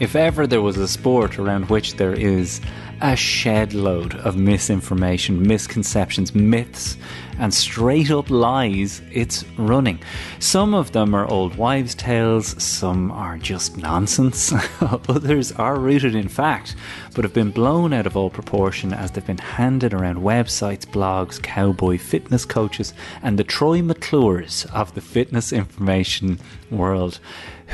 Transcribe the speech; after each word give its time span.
If 0.00 0.16
ever 0.16 0.46
there 0.46 0.62
was 0.62 0.78
a 0.78 0.88
sport 0.88 1.38
around 1.38 1.68
which 1.68 1.96
there 1.96 2.14
is 2.14 2.62
a 3.02 3.14
shed 3.14 3.74
load 3.74 4.14
of 4.14 4.34
misinformation, 4.34 5.46
misconceptions, 5.46 6.34
myths, 6.34 6.96
and 7.38 7.52
straight 7.52 8.10
up 8.10 8.30
lies, 8.30 9.02
it's 9.12 9.44
running. 9.58 9.98
Some 10.38 10.72
of 10.72 10.92
them 10.92 11.14
are 11.14 11.30
old 11.30 11.56
wives' 11.56 11.94
tales, 11.94 12.62
some 12.62 13.10
are 13.10 13.36
just 13.36 13.76
nonsense, 13.76 14.54
others 14.80 15.52
are 15.52 15.78
rooted 15.78 16.14
in 16.14 16.28
fact, 16.28 16.76
but 17.14 17.24
have 17.24 17.34
been 17.34 17.50
blown 17.50 17.92
out 17.92 18.06
of 18.06 18.16
all 18.16 18.30
proportion 18.30 18.94
as 18.94 19.10
they've 19.10 19.26
been 19.26 19.36
handed 19.36 19.92
around 19.92 20.18
websites, 20.18 20.86
blogs, 20.86 21.42
cowboy 21.42 21.98
fitness 21.98 22.46
coaches, 22.46 22.94
and 23.22 23.38
the 23.38 23.44
Troy 23.44 23.80
McClures 23.80 24.64
of 24.72 24.94
the 24.94 25.02
fitness 25.02 25.52
information 25.52 26.38
world. 26.70 27.20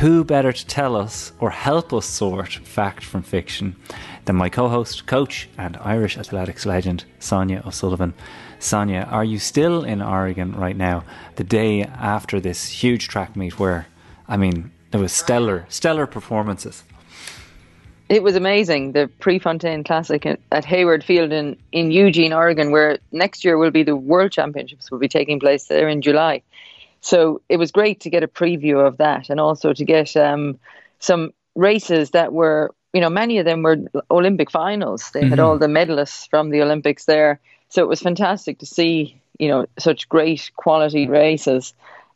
Who 0.00 0.24
better 0.24 0.52
to 0.52 0.66
tell 0.66 0.94
us 0.94 1.32
or 1.40 1.48
help 1.48 1.90
us 1.94 2.04
sort 2.04 2.52
fact 2.52 3.02
from 3.02 3.22
fiction 3.22 3.76
than 4.26 4.36
my 4.36 4.50
co 4.50 4.68
host, 4.68 5.06
coach, 5.06 5.48
and 5.56 5.78
Irish 5.78 6.18
athletics 6.18 6.66
legend, 6.66 7.06
Sonia 7.18 7.62
O'Sullivan? 7.66 8.12
Sonia, 8.58 9.08
are 9.10 9.24
you 9.24 9.38
still 9.38 9.84
in 9.84 10.02
Oregon 10.02 10.54
right 10.54 10.76
now, 10.76 11.02
the 11.36 11.44
day 11.44 11.82
after 11.82 12.40
this 12.40 12.68
huge 12.68 13.08
track 13.08 13.36
meet 13.36 13.58
where, 13.58 13.86
I 14.28 14.36
mean, 14.36 14.70
there 14.90 15.00
was 15.00 15.12
stellar, 15.12 15.64
stellar 15.70 16.06
performances? 16.06 16.84
It 18.10 18.22
was 18.22 18.36
amazing, 18.36 18.92
the 18.92 19.08
Prefontaine 19.18 19.82
Classic 19.82 20.26
at 20.52 20.64
Hayward 20.66 21.04
Field 21.04 21.32
in, 21.32 21.56
in 21.72 21.90
Eugene, 21.90 22.34
Oregon, 22.34 22.70
where 22.70 22.98
next 23.12 23.46
year 23.46 23.56
will 23.56 23.70
be 23.70 23.82
the 23.82 23.96
World 23.96 24.30
Championships 24.30 24.90
will 24.90 24.98
be 24.98 25.08
taking 25.08 25.40
place 25.40 25.68
there 25.68 25.88
in 25.88 26.02
July. 26.02 26.42
So 27.06 27.40
it 27.48 27.58
was 27.58 27.70
great 27.70 28.00
to 28.00 28.10
get 28.10 28.24
a 28.24 28.26
preview 28.26 28.84
of 28.84 28.96
that 28.96 29.30
and 29.30 29.38
also 29.38 29.72
to 29.72 29.84
get 29.84 30.16
um, 30.16 30.58
some 30.98 31.32
races 31.54 32.10
that 32.10 32.32
were, 32.32 32.74
you 32.92 33.00
know, 33.00 33.08
many 33.08 33.38
of 33.38 33.44
them 33.44 33.62
were 33.62 33.76
Olympic 34.10 34.50
finals. 34.50 35.12
They 35.12 35.20
mm-hmm. 35.20 35.30
had 35.30 35.38
all 35.38 35.56
the 35.56 35.68
medalists 35.68 36.28
from 36.28 36.50
the 36.50 36.62
Olympics 36.62 37.04
there. 37.04 37.38
So 37.68 37.80
it 37.80 37.86
was 37.86 38.02
fantastic 38.02 38.58
to 38.58 38.66
see, 38.66 39.22
you 39.38 39.46
know, 39.46 39.66
such 39.78 40.08
great 40.08 40.50
quality 40.56 41.06
races 41.06 41.74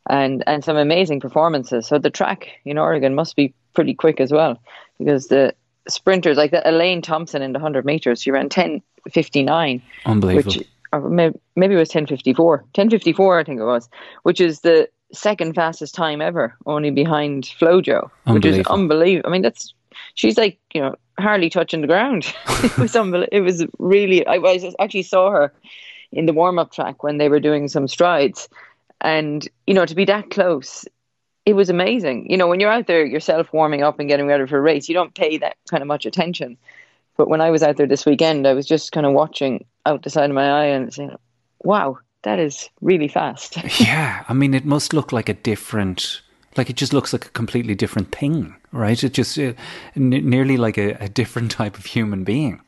and, 0.09 0.43
and 0.45 0.61
some 0.61 0.75
amazing 0.75 1.21
performances. 1.21 1.87
So 1.87 1.97
the 1.97 2.09
track 2.09 2.49
in 2.65 2.77
Oregon 2.77 3.15
must 3.15 3.37
be 3.37 3.53
pretty 3.73 3.93
quick 3.93 4.19
as 4.19 4.29
well 4.29 4.59
because 4.99 5.27
the 5.27 5.55
sprinters 5.87 6.35
like 6.35 6.51
that 6.51 6.67
Elaine 6.67 7.01
Thompson 7.01 7.41
in 7.41 7.53
the 7.53 7.59
100 7.59 7.85
meters, 7.85 8.21
she 8.21 8.31
ran 8.31 8.49
10.59. 8.49 9.81
Unbelievable. 10.05 10.51
Which, 10.51 10.67
maybe, 10.99 11.37
maybe 11.55 11.75
it 11.75 11.77
was 11.77 11.89
1054 11.89 12.57
1054 12.57 13.39
i 13.39 13.43
think 13.43 13.59
it 13.59 13.65
was 13.65 13.89
which 14.23 14.41
is 14.41 14.61
the 14.61 14.89
second 15.13 15.53
fastest 15.53 15.93
time 15.93 16.21
ever 16.21 16.55
only 16.65 16.89
behind 16.89 17.43
flojo 17.59 18.09
which 18.27 18.45
is 18.45 18.65
unbelievable. 18.67 19.29
i 19.29 19.31
mean 19.31 19.41
that's 19.41 19.73
she's 20.15 20.37
like 20.37 20.57
you 20.73 20.81
know 20.81 20.95
hardly 21.19 21.49
touching 21.49 21.81
the 21.81 21.87
ground. 21.87 22.33
It 22.63 22.77
was 22.77 22.95
unbelievable 22.95 23.37
it 23.37 23.41
was 23.41 23.65
really 23.79 24.25
i 24.25 24.37
was 24.37 24.75
actually 24.79 25.03
saw 25.03 25.31
her 25.31 25.53
in 26.11 26.25
the 26.25 26.33
warm-up 26.33 26.71
track 26.71 27.03
when 27.03 27.17
they 27.17 27.29
were 27.29 27.39
doing 27.39 27.67
some 27.67 27.87
strides. 27.87 28.49
And 29.01 29.47
you 29.65 29.73
know 29.73 29.85
to 29.85 29.95
be 29.95 30.05
that 30.05 30.29
close 30.29 30.85
it 31.45 31.53
was 31.53 31.69
amazing. 31.69 32.29
You 32.29 32.37
know 32.37 32.47
when 32.47 32.59
you're 32.59 32.71
out 32.71 32.87
there 32.87 33.05
yourself 33.05 33.51
warming 33.51 33.83
up 33.83 33.99
and 33.99 34.07
getting 34.07 34.27
ready 34.27 34.45
for 34.45 34.57
a 34.57 34.61
race 34.61 34.87
you 34.87 34.95
don't 34.95 35.15
pay 35.15 35.37
that 35.37 35.57
kind 35.69 35.81
of 35.81 35.87
much 35.87 36.05
attention. 36.05 36.57
But 37.17 37.29
when 37.29 37.41
I 37.41 37.51
was 37.51 37.61
out 37.61 37.77
there 37.77 37.87
this 37.87 38.05
weekend, 38.05 38.47
I 38.47 38.53
was 38.53 38.65
just 38.65 38.91
kind 38.91 39.05
of 39.05 39.13
watching 39.13 39.65
out 39.85 40.03
the 40.03 40.09
side 40.09 40.29
of 40.29 40.35
my 40.35 40.49
eye 40.49 40.65
and 40.65 40.93
saying, 40.93 41.15
wow, 41.63 41.97
that 42.23 42.39
is 42.39 42.69
really 42.81 43.07
fast. 43.07 43.57
yeah. 43.79 44.23
I 44.27 44.33
mean, 44.33 44.53
it 44.53 44.65
must 44.65 44.93
look 44.93 45.11
like 45.11 45.29
a 45.29 45.33
different, 45.33 46.21
like 46.57 46.69
it 46.69 46.75
just 46.75 46.93
looks 46.93 47.13
like 47.13 47.25
a 47.25 47.29
completely 47.29 47.75
different 47.75 48.11
thing, 48.11 48.55
right? 48.71 49.01
It 49.03 49.13
just 49.13 49.37
uh, 49.37 49.53
n- 49.95 50.29
nearly 50.29 50.57
like 50.57 50.77
a, 50.77 50.91
a 51.03 51.09
different 51.09 51.51
type 51.59 51.77
of 51.77 51.85
human 51.85 52.23
being. 52.23 52.61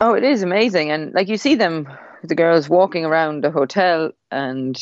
Oh, 0.00 0.14
it 0.14 0.24
is 0.24 0.42
amazing. 0.42 0.90
And 0.90 1.12
like 1.12 1.28
you 1.28 1.36
see 1.36 1.54
them, 1.54 1.88
the 2.22 2.34
girls 2.34 2.68
walking 2.68 3.04
around 3.04 3.44
the 3.44 3.50
hotel 3.50 4.12
and 4.30 4.80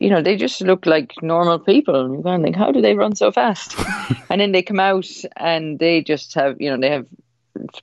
you 0.00 0.10
know, 0.10 0.22
they 0.22 0.36
just 0.36 0.60
look 0.60 0.86
like 0.86 1.14
normal 1.22 1.58
people. 1.58 2.04
And 2.04 2.16
you 2.16 2.22
kind 2.22 2.42
of 2.42 2.44
think, 2.44 2.56
how 2.56 2.72
do 2.72 2.80
they 2.80 2.94
run 2.94 3.14
so 3.14 3.30
fast? 3.30 3.74
and 4.30 4.40
then 4.40 4.52
they 4.52 4.62
come 4.62 4.80
out 4.80 5.08
and 5.36 5.78
they 5.78 6.02
just 6.02 6.34
have, 6.34 6.60
you 6.60 6.70
know, 6.70 6.78
they 6.78 6.90
have 6.90 7.06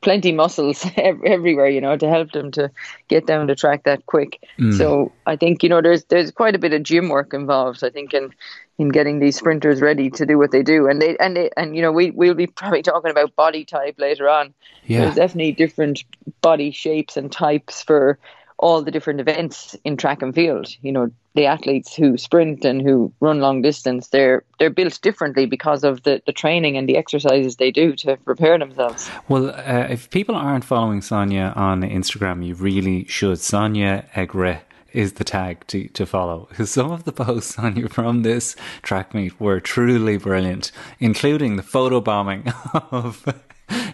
plenty 0.01 0.31
muscles 0.31 0.85
everywhere, 0.97 1.67
you 1.67 1.81
know, 1.81 1.97
to 1.97 2.09
help 2.09 2.31
them 2.31 2.51
to 2.51 2.71
get 3.07 3.25
down 3.25 3.47
the 3.47 3.55
track 3.55 3.83
that 3.83 4.05
quick. 4.05 4.43
Mm. 4.59 4.77
So 4.77 5.11
I 5.25 5.35
think 5.35 5.63
you 5.63 5.69
know 5.69 5.81
there's 5.81 6.03
there's 6.05 6.31
quite 6.31 6.55
a 6.55 6.59
bit 6.59 6.73
of 6.73 6.83
gym 6.83 7.09
work 7.09 7.33
involved. 7.33 7.83
I 7.83 7.89
think 7.89 8.13
in 8.13 8.33
in 8.77 8.89
getting 8.89 9.19
these 9.19 9.37
sprinters 9.37 9.81
ready 9.81 10.09
to 10.09 10.25
do 10.25 10.37
what 10.37 10.51
they 10.51 10.63
do, 10.63 10.87
and 10.87 11.01
they 11.01 11.17
and 11.17 11.35
they 11.35 11.49
and 11.55 11.75
you 11.75 11.81
know 11.81 11.91
we 11.91 12.11
we'll 12.11 12.33
be 12.33 12.47
probably 12.47 12.81
talking 12.83 13.11
about 13.11 13.35
body 13.35 13.65
type 13.65 13.95
later 13.97 14.29
on. 14.29 14.53
Yeah. 14.85 15.01
There's 15.01 15.15
definitely 15.15 15.53
different 15.53 16.03
body 16.41 16.71
shapes 16.71 17.17
and 17.17 17.31
types 17.31 17.83
for 17.83 18.17
all 18.61 18.81
the 18.81 18.91
different 18.91 19.19
events 19.19 19.75
in 19.83 19.97
track 19.97 20.21
and 20.21 20.33
field. 20.33 20.67
You 20.81 20.91
know, 20.91 21.11
the 21.33 21.45
athletes 21.45 21.95
who 21.95 22.17
sprint 22.17 22.63
and 22.63 22.81
who 22.81 23.11
run 23.19 23.39
long 23.39 23.61
distance, 23.61 24.09
they're 24.09 24.43
they're 24.59 24.69
built 24.69 25.01
differently 25.01 25.45
because 25.45 25.83
of 25.83 26.03
the, 26.03 26.21
the 26.25 26.31
training 26.31 26.77
and 26.77 26.87
the 26.87 26.97
exercises 26.97 27.57
they 27.57 27.71
do 27.71 27.95
to 27.97 28.17
prepare 28.17 28.57
themselves. 28.57 29.09
Well, 29.27 29.49
uh, 29.49 29.87
if 29.89 30.09
people 30.09 30.35
aren't 30.35 30.63
following 30.63 31.01
Sonia 31.01 31.53
on 31.55 31.81
Instagram, 31.81 32.45
you 32.45 32.55
really 32.55 33.05
should. 33.05 33.39
Sonia 33.39 34.05
Aigret 34.15 34.61
is 34.93 35.13
the 35.13 35.23
tag 35.23 35.65
to, 35.67 35.87
to 35.89 36.05
follow. 36.05 36.47
Because 36.49 36.71
some 36.77 36.91
of 36.91 37.03
the 37.03 37.11
posts 37.11 37.57
on 37.57 37.75
you 37.75 37.87
from 37.87 38.21
this 38.21 38.55
track 38.81 39.13
meet 39.13 39.39
were 39.39 39.59
truly 39.59 40.17
brilliant, 40.17 40.71
including 40.99 41.55
the 41.55 41.63
photo 41.63 41.99
bombing 41.99 42.53
of 42.91 43.25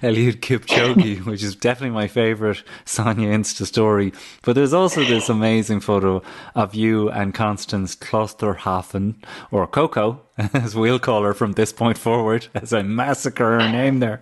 Eliud 0.01 0.37
Kipchoge, 0.37 1.25
which 1.25 1.43
is 1.43 1.55
definitely 1.55 1.93
my 1.93 2.07
favorite 2.07 2.63
Sonia 2.85 3.29
Insta 3.29 3.65
story. 3.65 4.13
But 4.43 4.53
there's 4.53 4.73
also 4.73 5.03
this 5.03 5.29
amazing 5.29 5.79
photo 5.79 6.21
of 6.55 6.75
you 6.75 7.09
and 7.09 7.33
Constance 7.33 7.95
Klosterhalfen, 7.95 9.15
or 9.51 9.67
Coco, 9.67 10.21
as 10.53 10.75
we'll 10.75 10.99
call 10.99 11.23
her 11.23 11.33
from 11.33 11.53
this 11.53 11.73
point 11.73 11.97
forward, 11.97 12.45
as 12.55 12.71
I 12.73 12.83
massacre 12.83 13.59
her 13.59 13.71
name 13.71 13.99
there. 13.99 14.21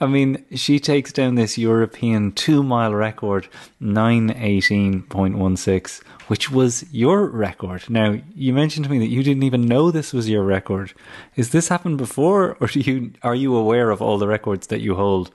I 0.00 0.06
mean, 0.06 0.44
she 0.54 0.80
takes 0.80 1.12
down 1.12 1.36
this 1.36 1.56
European 1.56 2.32
two 2.32 2.64
mile 2.64 2.94
record, 2.94 3.48
918.16, 3.80 6.02
which 6.26 6.50
was 6.50 6.84
your 6.92 7.26
record. 7.26 7.88
Now, 7.88 8.18
you 8.34 8.52
mentioned 8.52 8.84
to 8.84 8.90
me 8.90 8.98
that 8.98 9.06
you 9.06 9.22
didn't 9.22 9.44
even 9.44 9.64
know 9.66 9.90
this 9.90 10.12
was 10.12 10.28
your 10.28 10.42
record. 10.42 10.92
Is 11.36 11.50
this 11.50 11.68
happened 11.68 11.96
before, 11.98 12.56
or 12.60 12.66
do 12.66 12.80
you 12.80 13.12
are 13.22 13.36
you 13.36 13.54
aware 13.54 13.90
of 13.90 14.02
all 14.02 14.18
the 14.18 14.26
records 14.26 14.66
that 14.68 14.80
you 14.80 14.96
hold, 14.96 15.30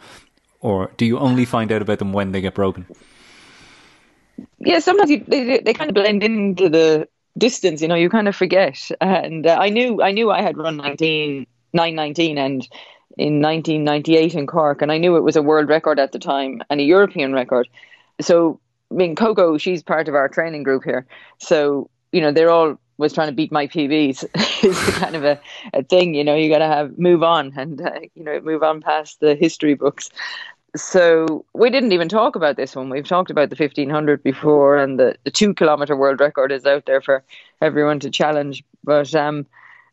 or 0.60 0.92
do 0.98 1.06
you 1.06 1.20
only 1.20 1.46
find 1.46 1.72
out 1.72 1.82
about 1.82 2.00
them 2.00 2.12
when 2.12 2.34
they 2.34 2.42
get 2.42 2.54
broken? 2.54 2.86
Yeah, 4.60 4.80
sometimes 4.80 5.10
you, 5.10 5.24
they 5.26 5.60
they 5.60 5.74
kind 5.74 5.90
of 5.90 5.96
blend 5.96 6.22
into 6.24 6.68
the 6.68 7.08
distance. 7.38 7.82
You 7.82 7.88
know, 7.88 7.96
you 7.96 8.10
kind 8.10 8.28
of 8.28 8.36
forget. 8.36 8.90
And 9.02 9.46
uh, 9.46 9.58
I 9.60 9.70
knew 9.70 10.02
I 10.02 10.12
knew 10.12 10.32
I 10.32 10.42
had 10.42 10.58
run 10.58 10.78
19, 10.78 11.46
919 11.74 12.38
and 12.38 12.68
in 13.18 13.42
1998 13.42 14.36
in 14.36 14.46
Cork, 14.46 14.82
and 14.82 14.92
I 14.92 14.98
knew 14.98 15.16
it 15.16 15.24
was 15.24 15.36
a 15.36 15.42
world 15.42 15.70
record 15.70 16.00
at 16.00 16.12
the 16.12 16.20
time 16.20 16.62
and 16.70 16.80
a 16.80 16.84
European 16.84 17.34
record. 17.34 17.68
So 18.22 18.60
I 18.92 18.96
mean, 18.96 19.16
Coco, 19.16 19.58
she's 19.58 19.84
part 19.84 20.08
of 20.08 20.16
our 20.16 20.30
training 20.30 20.64
group 20.64 20.84
here. 20.84 21.06
So, 21.40 21.90
you 22.12 22.22
know, 22.22 22.32
they're 22.32 22.50
all 22.50 22.80
was 22.98 23.14
trying 23.14 23.28
to 23.28 23.34
beat 23.34 23.52
my 23.52 23.68
PBs 23.68 24.26
it's 24.64 24.98
kind 24.98 25.16
of 25.16 25.24
a, 25.24 25.40
a 25.74 25.84
thing, 25.84 26.16
you 26.16 26.24
know, 26.24 26.36
you 26.36 26.50
got 26.50 26.60
to 26.60 26.68
have 26.68 26.98
move 26.98 27.22
on 27.22 27.54
and, 27.56 27.80
uh, 27.80 27.92
you 28.16 28.24
know, 28.24 28.40
move 28.42 28.64
on 28.64 28.82
past 28.82 29.20
the 29.20 29.36
history 29.36 29.76
books. 29.76 30.10
So 30.78 31.46
we 31.54 31.70
didn't 31.70 31.92
even 31.92 32.08
talk 32.08 32.36
about 32.36 32.56
this 32.56 32.76
one. 32.76 32.90
We've 32.90 33.08
talked 33.08 33.32
about 33.32 33.50
the 33.50 33.56
1500 33.56 34.24
before 34.24 34.78
and 34.78 35.00
the, 35.00 35.16
the 35.24 35.32
two 35.32 35.54
kilometer 35.54 35.96
world 35.96 36.20
record 36.20 36.52
is 36.52 36.66
out 36.66 36.86
there 36.86 37.02
for 37.02 37.24
everyone 37.62 38.00
to 38.02 38.10
challenge. 38.10 38.64
But, 38.84 39.14
um, 39.16 39.46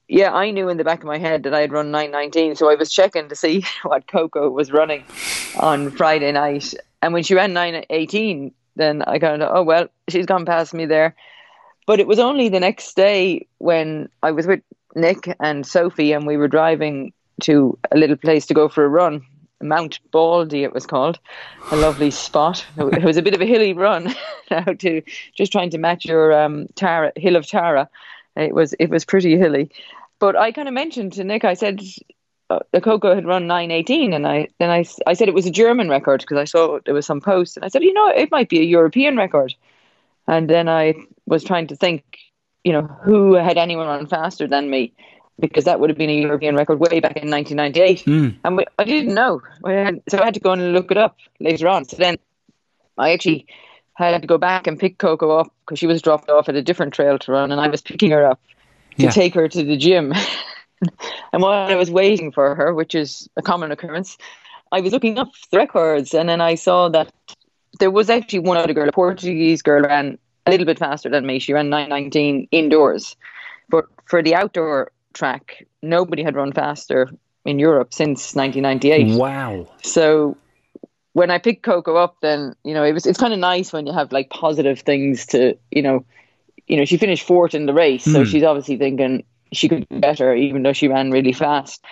yeah, 0.08 0.32
I 0.32 0.50
knew 0.50 0.68
in 0.68 0.76
the 0.76 0.84
back 0.84 1.00
of 1.00 1.06
my 1.06 1.18
head 1.18 1.44
that 1.44 1.54
I 1.54 1.60
had 1.60 1.72
run 1.72 1.90
919, 1.90 2.56
so 2.56 2.70
I 2.70 2.74
was 2.74 2.92
checking 2.92 3.28
to 3.28 3.36
see 3.36 3.64
what 3.82 4.06
Coco 4.06 4.50
was 4.50 4.72
running 4.72 5.04
on 5.58 5.90
Friday 5.90 6.30
night. 6.32 6.74
And 7.02 7.14
when 7.14 7.22
she 7.22 7.34
ran 7.34 7.52
918, 7.52 8.52
then 8.76 9.02
I 9.02 9.18
kind 9.18 9.42
of, 9.42 9.56
oh, 9.56 9.62
well, 9.62 9.88
she's 10.08 10.26
gone 10.26 10.44
past 10.44 10.74
me 10.74 10.86
there. 10.86 11.14
But 11.86 12.00
it 12.00 12.06
was 12.06 12.18
only 12.18 12.48
the 12.48 12.60
next 12.60 12.96
day 12.96 13.46
when 13.58 14.08
I 14.22 14.30
was 14.30 14.46
with 14.46 14.60
Nick 14.94 15.34
and 15.40 15.66
Sophie 15.66 16.12
and 16.12 16.26
we 16.26 16.36
were 16.36 16.48
driving 16.48 17.12
to 17.42 17.78
a 17.90 17.96
little 17.96 18.16
place 18.16 18.46
to 18.46 18.54
go 18.54 18.68
for 18.68 18.84
a 18.84 18.88
run. 18.88 19.22
Mount 19.64 19.98
Baldy, 20.10 20.62
it 20.62 20.72
was 20.72 20.86
called, 20.86 21.18
a 21.70 21.76
lovely 21.76 22.10
spot. 22.10 22.64
It 22.76 23.04
was 23.04 23.16
a 23.16 23.22
bit 23.22 23.34
of 23.34 23.40
a 23.40 23.46
hilly 23.46 23.72
run 23.72 24.14
to 24.78 25.02
just 25.36 25.52
trying 25.52 25.70
to 25.70 25.78
match 25.78 26.04
your 26.04 26.32
um, 26.32 26.68
Tara, 26.74 27.12
Hill 27.16 27.36
of 27.36 27.46
Tara. 27.46 27.88
It 28.36 28.54
was 28.54 28.74
it 28.74 28.90
was 28.90 29.04
pretty 29.04 29.36
hilly, 29.38 29.70
but 30.18 30.36
I 30.36 30.52
kind 30.52 30.68
of 30.68 30.74
mentioned 30.74 31.12
to 31.14 31.24
Nick, 31.24 31.44
I 31.44 31.54
said 31.54 31.80
uh, 32.50 32.60
the 32.72 32.80
Coco 32.80 33.14
had 33.14 33.24
run 33.24 33.46
918, 33.46 34.12
and 34.12 34.26
I 34.26 34.48
then 34.58 34.70
I, 34.70 34.84
I 35.06 35.14
said 35.14 35.28
it 35.28 35.34
was 35.34 35.46
a 35.46 35.50
German 35.50 35.88
record 35.88 36.20
because 36.20 36.38
I 36.38 36.44
saw 36.44 36.78
there 36.84 36.94
was 36.94 37.06
some 37.06 37.20
posts, 37.20 37.56
and 37.56 37.64
I 37.64 37.68
said, 37.68 37.82
you 37.82 37.92
know, 37.92 38.08
it 38.08 38.30
might 38.30 38.48
be 38.48 38.60
a 38.60 38.64
European 38.64 39.16
record. 39.16 39.54
And 40.26 40.48
then 40.48 40.68
I 40.68 40.94
was 41.26 41.44
trying 41.44 41.66
to 41.68 41.76
think, 41.76 42.18
you 42.64 42.72
know, 42.72 42.82
who 42.82 43.34
had 43.34 43.58
anyone 43.58 43.86
run 43.86 44.06
faster 44.06 44.46
than 44.46 44.70
me, 44.70 44.92
because 45.38 45.64
that 45.64 45.80
would 45.80 45.90
have 45.90 45.98
been 45.98 46.10
a 46.10 46.20
European 46.20 46.56
record 46.56 46.78
way 46.78 47.00
back 47.00 47.16
in 47.16 47.28
1998, 47.30 48.04
Mm. 48.06 48.36
and 48.44 48.56
we, 48.56 48.64
I 48.78 48.84
didn't 48.84 49.14
know, 49.14 49.40
so 50.08 50.18
I 50.18 50.24
had 50.24 50.34
to 50.34 50.40
go 50.40 50.52
and 50.52 50.72
look 50.72 50.90
it 50.90 50.96
up 50.96 51.16
later 51.40 51.68
on. 51.68 51.84
So 51.84 51.96
then 51.96 52.16
I 52.98 53.12
actually 53.12 53.46
had 53.94 54.20
to 54.22 54.26
go 54.26 54.38
back 54.38 54.66
and 54.66 54.78
pick 54.78 54.98
Coco 54.98 55.38
up 55.38 55.52
because 55.64 55.78
she 55.78 55.86
was 55.86 56.02
dropped 56.02 56.28
off 56.30 56.48
at 56.48 56.54
a 56.56 56.62
different 56.62 56.94
trail 56.94 57.18
to 57.18 57.32
run, 57.32 57.50
and 57.52 57.60
I 57.60 57.68
was 57.68 57.82
picking 57.82 58.10
her 58.10 58.24
up 58.24 58.40
to 58.98 59.04
Yeah. 59.04 59.10
take 59.10 59.34
her 59.34 59.48
to 59.48 59.62
the 59.64 59.76
gym. 59.76 60.12
and 61.32 61.42
while 61.42 61.70
I 61.70 61.74
was 61.74 61.90
waiting 61.90 62.30
for 62.32 62.54
her, 62.54 62.72
which 62.74 62.94
is 62.94 63.28
a 63.36 63.42
common 63.42 63.72
occurrence, 63.72 64.16
I 64.72 64.80
was 64.80 64.92
looking 64.92 65.18
up 65.18 65.28
the 65.50 65.58
records, 65.58 66.14
and 66.14 66.28
then 66.28 66.40
I 66.40 66.54
saw 66.54 66.88
that 66.90 67.12
there 67.80 67.90
was 67.90 68.08
actually 68.10 68.40
one 68.40 68.56
other 68.56 68.72
girl, 68.72 68.88
a 68.88 68.92
Portuguese 68.92 69.62
girl, 69.62 69.82
ran 69.82 70.18
a 70.46 70.50
little 70.50 70.66
bit 70.66 70.78
faster 70.78 71.08
than 71.08 71.26
me. 71.26 71.38
She 71.38 71.52
ran 71.52 71.70
9:19 71.70 72.48
indoors, 72.50 73.16
but 73.68 73.86
for 74.06 74.22
the 74.22 74.34
outdoor 74.34 74.90
track, 75.14 75.66
nobody 75.82 76.22
had 76.22 76.34
run 76.36 76.52
faster 76.52 77.10
in 77.44 77.58
Europe 77.58 77.94
since 77.94 78.34
1998. 78.34 79.18
Wow. 79.18 79.66
So 79.82 80.36
when 81.12 81.30
I 81.30 81.38
picked 81.38 81.62
Coco 81.62 81.96
up, 81.96 82.16
then 82.20 82.54
you 82.64 82.74
know 82.74 82.84
it 82.84 82.92
was 82.92 83.06
it's 83.06 83.18
kind 83.18 83.32
of 83.32 83.38
nice 83.38 83.72
when 83.72 83.86
you 83.86 83.92
have 83.92 84.12
like 84.12 84.30
positive 84.30 84.80
things 84.80 85.26
to 85.26 85.56
you 85.70 85.82
know, 85.82 86.04
you 86.66 86.76
know 86.76 86.84
she 86.84 86.96
finished 86.96 87.26
fourth 87.26 87.54
in 87.54 87.66
the 87.66 87.74
race, 87.74 88.04
so 88.04 88.20
Hmm. 88.20 88.24
she's 88.24 88.42
obviously 88.42 88.76
thinking 88.76 89.24
she 89.52 89.68
could 89.68 89.88
do 89.88 90.00
better, 90.00 90.34
even 90.34 90.62
though 90.62 90.72
she 90.72 90.88
ran 90.88 91.10
really 91.10 91.32
fast. 91.32 91.84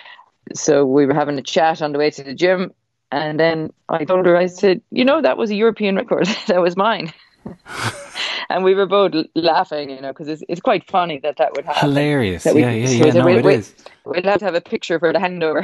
So 0.53 0.85
we 0.85 1.05
were 1.05 1.13
having 1.13 1.37
a 1.37 1.41
chat 1.41 1.81
on 1.81 1.93
the 1.93 1.99
way 1.99 2.09
to 2.11 2.23
the 2.23 2.33
gym, 2.33 2.73
and 3.11 3.39
then 3.39 3.71
I 3.87 4.03
told 4.03 4.25
her 4.25 4.35
I 4.35 4.47
said, 4.47 4.81
you 4.91 5.05
know, 5.05 5.21
that 5.21 5.37
was 5.37 5.51
a 5.51 5.55
European 5.55 5.95
record, 5.95 6.27
that 6.47 6.61
was 6.61 6.75
mine. 6.75 7.13
and 8.49 8.63
we 8.63 8.73
were 8.75 8.85
both 8.85 9.13
laughing, 9.35 9.89
you 9.89 10.01
know, 10.01 10.09
because 10.09 10.27
it's, 10.27 10.43
it's 10.47 10.61
quite 10.61 10.89
funny 10.89 11.19
that 11.19 11.37
that 11.37 11.53
would 11.55 11.65
happen. 11.65 11.89
Hilarious. 11.89 12.43
That 12.43 12.55
we- 12.55 12.61
yeah, 12.61 12.71
yeah, 12.71 12.87
yeah. 12.89 13.03
we 13.05 13.11
said, 13.11 13.19
No, 13.19 13.25
"We'll- 13.25 13.37
it 13.37 13.45
we'll- 13.45 13.55
is. 13.59 13.73
We'll 14.05 14.21
have 14.23 14.39
to 14.39 14.45
have 14.45 14.55
a 14.55 14.61
picture 14.61 14.99
for 14.99 15.13
the 15.13 15.19
handover, 15.19 15.63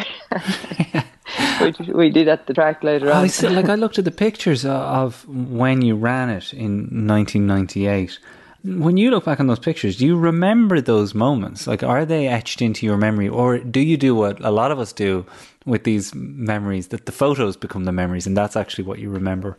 which 1.62 1.78
we 1.94 2.10
did 2.10 2.28
at 2.28 2.48
the 2.48 2.54
track 2.54 2.84
later 2.84 3.12
on. 3.12 3.24
I 3.24 3.28
see, 3.28 3.50
like 3.50 3.68
I 3.70 3.76
looked 3.76 4.00
at 4.00 4.06
the 4.06 4.12
pictures 4.12 4.64
uh, 4.66 4.72
of 4.74 5.28
when 5.28 5.82
you 5.82 5.96
ran 5.96 6.30
it 6.30 6.54
in 6.54 6.88
1998. 7.06 8.18
When 8.64 8.98
you 8.98 9.10
look 9.10 9.24
back 9.26 9.40
on 9.40 9.48
those 9.48 9.60
pictures, 9.60 9.98
do 9.98 10.06
you 10.06 10.18
remember 10.18 10.82
those 10.82 11.14
moments? 11.14 11.66
Like, 11.66 11.82
are 11.82 12.06
they 12.06 12.28
etched 12.28 12.62
into 12.62 12.86
your 12.86 12.98
memory, 12.98 13.30
or 13.30 13.58
do 13.60 13.80
you 13.80 13.96
do 13.98 14.14
what 14.16 14.40
a 14.44 14.52
lot 14.52 14.72
of 14.72 14.80
us 14.80 14.92
do 14.92 15.26
with 15.66 15.86
these 15.86 16.14
memories? 16.14 16.90
That 16.90 17.06
the 17.06 17.14
photos 17.14 17.56
become 17.56 17.86
the 17.86 17.94
memories, 17.94 18.28
and 18.28 18.36
that's 18.36 18.58
actually 18.58 18.84
what 18.84 19.00
you 19.00 19.10
remember. 19.10 19.58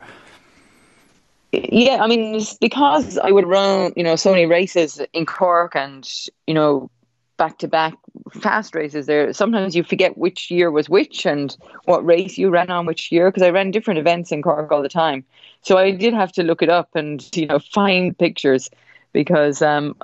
Yeah, 1.53 1.99
I 2.01 2.07
mean, 2.07 2.41
because 2.61 3.19
I 3.19 3.31
would 3.33 3.47
run, 3.47 3.93
you 3.97 4.05
know, 4.05 4.17
so 4.17 4.31
many 4.31 4.47
races 4.47 5.01
in 5.13 5.27
Cork 5.27 5.75
and, 5.75 6.09
you 6.47 6.55
know, 6.55 6.91
back 7.39 7.59
to 7.59 7.69
back 7.69 7.95
fast 8.41 8.75
races 8.75 9.07
there. 9.07 9.33
Sometimes 9.33 9.75
you 9.75 9.83
forget 9.83 10.17
which 10.17 10.51
year 10.51 10.71
was 10.71 10.89
which 10.89 11.27
and 11.27 11.57
what 11.87 12.05
race 12.05 12.39
you 12.39 12.51
ran 12.51 12.71
on 12.71 12.87
which 12.87 13.11
year 13.11 13.31
because 13.31 13.43
I 13.43 13.51
ran 13.51 13.71
different 13.71 13.99
events 13.99 14.31
in 14.31 14.43
Cork 14.43 14.71
all 14.71 14.83
the 14.83 14.89
time. 14.89 15.25
So 15.63 15.77
I 15.77 15.91
did 15.91 16.15
have 16.15 16.31
to 16.33 16.43
look 16.43 16.63
it 16.63 16.69
up 16.69 16.91
and, 16.95 17.27
you 17.35 17.47
know, 17.47 17.59
find 17.59 18.17
pictures 18.17 18.71
because 19.13 19.61
um, 19.63 19.97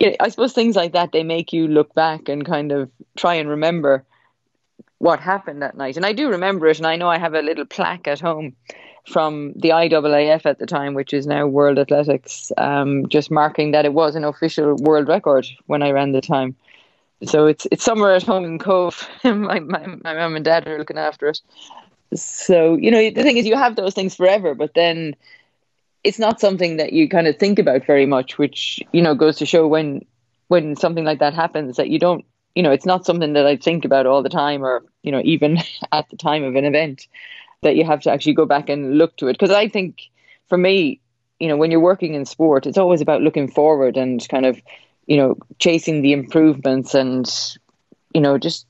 yeah, 0.00 0.16
I 0.20 0.28
suppose 0.28 0.52
things 0.52 0.76
like 0.76 0.92
that, 0.92 1.12
they 1.12 1.22
make 1.22 1.52
you 1.52 1.66
look 1.68 1.94
back 1.94 2.28
and 2.28 2.44
kind 2.44 2.72
of 2.72 2.90
try 3.16 3.34
and 3.34 3.48
remember 3.48 4.04
what 4.98 5.20
happened 5.20 5.62
that 5.62 5.76
night. 5.76 5.96
And 5.96 6.04
I 6.04 6.12
do 6.12 6.28
remember 6.28 6.66
it. 6.66 6.78
And 6.78 6.86
I 6.86 6.96
know 6.96 7.08
I 7.08 7.18
have 7.18 7.34
a 7.34 7.40
little 7.42 7.64
plaque 7.64 8.06
at 8.06 8.20
home 8.20 8.54
from 9.10 9.52
the 9.56 9.70
IAAF 9.70 10.46
at 10.46 10.58
the 10.58 10.66
time, 10.66 10.94
which 10.94 11.12
is 11.12 11.26
now 11.26 11.46
World 11.46 11.78
Athletics, 11.78 12.52
um, 12.56 13.08
just 13.08 13.30
marking 13.30 13.72
that 13.72 13.84
it 13.84 13.92
was 13.92 14.14
an 14.14 14.24
official 14.24 14.76
world 14.76 15.08
record 15.08 15.46
when 15.66 15.82
I 15.82 15.90
ran 15.90 16.12
the 16.12 16.20
time. 16.20 16.56
So 17.24 17.46
it's 17.46 17.66
it's 17.70 17.84
somewhere 17.84 18.14
at 18.14 18.22
home 18.22 18.58
Cobh. 18.58 19.06
my 19.24 19.60
my 19.60 19.86
my 20.04 20.14
mum 20.14 20.36
and 20.36 20.44
dad 20.44 20.66
are 20.66 20.78
looking 20.78 20.98
after 20.98 21.28
it. 21.28 21.40
So 22.14 22.76
you 22.76 22.90
know 22.90 22.98
the 22.98 23.22
thing 23.22 23.36
is, 23.36 23.46
you 23.46 23.56
have 23.56 23.76
those 23.76 23.94
things 23.94 24.14
forever, 24.16 24.54
but 24.54 24.74
then 24.74 25.14
it's 26.02 26.18
not 26.18 26.40
something 26.40 26.76
that 26.78 26.92
you 26.92 27.08
kind 27.08 27.26
of 27.26 27.36
think 27.38 27.58
about 27.58 27.86
very 27.86 28.06
much, 28.06 28.38
which 28.38 28.80
you 28.92 29.02
know 29.02 29.14
goes 29.14 29.36
to 29.38 29.46
show 29.46 29.66
when 29.68 30.04
when 30.48 30.76
something 30.76 31.04
like 31.04 31.18
that 31.18 31.34
happens 31.34 31.76
that 31.76 31.90
you 31.90 31.98
don't 31.98 32.24
you 32.54 32.62
know 32.62 32.72
it's 32.72 32.86
not 32.86 33.04
something 33.04 33.34
that 33.34 33.46
I 33.46 33.56
think 33.56 33.84
about 33.84 34.06
all 34.06 34.22
the 34.22 34.30
time, 34.30 34.64
or 34.64 34.82
you 35.02 35.12
know 35.12 35.20
even 35.24 35.58
at 35.92 36.08
the 36.08 36.16
time 36.16 36.42
of 36.44 36.54
an 36.54 36.64
event 36.64 37.06
that 37.62 37.76
you 37.76 37.84
have 37.84 38.00
to 38.02 38.10
actually 38.10 38.34
go 38.34 38.46
back 38.46 38.68
and 38.68 38.96
look 38.96 39.16
to 39.16 39.28
it 39.28 39.34
because 39.34 39.50
I 39.50 39.68
think 39.68 40.02
for 40.48 40.58
me, 40.58 41.00
you 41.38 41.48
know, 41.48 41.56
when 41.56 41.70
you're 41.70 41.80
working 41.80 42.14
in 42.14 42.24
sport, 42.24 42.66
it's 42.66 42.78
always 42.78 43.00
about 43.00 43.22
looking 43.22 43.50
forward 43.50 43.96
and 43.96 44.26
kind 44.28 44.46
of, 44.46 44.60
you 45.06 45.16
know, 45.16 45.36
chasing 45.58 46.02
the 46.02 46.12
improvements 46.12 46.94
and, 46.94 47.28
you 48.14 48.20
know, 48.20 48.38
just 48.38 48.66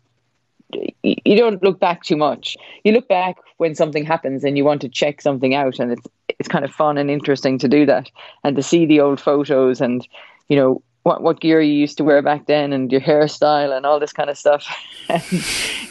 you 1.03 1.37
don't 1.37 1.63
look 1.63 1.81
back 1.81 2.05
too 2.05 2.17
much. 2.17 2.57
You 2.85 2.93
look 2.93 3.09
back 3.09 3.37
when 3.57 3.75
something 3.75 4.05
happens 4.05 4.45
and 4.45 4.57
you 4.57 4.65
want 4.65 4.81
to 4.83 4.89
check 4.89 5.21
something 5.21 5.55
out, 5.55 5.81
and 5.81 5.93
it's 5.93 6.07
it's 6.39 6.49
kind 6.49 6.65
of 6.65 6.71
fun 6.71 6.97
and 6.97 7.11
interesting 7.11 7.59
to 7.59 7.69
do 7.69 7.85
that 7.87 8.11
and 8.45 8.57
to 8.57 8.63
see 8.63 8.87
the 8.87 9.01
old 9.01 9.21
photos 9.21 9.81
and, 9.81 10.07
you 10.49 10.57
know. 10.57 10.83
What, 11.03 11.23
what 11.23 11.41
gear 11.41 11.63
you 11.63 11.73
used 11.73 11.97
to 11.97 12.05
wear 12.05 12.21
back 12.21 12.45
then 12.45 12.75
and 12.75 12.93
your 12.93 13.01
hairstyle 13.01 13.75
and 13.75 13.87
all 13.87 13.99
this 13.99 14.13
kind 14.13 14.29
of 14.29 14.37
stuff. 14.37 14.67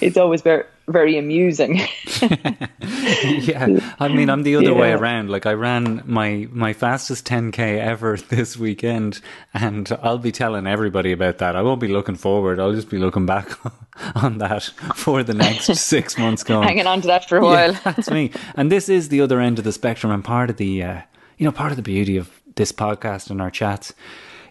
it's 0.02 0.18
always 0.18 0.44
very, 0.44 0.66
very 0.92 1.18
amusing. 1.18 1.78
yeah, 2.22 3.94
I 4.00 4.08
mean, 4.08 4.30
I'm 4.30 4.44
the 4.44 4.56
other 4.56 4.74
way 4.74 4.92
around. 4.92 5.30
Like, 5.30 5.46
I 5.46 5.54
ran 5.54 6.04
my 6.06 6.48
my 6.52 6.74
fastest 6.74 7.28
10k 7.28 7.80
ever 7.80 8.18
this 8.30 8.58
weekend, 8.58 9.22
and 9.54 9.92
I'll 10.02 10.18
be 10.18 10.32
telling 10.32 10.68
everybody 10.68 11.12
about 11.12 11.38
that. 11.40 11.56
I 11.56 11.62
won't 11.62 11.80
be 11.80 11.88
looking 11.88 12.16
forward. 12.16 12.60
I'll 12.60 12.74
just 12.74 12.90
be 12.90 12.98
looking 12.98 13.26
back 13.26 13.50
on 14.16 14.40
that 14.40 14.64
for 14.96 15.24
the 15.24 15.34
next 15.34 15.76
six 15.76 16.18
months. 16.18 16.44
Going, 16.44 16.68
Hanging 16.68 16.88
on 16.88 17.02
to 17.02 17.08
that 17.08 17.28
for 17.28 17.38
a 17.38 17.42
while. 17.42 17.72
yeah, 17.74 17.80
that's 17.84 18.10
me. 18.10 18.32
And 18.56 18.72
this 18.72 18.90
is 18.90 19.10
the 19.10 19.22
other 19.22 19.40
end 19.40 19.60
of 19.60 19.66
the 19.66 19.74
spectrum, 19.74 20.12
and 20.12 20.24
part 20.24 20.50
of 20.50 20.58
the, 20.58 20.84
uh, 20.84 21.02
you 21.38 21.46
know, 21.46 21.52
part 21.52 21.72
of 21.72 21.78
the 21.78 21.84
beauty 21.84 22.18
of 22.18 22.42
this 22.56 22.72
podcast 22.72 23.30
and 23.30 23.42
our 23.42 23.52
chats. 23.52 23.94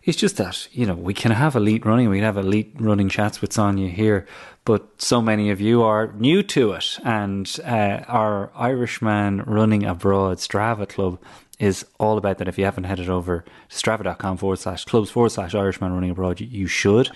It's 0.05 0.17
just 0.17 0.39
that, 0.39 0.69
you 0.73 0.87
know, 0.87 0.95
we 0.95 1.13
can 1.13 1.33
have 1.33 1.55
elite 1.55 1.85
running, 1.85 2.09
we 2.09 2.17
can 2.17 2.25
have 2.25 2.39
elite 2.39 2.73
running 2.79 3.11
chats 3.11 3.43
with 3.43 3.53
Sonia 3.53 3.91
here, 3.91 4.27
but 4.69 5.01
so 5.01 5.23
many 5.23 5.49
of 5.49 5.63
you 5.63 5.83
are 5.83 6.13
new 6.19 6.43
to 6.43 6.73
it. 6.73 6.99
And 7.03 7.59
uh, 7.65 8.05
our 8.07 8.51
Irishman 8.55 9.41
running 9.45 9.87
abroad 9.87 10.37
Strava 10.37 10.87
club 10.87 11.19
is 11.59 11.85
all 11.99 12.19
about 12.19 12.39
that. 12.39 12.49
If 12.49 12.57
you 12.59 12.65
haven't 12.65 12.85
headed 12.85 13.09
over 13.11 13.45
to 13.69 13.75
strava.com 13.75 14.37
forward 14.37 14.59
slash 14.59 14.85
clubs 14.85 15.11
forward 15.11 15.31
slash 15.31 15.55
Irishman 15.55 15.93
running 15.93 16.11
abroad, 16.11 16.41
you- 16.41 16.67
should. 16.69 17.11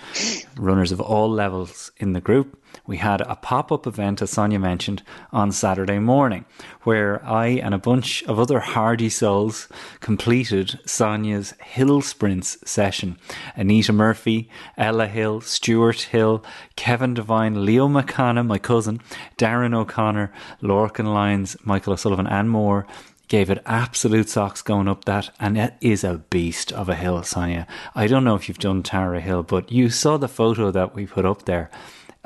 Runners 0.56 0.92
of 0.92 1.00
all 1.00 1.30
levels 1.30 1.92
in 1.98 2.12
the 2.12 2.20
group. 2.20 2.58
We 2.86 2.96
had 2.96 3.20
a 3.20 3.36
pop 3.36 3.70
up 3.70 3.86
event, 3.86 4.22
as 4.22 4.30
Sonia 4.30 4.58
mentioned, 4.58 5.02
on 5.30 5.52
Saturday 5.52 5.98
morning, 5.98 6.46
where 6.82 7.22
I 7.24 7.48
and 7.48 7.74
a 7.74 7.78
bunch 7.78 8.22
of 8.24 8.38
other 8.40 8.60
hardy 8.60 9.10
souls 9.10 9.68
completed 10.00 10.80
Sonia's 10.86 11.52
hill 11.62 12.00
sprints 12.00 12.56
session. 12.64 13.18
Anita 13.56 13.92
Murphy, 13.92 14.48
Ella 14.78 15.06
Hill, 15.06 15.42
Stuart 15.42 16.00
Hill, 16.00 16.42
Kevin 16.74 17.12
Devine, 17.14 17.64
Leo 17.66 17.88
McCanna, 17.88 18.44
my 18.44 18.58
cousin, 18.58 19.00
Darren 19.36 19.74
O'Connor, 19.74 20.32
Lorcan 20.62 21.12
Lyons, 21.12 21.56
Michael 21.64 21.92
O'Sullivan, 21.92 22.26
and 22.26 22.48
more 22.50 22.86
gave 23.32 23.48
it 23.48 23.62
absolute 23.64 24.28
socks 24.28 24.60
going 24.60 24.86
up 24.86 25.06
that, 25.06 25.30
and 25.40 25.56
it 25.56 25.72
is 25.80 26.04
a 26.04 26.18
beast 26.28 26.70
of 26.70 26.90
a 26.90 26.94
hill, 26.94 27.22
Sonia. 27.22 27.66
I 27.94 28.06
don't 28.06 28.24
know 28.24 28.34
if 28.34 28.46
you've 28.46 28.58
done 28.58 28.82
Tara 28.82 29.22
Hill, 29.22 29.42
but 29.42 29.72
you 29.72 29.88
saw 29.88 30.18
the 30.18 30.28
photo 30.28 30.70
that 30.70 30.94
we 30.94 31.06
put 31.06 31.24
up 31.24 31.46
there. 31.46 31.70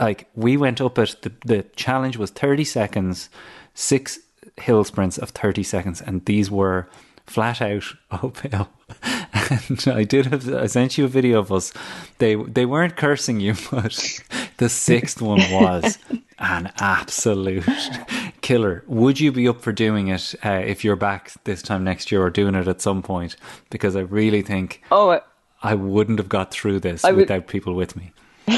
Like 0.01 0.29
we 0.35 0.57
went 0.57 0.81
up 0.81 0.99
it. 0.99 1.23
The 1.23 1.33
the 1.45 1.63
challenge 1.77 2.17
was 2.17 2.33
thirty 2.33 2.65
seconds, 2.65 3.31
six 3.73 4.19
hill 4.57 4.83
sprints 4.83 5.17
of 5.17 5.31
thirty 5.31 5.63
seconds, 5.63 6.01
and 6.01 6.25
these 6.25 6.51
were 6.51 6.89
flat 7.25 7.63
out 7.63 7.85
uphill. 8.11 8.69
And 9.01 9.85
I 9.87 10.03
did 10.03 10.27
have 10.27 10.53
I 10.53 10.67
sent 10.67 10.99
you 10.99 11.05
a 11.05 11.09
video 11.09 11.39
of 11.39 11.53
us. 11.53 11.73
They 12.19 12.35
they 12.35 12.67
weren't 12.67 12.97
cursing 12.97 13.39
you, 13.39 13.55
but 13.71 14.21
the 14.57 14.69
sixth 14.69 15.23
one 15.23 15.39
was 15.53 15.99
an 16.39 16.73
absolute 16.81 17.65
killer. 18.41 18.85
Would 18.87 19.21
you 19.21 19.33
be 19.33 19.49
up 19.49 19.61
for 19.61 19.73
doing 19.73 20.09
it 20.09 20.35
uh, 20.45 20.51
if 20.65 20.85
you're 20.85 20.97
back 20.97 21.33
this 21.45 21.63
time 21.63 21.85
next 21.85 22.13
year 22.13 22.23
or 22.23 22.31
doing 22.31 22.55
it 22.55 22.69
at 22.69 22.81
some 22.81 23.03
point? 23.03 23.37
Because 23.71 23.97
I 23.97 24.01
really 24.01 24.43
think 24.43 24.83
Oh, 24.91 25.11
I- 25.11 25.21
I 25.63 25.75
wouldn't 25.75 26.19
have 26.19 26.29
got 26.29 26.51
through 26.53 26.81
this 26.81 27.05
I 27.05 27.11
would- 27.13 27.21
without 27.23 27.47
people 27.49 27.75
with 27.75 27.97
me. 27.97 28.13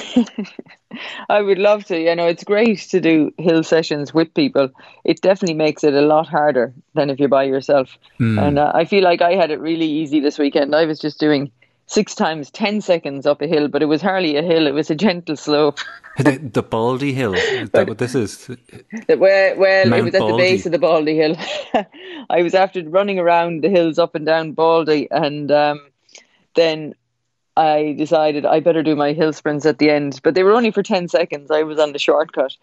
I 1.30 1.40
would 1.42 1.58
love 1.58 1.84
to. 1.86 1.98
You 1.98 2.14
know, 2.14 2.26
it's 2.26 2.44
great 2.44 2.78
to 2.90 3.00
do 3.00 3.32
hill 3.38 3.62
sessions 3.62 4.12
with 4.12 4.32
people. 4.34 4.68
It 5.04 5.20
definitely 5.20 5.54
makes 5.54 5.84
it 5.84 5.94
a 5.94 6.00
lot 6.02 6.26
harder 6.28 6.72
than 6.94 7.08
if 7.10 7.18
you're 7.18 7.28
by 7.28 7.44
yourself. 7.44 7.96
And 8.18 8.58
uh, 8.58 8.72
I 8.74 8.84
feel 8.84 9.04
like 9.04 9.22
I 9.22 9.32
had 9.34 9.50
it 9.50 9.60
really 9.60 9.86
easy 9.86 10.20
this 10.20 10.38
weekend. 10.38 10.74
I 10.74 10.84
was 10.84 10.98
just 10.98 11.20
doing 11.20 11.50
six 11.88 12.14
times 12.14 12.50
ten 12.50 12.80
seconds 12.80 13.26
up 13.26 13.42
a 13.42 13.46
hill, 13.48 13.66
but 13.66 13.82
it 13.82 13.86
was 13.86 14.00
hardly 14.00 14.36
a 14.36 14.42
hill; 14.42 14.66
it 14.66 14.74
was 14.74 14.90
a 14.90 14.94
gentle 14.94 15.36
slope. 15.36 15.80
the, 16.18 16.38
the 16.38 16.62
Baldy 16.62 17.12
Hill. 17.12 17.34
Is 17.34 17.70
that 17.70 17.88
what 17.88 17.98
this 17.98 18.14
is? 18.14 18.48
well, 19.08 19.56
well 19.56 19.88
Mount 19.88 20.00
it 20.00 20.04
was 20.04 20.14
at 20.14 20.20
Baldy. 20.20 20.32
the 20.32 20.38
base 20.38 20.66
of 20.66 20.72
the 20.72 20.78
Baldy 20.78 21.16
Hill. 21.16 21.36
I 22.30 22.42
was 22.42 22.54
after 22.54 22.82
running 22.88 23.18
around 23.18 23.64
the 23.64 23.68
hills 23.68 23.98
up 23.98 24.14
and 24.14 24.24
down 24.24 24.52
Baldy, 24.52 25.08
and 25.10 25.50
um, 25.50 25.80
then 26.54 26.94
I 27.56 27.94
decided 27.98 28.46
I 28.46 28.60
better 28.60 28.82
do 28.82 28.94
my 28.94 29.12
hill 29.12 29.32
sprints 29.32 29.66
at 29.66 29.78
the 29.78 29.90
end. 29.90 30.20
But 30.22 30.34
they 30.34 30.44
were 30.44 30.52
only 30.52 30.70
for 30.70 30.82
ten 30.82 31.08
seconds. 31.08 31.50
I 31.50 31.62
was 31.64 31.78
on 31.78 31.92
the 31.92 31.98
shortcut. 31.98 32.56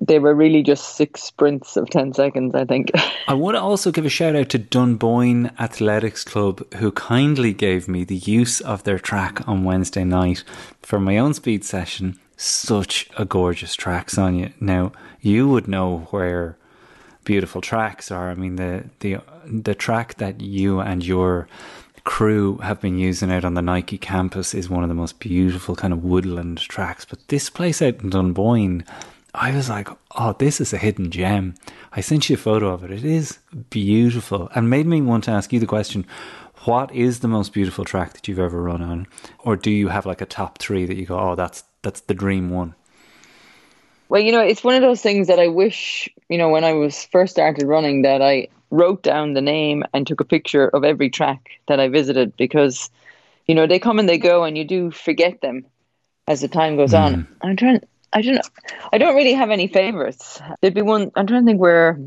They 0.00 0.18
were 0.18 0.34
really 0.34 0.62
just 0.62 0.96
six 0.96 1.22
sprints 1.22 1.76
of 1.76 1.88
ten 1.90 2.12
seconds, 2.12 2.54
I 2.54 2.64
think. 2.64 2.90
I 3.28 3.34
want 3.34 3.56
to 3.56 3.60
also 3.60 3.90
give 3.90 4.04
a 4.04 4.10
shout 4.10 4.36
out 4.36 4.50
to 4.50 4.58
Dunboyne 4.58 5.50
Athletics 5.58 6.22
Club, 6.22 6.72
who 6.74 6.92
kindly 6.92 7.52
gave 7.52 7.88
me 7.88 8.04
the 8.04 8.16
use 8.16 8.60
of 8.60 8.84
their 8.84 8.98
track 8.98 9.46
on 9.48 9.64
Wednesday 9.64 10.04
night 10.04 10.44
for 10.82 11.00
my 11.00 11.18
own 11.18 11.34
speed 11.34 11.64
session. 11.64 12.18
Such 12.36 13.08
a 13.16 13.24
gorgeous 13.24 13.74
track, 13.74 14.10
Sonia. 14.10 14.52
Now, 14.60 14.92
you 15.22 15.48
would 15.48 15.66
know 15.66 16.06
where 16.10 16.56
beautiful 17.24 17.60
tracks 17.60 18.10
are. 18.10 18.30
I 18.30 18.34
mean, 18.34 18.56
the, 18.56 18.84
the, 19.00 19.18
the 19.44 19.74
track 19.74 20.16
that 20.16 20.40
you 20.40 20.80
and 20.80 21.04
your 21.04 21.48
crew 22.04 22.56
have 22.58 22.80
been 22.80 22.98
using 22.98 23.32
out 23.32 23.44
on 23.44 23.54
the 23.54 23.62
Nike 23.62 23.98
campus 23.98 24.54
is 24.54 24.70
one 24.70 24.82
of 24.82 24.88
the 24.88 24.94
most 24.94 25.18
beautiful 25.18 25.74
kind 25.74 25.92
of 25.92 26.04
woodland 26.04 26.58
tracks. 26.58 27.04
But 27.04 27.26
this 27.28 27.50
place 27.50 27.82
out 27.82 28.00
in 28.00 28.10
Dunboyne, 28.10 28.84
I 29.36 29.54
was 29.54 29.68
like, 29.68 29.88
oh, 30.16 30.34
this 30.38 30.62
is 30.62 30.72
a 30.72 30.78
hidden 30.78 31.10
gem. 31.10 31.54
I 31.92 32.00
sent 32.00 32.30
you 32.30 32.34
a 32.34 32.38
photo 32.38 32.68
of 32.72 32.82
it. 32.82 32.90
It 32.90 33.04
is 33.04 33.38
beautiful 33.68 34.48
and 34.54 34.70
made 34.70 34.86
me 34.86 35.02
want 35.02 35.24
to 35.24 35.30
ask 35.30 35.52
you 35.52 35.60
the 35.60 35.66
question 35.66 36.06
what 36.64 36.92
is 36.92 37.20
the 37.20 37.28
most 37.28 37.52
beautiful 37.52 37.84
track 37.84 38.14
that 38.14 38.26
you've 38.26 38.38
ever 38.38 38.60
run 38.60 38.82
on? 38.82 39.06
Or 39.40 39.54
do 39.54 39.70
you 39.70 39.88
have 39.88 40.06
like 40.06 40.20
a 40.20 40.26
top 40.26 40.58
three 40.58 40.86
that 40.86 40.96
you 40.96 41.06
go, 41.06 41.18
oh, 41.18 41.34
that's 41.34 41.64
that's 41.82 42.00
the 42.00 42.14
dream 42.14 42.50
one? 42.50 42.74
Well, 44.08 44.22
you 44.22 44.32
know, 44.32 44.40
it's 44.40 44.64
one 44.64 44.74
of 44.74 44.80
those 44.80 45.02
things 45.02 45.28
that 45.28 45.38
I 45.38 45.48
wish, 45.48 46.08
you 46.28 46.38
know, 46.38 46.48
when 46.48 46.64
I 46.64 46.72
was 46.72 47.04
first 47.04 47.32
started 47.32 47.66
running, 47.66 48.02
that 48.02 48.22
I 48.22 48.48
wrote 48.70 49.02
down 49.02 49.34
the 49.34 49.42
name 49.42 49.84
and 49.92 50.06
took 50.06 50.20
a 50.20 50.24
picture 50.24 50.68
of 50.68 50.82
every 50.82 51.10
track 51.10 51.50
that 51.68 51.78
I 51.78 51.88
visited 51.88 52.36
because, 52.36 52.90
you 53.46 53.54
know, 53.54 53.66
they 53.66 53.78
come 53.78 53.98
and 53.98 54.08
they 54.08 54.18
go 54.18 54.44
and 54.44 54.56
you 54.56 54.64
do 54.64 54.90
forget 54.90 55.40
them 55.40 55.66
as 56.26 56.40
the 56.40 56.48
time 56.48 56.76
goes 56.76 56.92
hmm. 56.92 56.96
on. 56.96 57.36
I'm 57.42 57.56
trying, 57.56 57.80
I 58.12 58.22
don't 58.22 58.34
know, 58.36 58.40
I 58.92 58.98
don't 58.98 59.14
really 59.16 59.34
have 59.34 59.50
any 59.50 59.66
favorites. 59.68 60.40
There'd 60.60 60.74
be 60.74 60.82
one, 60.82 61.10
I'm 61.16 61.26
trying 61.26 61.42
to 61.42 61.46
think 61.46 61.60
where, 61.60 61.98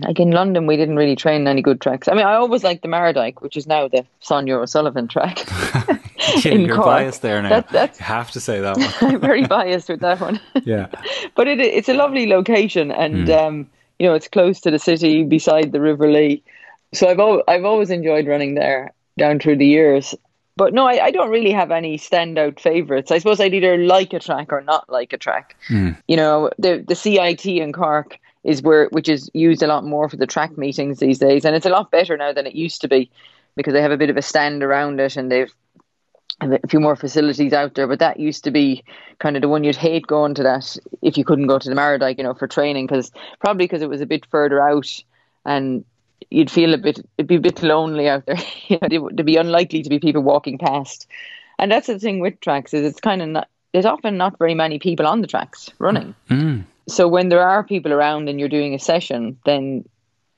like 0.00 0.20
in 0.20 0.30
London, 0.30 0.66
we 0.66 0.76
didn't 0.76 0.96
really 0.96 1.16
train 1.16 1.46
any 1.48 1.62
good 1.62 1.80
tracks. 1.80 2.08
I 2.08 2.14
mean, 2.14 2.26
I 2.26 2.34
always 2.34 2.62
liked 2.62 2.82
the 2.82 2.88
Mardyke, 2.88 3.40
which 3.40 3.56
is 3.56 3.66
now 3.66 3.88
the 3.88 4.04
Sonia 4.20 4.56
O'Sullivan 4.58 5.08
track. 5.08 5.46
Yeah, 6.44 6.52
in 6.52 6.60
you're 6.66 6.74
Cork. 6.74 6.86
biased 6.86 7.22
there 7.22 7.40
now. 7.40 7.48
That- 7.48 7.68
that's- 7.70 7.98
you 8.00 8.04
have 8.04 8.30
to 8.32 8.40
say 8.40 8.60
that 8.60 8.76
one. 9.00 9.14
I'm 9.14 9.20
very 9.20 9.46
biased 9.46 9.88
with 9.88 10.00
that 10.00 10.20
one. 10.20 10.38
yeah. 10.64 10.88
but 11.34 11.48
it, 11.48 11.58
it's 11.58 11.88
a 11.88 11.94
lovely 11.94 12.26
location, 12.26 12.90
and 12.90 13.28
Hmm. 13.28 13.32
um, 13.34 13.70
you 13.98 14.06
know 14.06 14.14
it's 14.14 14.28
close 14.28 14.60
to 14.62 14.70
the 14.70 14.78
city, 14.78 15.24
beside 15.24 15.72
the 15.72 15.80
River 15.80 16.10
Lee. 16.10 16.42
So 16.92 17.08
I've 17.08 17.18
al- 17.18 17.44
I've 17.48 17.64
always 17.64 17.88
enjoyed 17.90 18.26
running 18.26 18.56
there 18.56 18.92
down 19.16 19.38
through 19.38 19.56
the 19.56 19.66
years. 19.66 20.14
But 20.58 20.74
no, 20.74 20.88
I, 20.88 21.04
I 21.04 21.10
don't 21.12 21.30
really 21.30 21.52
have 21.52 21.70
any 21.70 21.96
standout 21.96 22.58
favourites. 22.58 23.12
I 23.12 23.18
suppose 23.18 23.40
I'd 23.40 23.54
either 23.54 23.78
like 23.78 24.12
a 24.12 24.18
track 24.18 24.52
or 24.52 24.60
not 24.60 24.90
like 24.90 25.12
a 25.12 25.16
track. 25.16 25.54
Hmm. 25.68 25.90
You 26.08 26.16
know, 26.16 26.50
the 26.58 26.84
the 26.86 26.96
CIT 26.96 27.46
in 27.46 27.72
Cork 27.72 28.18
is 28.42 28.60
where 28.60 28.88
which 28.88 29.08
is 29.08 29.30
used 29.34 29.62
a 29.62 29.68
lot 29.68 29.84
more 29.84 30.08
for 30.08 30.16
the 30.16 30.26
track 30.26 30.58
meetings 30.58 30.98
these 30.98 31.20
days, 31.20 31.44
and 31.44 31.54
it's 31.54 31.64
a 31.64 31.70
lot 31.70 31.92
better 31.92 32.16
now 32.16 32.32
than 32.32 32.44
it 32.44 32.56
used 32.56 32.80
to 32.80 32.88
be 32.88 33.08
because 33.54 33.72
they 33.72 33.80
have 33.80 33.92
a 33.92 33.96
bit 33.96 34.10
of 34.10 34.16
a 34.16 34.22
stand 34.22 34.64
around 34.64 34.98
it 34.98 35.16
and 35.16 35.30
they've 35.30 35.54
a 36.40 36.68
few 36.68 36.80
more 36.80 36.96
facilities 36.96 37.52
out 37.52 37.74
there, 37.74 37.86
but 37.86 37.98
that 38.00 38.20
used 38.20 38.44
to 38.44 38.50
be 38.50 38.84
kind 39.18 39.36
of 39.36 39.42
the 39.42 39.48
one 39.48 39.64
you'd 39.64 39.76
hate 39.76 40.06
going 40.06 40.34
to 40.34 40.42
that 40.44 40.76
if 41.02 41.18
you 41.18 41.24
couldn't 41.24 41.48
go 41.48 41.58
to 41.58 41.68
the 41.68 41.74
Mardyke, 41.74 42.18
you 42.18 42.22
know, 42.22 42.34
for 42.34 42.46
training, 42.46 42.86
because 42.86 43.10
probably 43.40 43.64
because 43.64 43.82
it 43.82 43.88
was 43.88 44.00
a 44.00 44.06
bit 44.06 44.24
further 44.26 44.60
out 44.60 45.02
and 45.44 45.84
you'd 46.30 46.50
feel 46.50 46.74
a 46.74 46.78
bit, 46.78 46.98
it'd 47.16 47.26
be 47.28 47.36
a 47.36 47.40
bit 47.40 47.62
lonely 47.62 48.08
out 48.08 48.26
there. 48.26 48.38
you 48.68 48.78
know, 48.80 48.88
there- 48.88 49.10
there'd 49.12 49.26
be 49.26 49.36
unlikely 49.36 49.82
to 49.82 49.88
be 49.90 49.98
people 49.98 50.22
walking 50.22 50.58
past. 50.58 51.06
And 51.58 51.72
that's 51.72 51.86
the 51.88 51.98
thing 51.98 52.20
with 52.20 52.40
tracks 52.40 52.72
is 52.72 52.86
it's 52.86 53.00
kind 53.00 53.20
of 53.22 53.28
not, 53.28 53.48
there's 53.72 53.84
often 53.84 54.16
not 54.16 54.38
very 54.38 54.54
many 54.54 54.78
people 54.78 55.06
on 55.06 55.20
the 55.20 55.26
tracks 55.26 55.70
running. 55.78 56.14
Mm. 56.30 56.64
So 56.88 57.08
when 57.08 57.28
there 57.28 57.46
are 57.46 57.62
people 57.64 57.92
around 57.92 58.28
and 58.28 58.38
you're 58.38 58.48
doing 58.48 58.74
a 58.74 58.78
session, 58.78 59.36
then, 59.44 59.84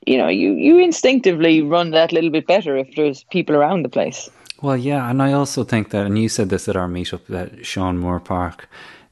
you 0.05 0.17
know, 0.17 0.27
you, 0.27 0.53
you 0.53 0.79
instinctively 0.79 1.61
run 1.61 1.91
that 1.91 2.11
little 2.11 2.29
bit 2.31 2.47
better 2.47 2.75
if 2.75 2.95
there's 2.95 3.23
people 3.25 3.55
around 3.55 3.83
the 3.83 3.89
place. 3.89 4.29
Well, 4.61 4.77
yeah, 4.77 5.09
and 5.09 5.21
I 5.21 5.33
also 5.33 5.63
think 5.63 5.89
that, 5.89 6.05
and 6.05 6.17
you 6.19 6.29
said 6.29 6.49
this 6.49 6.67
at 6.67 6.75
our 6.75 6.87
meetup 6.87 7.29
at 7.33 7.65
Sean 7.65 7.97
Moore 7.97 8.19
Park, 8.19 8.69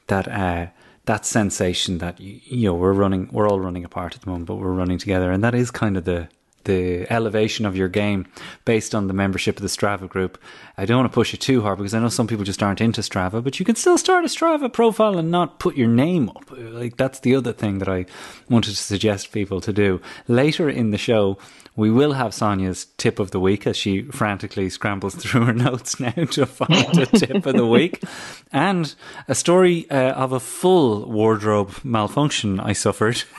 that 0.07 0.27
uh, 0.27 0.67
that 1.05 1.25
sensation 1.25 1.97
that 1.99 2.19
you 2.19 2.65
know 2.69 2.75
we're 2.75 2.93
running, 2.93 3.29
we're 3.31 3.49
all 3.49 3.59
running 3.59 3.83
apart 3.83 4.13
at 4.15 4.21
the 4.21 4.29
moment, 4.29 4.45
but 4.45 4.57
we're 4.57 4.73
running 4.73 4.99
together, 4.99 5.31
and 5.31 5.43
that 5.43 5.55
is 5.55 5.71
kind 5.71 5.97
of 5.97 6.05
the 6.05 6.27
the 6.69 7.11
elevation 7.11 7.65
of 7.65 7.75
your 7.75 7.87
game 7.87 8.27
based 8.63 8.93
on 8.93 9.07
the 9.07 9.13
membership 9.13 9.57
of 9.57 9.63
the 9.63 9.67
Strava 9.67 10.07
group. 10.07 10.37
I 10.77 10.85
don't 10.85 10.99
want 10.99 11.11
to 11.11 11.15
push 11.15 11.33
it 11.33 11.41
too 11.41 11.63
hard 11.63 11.79
because 11.79 11.95
I 11.95 11.99
know 11.99 12.09
some 12.09 12.27
people 12.27 12.45
just 12.45 12.61
aren't 12.61 12.79
into 12.79 13.01
Strava, 13.01 13.43
but 13.43 13.59
you 13.59 13.65
can 13.65 13.75
still 13.75 13.97
start 13.97 14.23
a 14.23 14.27
Strava 14.27 14.71
profile 14.71 15.17
and 15.17 15.31
not 15.31 15.57
put 15.57 15.75
your 15.75 15.87
name 15.87 16.29
up. 16.29 16.45
Like 16.51 16.95
that's 16.95 17.21
the 17.21 17.35
other 17.35 17.53
thing 17.53 17.79
that 17.79 17.89
I 17.89 18.05
wanted 18.49 18.71
to 18.71 18.77
suggest 18.77 19.31
people 19.31 19.59
to 19.61 19.73
do. 19.73 19.99
Later 20.27 20.69
in 20.69 20.91
the 20.91 20.99
show, 20.99 21.39
we 21.75 21.89
will 21.89 22.13
have 22.13 22.35
Sonia's 22.35 22.85
tip 22.97 23.17
of 23.17 23.31
the 23.31 23.39
week 23.39 23.65
as 23.65 23.75
she 23.75 24.03
frantically 24.03 24.69
scrambles 24.69 25.15
through 25.21 25.45
her 25.45 25.53
notes 25.53 25.99
now 25.99 26.11
to 26.11 26.45
find 26.45 26.99
a 26.99 27.07
tip 27.07 27.47
of 27.47 27.55
the 27.55 27.65
week, 27.65 28.03
and 28.51 28.93
a 29.27 29.33
story 29.33 29.89
uh, 29.89 30.11
of 30.11 30.33
a 30.33 30.39
full 30.39 31.09
wardrobe 31.09 31.73
malfunction 31.83 32.59
I 32.59 32.73
suffered. 32.73 33.23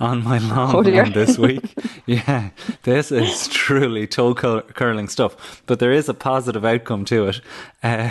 on 0.00 0.22
my 0.24 0.38
run 0.50 1.12
this 1.12 1.38
week. 1.46 1.62
yeah, 2.06 2.50
this 2.82 3.10
is 3.12 3.48
truly 3.48 4.06
toe 4.06 4.34
cur- 4.34 4.62
curling 4.62 5.08
stuff, 5.08 5.62
but 5.66 5.78
there 5.78 5.92
is 5.92 6.08
a 6.08 6.14
positive 6.14 6.64
outcome 6.64 7.04
to 7.06 7.26
it. 7.28 7.40
Uh, 7.82 8.10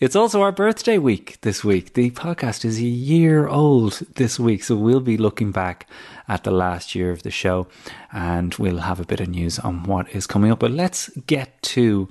it's 0.00 0.16
also 0.16 0.42
our 0.42 0.52
birthday 0.52 0.98
week 0.98 1.38
this 1.42 1.64
week. 1.64 1.94
The 1.94 2.10
podcast 2.10 2.64
is 2.64 2.78
a 2.78 2.84
year 2.84 3.48
old 3.48 4.02
this 4.16 4.38
week, 4.38 4.64
so 4.64 4.76
we'll 4.76 5.00
be 5.00 5.16
looking 5.16 5.52
back 5.52 5.86
at 6.28 6.44
the 6.44 6.50
last 6.50 6.94
year 6.94 7.10
of 7.10 7.22
the 7.24 7.30
show 7.30 7.66
and 8.12 8.54
we'll 8.54 8.78
have 8.78 9.00
a 9.00 9.04
bit 9.04 9.20
of 9.20 9.28
news 9.28 9.58
on 9.58 9.82
what 9.82 10.08
is 10.10 10.26
coming 10.28 10.52
up. 10.52 10.60
But 10.60 10.70
let's 10.70 11.08
get 11.26 11.60
to 11.62 12.08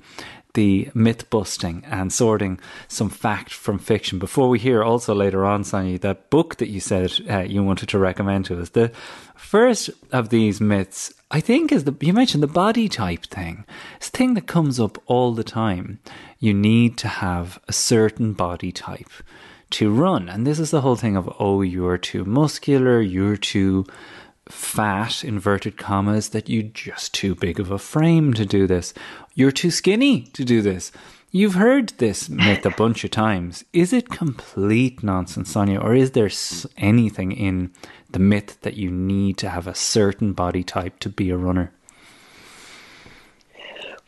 the 0.54 0.90
myth 0.94 1.30
busting 1.30 1.84
and 1.86 2.12
sorting 2.12 2.58
some 2.88 3.08
fact 3.08 3.52
from 3.52 3.78
fiction. 3.78 4.18
Before 4.18 4.48
we 4.48 4.58
hear 4.58 4.82
also 4.82 5.14
later 5.14 5.44
on, 5.44 5.64
Sonia, 5.64 5.98
that 6.00 6.30
book 6.30 6.56
that 6.56 6.68
you 6.68 6.80
said 6.80 7.12
uh, 7.28 7.40
you 7.40 7.62
wanted 7.62 7.88
to 7.90 7.98
recommend 7.98 8.46
to 8.46 8.60
us. 8.60 8.70
The 8.70 8.92
first 9.36 9.90
of 10.12 10.30
these 10.30 10.60
myths, 10.60 11.12
I 11.30 11.40
think, 11.40 11.72
is 11.72 11.84
the 11.84 11.94
you 12.00 12.12
mentioned 12.12 12.42
the 12.42 12.48
body 12.48 12.88
type 12.88 13.24
thing. 13.26 13.64
It's 13.96 14.08
a 14.08 14.12
thing 14.12 14.34
that 14.34 14.46
comes 14.46 14.80
up 14.80 14.98
all 15.06 15.32
the 15.32 15.44
time. 15.44 16.00
You 16.38 16.54
need 16.54 16.96
to 16.98 17.08
have 17.08 17.60
a 17.68 17.72
certain 17.72 18.32
body 18.32 18.72
type 18.72 19.10
to 19.70 19.92
run, 19.92 20.28
and 20.28 20.44
this 20.44 20.58
is 20.58 20.72
the 20.72 20.80
whole 20.80 20.96
thing 20.96 21.16
of 21.16 21.32
oh, 21.38 21.62
you're 21.62 21.98
too 21.98 22.24
muscular, 22.24 23.00
you're 23.00 23.36
too 23.36 23.86
fat 24.50 25.24
inverted 25.24 25.76
commas 25.76 26.30
that 26.30 26.48
you're 26.48 26.62
just 26.62 27.14
too 27.14 27.34
big 27.34 27.60
of 27.60 27.70
a 27.70 27.78
frame 27.78 28.34
to 28.34 28.44
do 28.44 28.66
this. 28.66 28.92
You're 29.34 29.52
too 29.52 29.70
skinny 29.70 30.22
to 30.32 30.44
do 30.44 30.62
this. 30.62 30.92
You've 31.32 31.54
heard 31.54 31.90
this 31.98 32.28
myth 32.28 32.66
a 32.66 32.70
bunch 32.70 33.04
of 33.04 33.12
times. 33.12 33.64
Is 33.72 33.92
it 33.92 34.10
complete 34.10 35.02
nonsense, 35.02 35.52
Sonia, 35.52 35.78
or 35.78 35.94
is 35.94 36.10
there 36.10 36.28
anything 36.76 37.30
in 37.30 37.72
the 38.10 38.18
myth 38.18 38.58
that 38.62 38.74
you 38.74 38.90
need 38.90 39.38
to 39.38 39.48
have 39.48 39.68
a 39.68 39.74
certain 39.74 40.32
body 40.32 40.64
type 40.64 40.98
to 41.00 41.08
be 41.08 41.30
a 41.30 41.36
runner? 41.36 41.72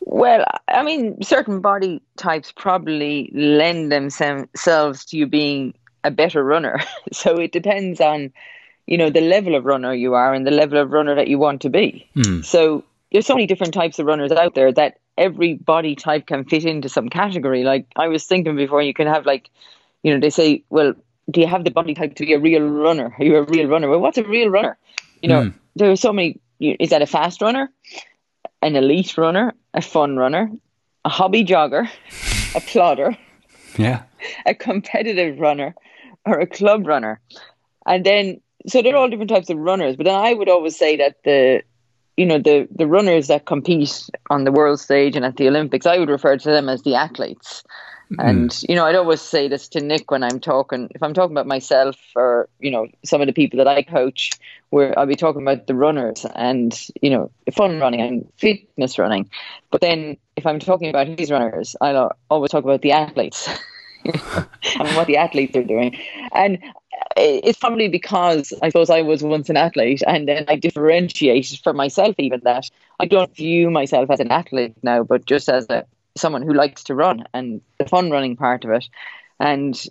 Well, 0.01 0.43
I 0.67 0.83
mean, 0.83 1.21
certain 1.21 1.61
body 1.61 2.01
types 2.17 2.51
probably 2.51 3.31
lend 3.33 3.89
themselves 3.89 5.05
to 5.05 5.17
you 5.17 5.25
being 5.25 5.73
a 6.03 6.11
better 6.11 6.43
runner. 6.43 6.81
so 7.13 7.35
it 7.37 7.53
depends 7.53 8.01
on, 8.01 8.33
you 8.87 8.97
know, 8.97 9.09
the 9.09 9.21
level 9.21 9.55
of 9.55 9.65
runner 9.65 9.93
you 9.93 10.13
are 10.13 10.33
and 10.33 10.45
the 10.45 10.51
level 10.51 10.79
of 10.79 10.91
runner 10.91 11.15
that 11.15 11.27
you 11.27 11.39
want 11.39 11.61
to 11.61 11.69
be. 11.69 12.09
Hmm. 12.15 12.41
So 12.41 12.83
there's 13.11 13.25
so 13.25 13.35
many 13.35 13.47
different 13.47 13.73
types 13.73 13.99
of 13.99 14.05
runners 14.05 14.31
out 14.31 14.55
there 14.55 14.71
that 14.73 14.99
every 15.17 15.53
body 15.55 15.95
type 15.95 16.25
can 16.25 16.45
fit 16.45 16.65
into 16.65 16.89
some 16.89 17.09
category. 17.09 17.63
Like 17.63 17.85
I 17.95 18.07
was 18.07 18.25
thinking 18.25 18.55
before, 18.55 18.81
you 18.81 18.93
can 18.93 19.07
have 19.07 19.25
like, 19.25 19.49
you 20.01 20.13
know, 20.13 20.19
they 20.19 20.29
say, 20.29 20.63
well, 20.69 20.93
do 21.31 21.39
you 21.39 21.47
have 21.47 21.63
the 21.63 21.71
body 21.71 21.93
type 21.93 22.15
to 22.15 22.25
be 22.25 22.33
a 22.33 22.39
real 22.39 22.63
runner? 22.63 23.15
Are 23.17 23.23
you 23.23 23.37
a 23.37 23.43
real 23.43 23.67
runner? 23.67 23.89
Well, 23.89 23.99
what's 23.99 24.17
a 24.17 24.23
real 24.23 24.49
runner? 24.49 24.77
You 25.21 25.29
know, 25.29 25.43
hmm. 25.45 25.57
there 25.75 25.89
are 25.91 25.95
so 25.95 26.11
many. 26.11 26.39
Is 26.59 26.89
that 26.91 27.01
a 27.01 27.07
fast 27.07 27.41
runner? 27.41 27.69
an 28.63 28.75
elite 28.75 29.17
runner, 29.17 29.53
a 29.73 29.81
fun 29.81 30.15
runner, 30.17 30.49
a 31.05 31.09
hobby 31.09 31.43
jogger, 31.43 31.87
a 32.55 32.61
plodder, 32.61 33.15
Yeah. 33.77 34.03
a 34.45 34.55
competitive 34.55 35.39
runner, 35.39 35.75
or 36.25 36.39
a 36.39 36.47
club 36.47 36.87
runner. 36.87 37.19
And 37.85 38.05
then, 38.05 38.39
so 38.67 38.81
they're 38.81 38.95
all 38.95 39.09
different 39.09 39.29
types 39.29 39.49
of 39.49 39.57
runners. 39.57 39.95
But 39.95 40.05
then 40.05 40.15
I 40.15 40.33
would 40.33 40.49
always 40.49 40.77
say 40.77 40.97
that 40.97 41.17
the 41.23 41.63
you 42.17 42.25
know 42.25 42.37
the 42.37 42.67
the 42.71 42.87
runners 42.87 43.27
that 43.27 43.45
compete 43.45 44.09
on 44.29 44.43
the 44.43 44.51
world 44.51 44.79
stage 44.79 45.15
and 45.15 45.25
at 45.25 45.37
the 45.37 45.47
Olympics, 45.47 45.85
I 45.85 45.97
would 45.97 46.09
refer 46.09 46.37
to 46.37 46.49
them 46.49 46.69
as 46.69 46.83
the 46.83 46.95
athletes. 46.95 47.63
Mm-hmm. 48.11 48.29
And 48.29 48.63
you 48.67 48.75
know, 48.75 48.85
I'd 48.85 48.95
always 48.95 49.21
say 49.21 49.47
this 49.47 49.67
to 49.69 49.81
Nick 49.81 50.11
when 50.11 50.23
I'm 50.23 50.39
talking. 50.39 50.89
If 50.93 51.01
I'm 51.01 51.13
talking 51.13 51.33
about 51.33 51.47
myself 51.47 51.97
or 52.15 52.47
you 52.59 52.69
know 52.69 52.87
some 53.03 53.21
of 53.21 53.27
the 53.27 53.33
people 53.33 53.57
that 53.57 53.67
I 53.67 53.81
coach, 53.81 54.31
where 54.69 54.97
I'll 54.97 55.05
be 55.05 55.15
talking 55.15 55.41
about 55.41 55.67
the 55.67 55.75
runners 55.75 56.25
and 56.35 56.79
you 57.01 57.09
know 57.09 57.31
fun 57.53 57.79
running 57.79 58.01
and 58.01 58.31
fitness 58.37 58.99
running. 58.99 59.29
But 59.71 59.81
then 59.81 60.17
if 60.35 60.45
I'm 60.45 60.59
talking 60.59 60.89
about 60.89 61.15
these 61.17 61.31
runners, 61.31 61.75
I'll 61.81 62.15
always 62.29 62.51
talk 62.51 62.63
about 62.63 62.81
the 62.81 62.91
athletes. 62.91 63.49
and 64.05 64.95
what 64.97 65.07
the 65.07 65.15
athletes 65.15 65.55
are 65.55 65.63
doing. 65.63 65.97
And 66.33 66.59
it's 67.23 67.59
probably 67.59 67.87
because 67.87 68.53
I 68.61 68.69
suppose 68.69 68.89
I 68.89 69.01
was 69.01 69.23
once 69.23 69.49
an 69.49 69.57
athlete 69.57 70.03
and 70.05 70.27
then 70.27 70.45
I 70.47 70.55
differentiate 70.55 71.59
for 71.63 71.73
myself 71.73 72.15
even 72.17 72.41
that 72.43 72.69
I 72.99 73.05
don't 73.05 73.35
view 73.35 73.69
myself 73.69 74.09
as 74.09 74.19
an 74.19 74.31
athlete 74.31 74.75
now, 74.83 75.03
but 75.03 75.25
just 75.25 75.49
as 75.49 75.67
a 75.69 75.85
someone 76.15 76.43
who 76.43 76.53
likes 76.53 76.83
to 76.85 76.95
run 76.95 77.25
and 77.33 77.61
the 77.79 77.85
fun 77.85 78.11
running 78.11 78.35
part 78.35 78.65
of 78.65 78.71
it. 78.71 78.87
And 79.39 79.81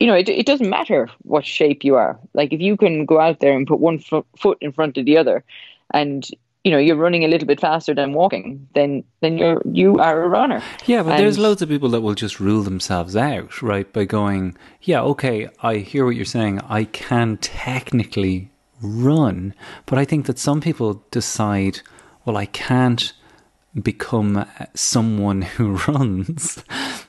you 0.00 0.06
know, 0.06 0.14
it, 0.14 0.28
it 0.28 0.46
doesn't 0.46 0.68
matter 0.68 1.08
what 1.22 1.46
shape 1.46 1.84
you 1.84 1.96
are. 1.96 2.18
Like 2.34 2.52
if 2.52 2.60
you 2.60 2.76
can 2.76 3.06
go 3.06 3.20
out 3.20 3.40
there 3.40 3.56
and 3.56 3.66
put 3.66 3.80
one 3.80 3.98
fo- 3.98 4.26
foot 4.38 4.58
in 4.60 4.72
front 4.72 4.98
of 4.98 5.04
the 5.04 5.18
other, 5.18 5.44
and 5.92 6.26
you 6.64 6.70
know 6.70 6.78
you're 6.78 6.96
running 6.96 7.24
a 7.24 7.28
little 7.28 7.46
bit 7.46 7.60
faster 7.60 7.94
than 7.94 8.12
walking, 8.14 8.66
then 8.74 9.04
then 9.20 9.38
you're 9.38 9.62
you 9.70 9.98
are 9.98 10.22
a 10.24 10.28
runner. 10.28 10.62
Yeah, 10.86 11.02
but 11.02 11.12
And- 11.12 11.20
there's 11.20 11.38
loads 11.38 11.62
of 11.62 11.68
people 11.68 11.90
that 11.90 12.00
will 12.00 12.14
just 12.14 12.40
rule 12.40 12.62
themselves 12.62 13.14
out, 13.16 13.62
right? 13.62 13.90
By 13.92 14.04
going, 14.04 14.56
yeah, 14.82 15.02
okay, 15.02 15.48
I 15.62 15.76
hear 15.76 16.04
what 16.04 16.16
you're 16.16 16.24
saying. 16.24 16.60
I 16.68 16.84
can 16.84 17.36
technically 17.38 18.50
run, 18.82 19.54
but 19.86 19.98
I 19.98 20.04
think 20.04 20.26
that 20.26 20.38
some 20.38 20.60
people 20.60 21.04
decide, 21.10 21.80
well, 22.24 22.36
I 22.36 22.46
can't 22.46 23.12
become 23.82 24.36
uh, 24.38 24.44
someone 24.74 25.42
who 25.56 25.76
runs 25.88 26.62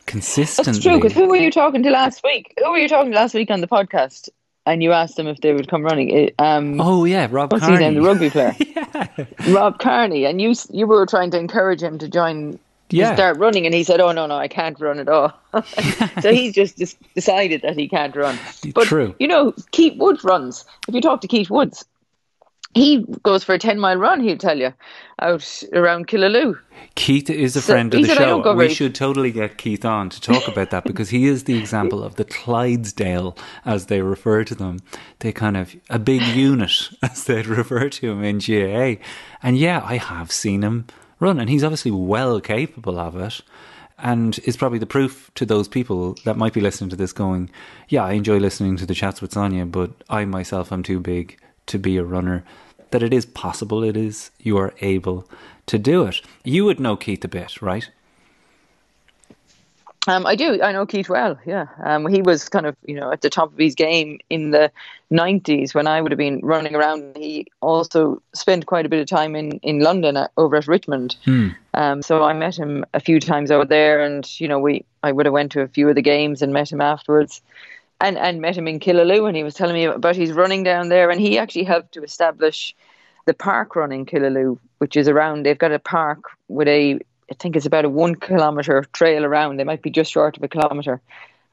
consistently. 0.05 0.74
That's 0.74 0.83
true. 0.83 0.95
Because 0.97 1.13
who 1.13 1.27
were 1.27 1.35
you 1.35 1.51
talking 1.51 1.83
to 1.83 1.89
last 1.91 2.24
week? 2.24 2.53
Who 2.63 2.71
were 2.71 2.77
you 2.77 2.88
talking 2.89 3.12
to 3.12 3.17
last 3.17 3.33
week 3.33 3.50
on 3.51 3.62
the 3.62 3.67
podcast? 3.67 4.29
And 4.67 4.81
you 4.81 4.93
asked 4.93 5.15
them 5.15 5.27
if 5.27 5.41
they 5.41 5.53
would 5.53 5.67
come 5.67 5.84
running. 5.84 6.10
It- 6.10 6.36
Um, 6.39 6.81
Oh 6.81 7.05
yeah, 7.05 7.27
Rob 7.29 7.51
what's 7.51 7.63
Kearney. 7.65 7.74
his 7.77 7.79
name? 7.81 7.93
The 7.95 8.01
rugby 8.01 8.29
player, 8.31 8.55
yeah. 8.60 9.07
Rob 9.50 9.79
Kearney. 9.79 10.25
And 10.25 10.41
you 10.41 10.53
you 10.72 10.88
were 10.88 11.05
trying 11.05 11.31
to 11.31 11.38
encourage 11.38 11.81
him 11.84 11.98
to 12.00 12.07
join. 12.07 12.60
to 12.89 12.95
Yeah. 12.98 13.15
start 13.15 13.38
running, 13.39 13.65
and 13.65 13.74
he 13.74 13.84
said, 13.84 14.00
"Oh 14.00 14.12
no, 14.12 14.27
no, 14.27 14.36
I 14.38 14.48
can't 14.48 14.79
run 14.79 15.00
at 15.00 15.07
all." 15.10 15.34
so 16.22 16.31
he's 16.31 16.53
just, 16.53 16.77
just 16.77 16.98
decided 17.15 17.62
that 17.63 17.75
he 17.77 17.88
can't 17.89 18.15
run. 18.15 18.38
But 18.75 18.86
True. 18.86 19.15
you 19.19 19.27
know, 19.27 19.53
Keith 19.72 19.98
Woods 19.98 20.24
runs. 20.24 20.65
If 20.88 20.93
you 20.93 21.01
talk 21.01 21.22
to 21.22 21.27
Keith 21.27 21.50
Woods, 21.50 21.84
he 22.75 23.05
goes 23.24 23.44
for 23.44 23.55
a 23.55 23.60
ten 23.60 23.79
mile 23.79 23.96
run. 23.96 24.20
He'll 24.20 24.38
tell 24.38 24.60
you 24.60 24.74
out 25.20 25.63
around 25.74 26.08
Killaloe. 26.08 26.60
Keith 26.96 27.29
is 27.29 27.55
a 27.55 27.62
So 27.62 27.74
friend 27.74 27.94
of 27.94 28.01
the 28.01 28.13
show. 28.13 28.53
We 28.53 28.74
should 28.74 28.94
totally 28.94 29.32
get 29.32 29.58
Keith 29.58 29.86
on 29.86 30.10
to 30.10 30.22
talk 30.22 30.48
about 30.48 30.72
that 30.72 30.84
because 30.84 31.10
he 31.10 31.25
is 31.25 31.46
the 31.46 31.58
example 31.58 32.03
of 32.03 32.15
the 32.15 32.25
Clydesdale, 32.25 33.38
as 33.63 33.86
they 33.86 34.01
refer 34.01 34.44
to 34.44 34.53
them. 34.53 34.79
They 35.20 35.32
kind 35.32 35.55
of 35.55 35.75
a 35.89 35.98
big 35.98 36.22
unit, 36.22 36.89
as 37.01 37.24
they'd 37.24 37.48
refer 37.48 37.89
to 37.89 38.12
him 38.12 38.24
in 38.24 38.39
GAA. 38.39 39.01
And 39.41 39.58
yeah, 39.58 39.82
I 39.84 39.96
have 39.98 40.32
seen 40.32 40.62
him 40.62 40.88
run, 41.22 41.39
and 41.39 41.50
he's 41.50 41.63
obviously 41.63 41.91
well 41.91 42.41
capable 42.41 43.00
of 43.00 43.15
it. 43.15 43.41
And 43.98 44.38
is 44.39 44.58
probably 44.58 44.79
the 44.79 44.86
proof 44.86 45.32
to 45.36 45.46
those 45.46 45.70
people 45.70 46.15
that 46.25 46.36
might 46.36 46.51
be 46.51 46.60
listening 46.60 46.89
to 46.89 46.98
this 46.98 47.13
going, 47.13 47.50
yeah, 47.88 48.03
I 48.03 48.12
enjoy 48.12 48.39
listening 48.39 48.75
to 48.77 48.86
the 48.86 48.94
chats 48.94 49.22
with 49.22 49.32
Sonia, 49.32 49.65
but 49.65 49.91
I 50.10 50.25
myself 50.25 50.74
am 50.74 50.84
too 50.84 51.00
big 51.00 51.39
to 51.67 51.79
be 51.79 51.98
a 51.98 52.03
runner. 52.03 52.44
That 52.96 53.04
it 53.04 53.14
is 53.14 53.25
possible, 53.25 53.84
it 53.84 53.98
is, 53.98 54.32
you 54.40 54.58
are 54.58 54.74
able 54.80 55.28
to 55.66 55.78
do 55.78 56.06
it. 56.06 56.22
You 56.46 56.64
would 56.64 56.80
know 56.80 56.96
Keith 56.96 57.25
a 57.25 57.28
bit, 57.28 57.62
right? 57.62 57.90
Um, 60.08 60.25
I 60.25 60.38
do. 60.38 60.62
I 60.62 60.72
know 60.72 60.86
Keith 60.86 61.10
well. 61.10 61.38
Yeah. 61.46 61.66
Um, 61.84 62.08
he 62.08 62.22
was 62.22 62.48
kind 62.48 62.66
of, 62.66 62.78
you 62.86 62.96
know, 62.96 63.12
at 63.12 63.20
the 63.20 63.30
top 63.30 63.52
of 63.52 63.58
his 63.58 63.75
game 63.75 64.20
in 64.30 64.52
the 64.52 64.72
90s 65.12 65.75
when 65.75 65.88
I 65.88 66.00
would 66.00 66.14
have 66.14 66.18
been 66.18 66.40
running 66.40 66.74
around. 66.74 67.18
He 67.18 67.48
also 67.62 68.22
spent 68.34 68.66
quite 68.66 68.86
a 68.86 68.90
bit 68.90 69.01
of 69.01 69.08
time 69.08 69.36
in, 69.36 69.60
in 69.60 69.79
London 69.79 70.16
uh, 70.16 70.29
over 70.38 70.55
at 70.55 70.66
Richmond. 70.66 71.18
Um, 71.74 72.01
so 72.01 72.24
I 72.24 72.31
met 72.31 72.55
him 72.55 72.86
a 72.94 73.01
few 73.01 73.20
times 73.20 73.51
over 73.51 73.66
there 73.66 74.05
and, 74.05 74.40
you 74.40 74.48
know, 74.48 74.60
we 74.60 74.86
I 75.03 75.12
would 75.12 75.25
have 75.25 75.34
went 75.34 75.51
to 75.51 75.62
a 75.62 75.68
few 75.68 75.90
of 75.90 75.96
the 75.96 76.01
games 76.01 76.42
and 76.42 76.53
met 76.53 76.72
him 76.72 76.79
afterwards. 76.79 77.42
And, 78.01 78.18
and 78.18 78.42
met 78.42 78.58
him 78.58 78.68
in 78.68 78.79
Killaloe 78.79 79.25
and 79.25 79.38
he 79.38 79.44
was 79.44 79.53
telling 79.53 79.74
me 79.74 79.86
about 79.86 80.18
his 80.18 80.34
running 80.34 80.64
down 80.64 80.90
there 80.90 81.10
and 81.10 81.20
he 81.20 81.40
actually 81.40 81.64
helped 81.64 81.94
to 81.94 82.03
establish 82.03 82.75
the 83.25 83.34
park 83.34 83.75
run 83.75 83.92
in 83.92 84.05
Killaloe, 84.05 84.60
which 84.79 84.98
is 84.98 85.08
around 85.08 85.44
they've 85.44 85.58
got 85.58 85.72
a 85.72 85.79
park 85.79 86.31
with 86.50 86.68
a 86.68 87.00
I 87.31 87.34
think 87.40 87.55
it's 87.55 87.66
about 87.66 87.86
a 87.86 87.90
one 87.90 88.16
kilometre 88.16 88.86
trail 88.94 89.25
around. 89.25 89.58
They 89.58 89.64
might 89.64 89.81
be 89.81 89.90
just 89.90 90.12
short 90.12 90.38
of 90.38 90.44
a 90.44 90.48
kilometre 90.48 91.01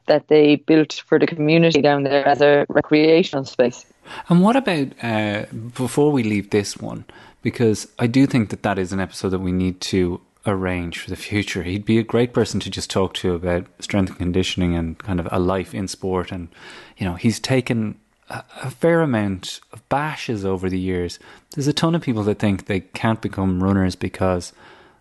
that 0.07 0.28
they 0.28 0.57
built 0.57 1.02
for 1.07 1.18
the 1.18 1.26
community 1.26 1.81
down 1.81 2.02
there 2.02 2.26
as 2.26 2.40
a 2.40 2.66
recreational 2.68 3.44
space. 3.44 3.87
And 4.28 4.42
what 4.42 4.57
about 4.57 4.88
uh, 5.02 5.46
before 5.74 6.12
we 6.12 6.22
leave 6.22 6.50
this 6.50 6.76
one? 6.76 7.05
Because 7.40 7.88
I 7.98 8.07
do 8.07 8.26
think 8.26 8.50
that 8.50 8.62
that 8.64 8.78
is 8.78 8.92
an 8.92 9.00
episode 9.00 9.31
that 9.31 9.38
we 9.38 9.52
need 9.52 9.81
to 9.83 10.20
arrange 10.46 10.98
for 10.98 11.11
the 11.11 11.16
future. 11.16 11.62
He'd 11.62 11.85
be 11.85 11.98
a 11.98 12.02
great 12.02 12.33
person 12.33 12.61
to 12.61 12.70
just 12.70 12.90
talk 12.90 13.14
to 13.14 13.35
about 13.35 13.66
strength 13.81 14.11
and 14.11 14.18
conditioning 14.18 14.74
and 14.74 14.98
kind 14.98 15.20
of 15.20 15.28
a 15.31 15.38
life 15.38 15.74
in 15.74 15.88
sport. 15.88 16.33
And 16.33 16.48
you 16.96 17.07
know, 17.07 17.14
he's 17.14 17.38
taken 17.38 17.98
a, 18.28 18.42
a 18.62 18.70
fair 18.70 19.02
amount 19.02 19.61
of 19.72 19.88
bashes 19.88 20.44
over 20.44 20.68
the 20.68 20.81
years. 20.81 21.18
There's 21.55 21.68
a 21.68 21.72
ton 21.72 21.94
of 21.94 22.02
people 22.02 22.24
that 22.24 22.38
think 22.38 22.66
they 22.66 22.81
can't 22.81 23.20
become 23.20 23.62
runners 23.62 23.94
because 23.94 24.52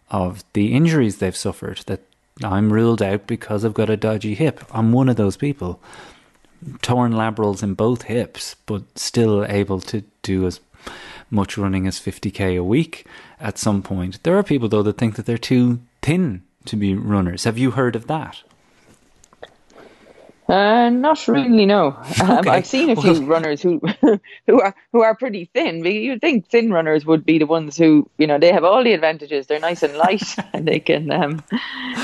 of 0.09 0.43
the 0.53 0.73
injuries 0.73 1.17
they've 1.17 1.35
suffered. 1.35 1.79
That 1.87 2.01
I'm 2.43 2.71
ruled 2.71 3.01
out 3.01 3.27
because 3.27 3.65
I've 3.65 3.73
got 3.73 3.89
a 3.89 3.97
dodgy 3.97 4.35
hip. 4.35 4.63
I'm 4.71 4.91
one 4.91 5.09
of 5.09 5.15
those 5.15 5.37
people 5.37 5.81
torn 6.81 7.13
labrals 7.13 7.63
in 7.63 7.73
both 7.73 8.03
hips, 8.03 8.55
but 8.65 8.83
still 8.95 9.43
able 9.45 9.79
to 9.81 10.03
do 10.21 10.45
as 10.45 10.59
much 11.29 11.57
running 11.57 11.87
as 11.87 11.99
50k 11.99 12.57
a 12.57 12.63
week 12.63 13.07
at 13.41 13.57
some 13.57 13.81
point. 13.81 14.21
There 14.23 14.37
are 14.37 14.43
people, 14.43 14.69
though, 14.69 14.83
that 14.83 14.97
think 14.97 15.15
that 15.15 15.25
they're 15.25 15.37
too 15.37 15.79
thin 16.01 16.43
to 16.65 16.75
be 16.75 16.93
runners. 16.93 17.43
Have 17.45 17.57
you 17.57 17.71
heard 17.71 17.95
of 17.95 18.07
that? 18.07 18.43
Uh, 20.49 20.89
not 20.89 21.25
really, 21.29 21.65
no. 21.65 21.95
Um, 22.21 22.39
Okay. 22.39 22.49
I've 22.49 22.65
seen 22.65 22.89
a 22.89 22.95
few 22.97 23.13
Well- 23.13 23.23
runners 23.35 23.61
who 23.61 23.79
who 24.47 24.59
are 24.59 24.75
who 24.91 25.01
are 25.01 25.15
pretty 25.15 25.45
thin. 25.53 25.85
You'd 25.85 26.19
think 26.19 26.47
thin 26.49 26.73
runners 26.73 27.05
would 27.05 27.25
be 27.25 27.37
the 27.37 27.45
ones 27.45 27.77
who, 27.77 28.09
you 28.17 28.27
know, 28.27 28.37
they 28.37 28.51
have 28.51 28.65
all 28.65 28.83
the 28.83 28.91
advantages. 28.91 29.47
They're 29.47 29.59
nice 29.61 29.81
and 29.81 29.95
light, 29.95 30.23
and 30.51 30.67
they 30.67 30.79
can 30.81 31.09
um, 31.09 31.41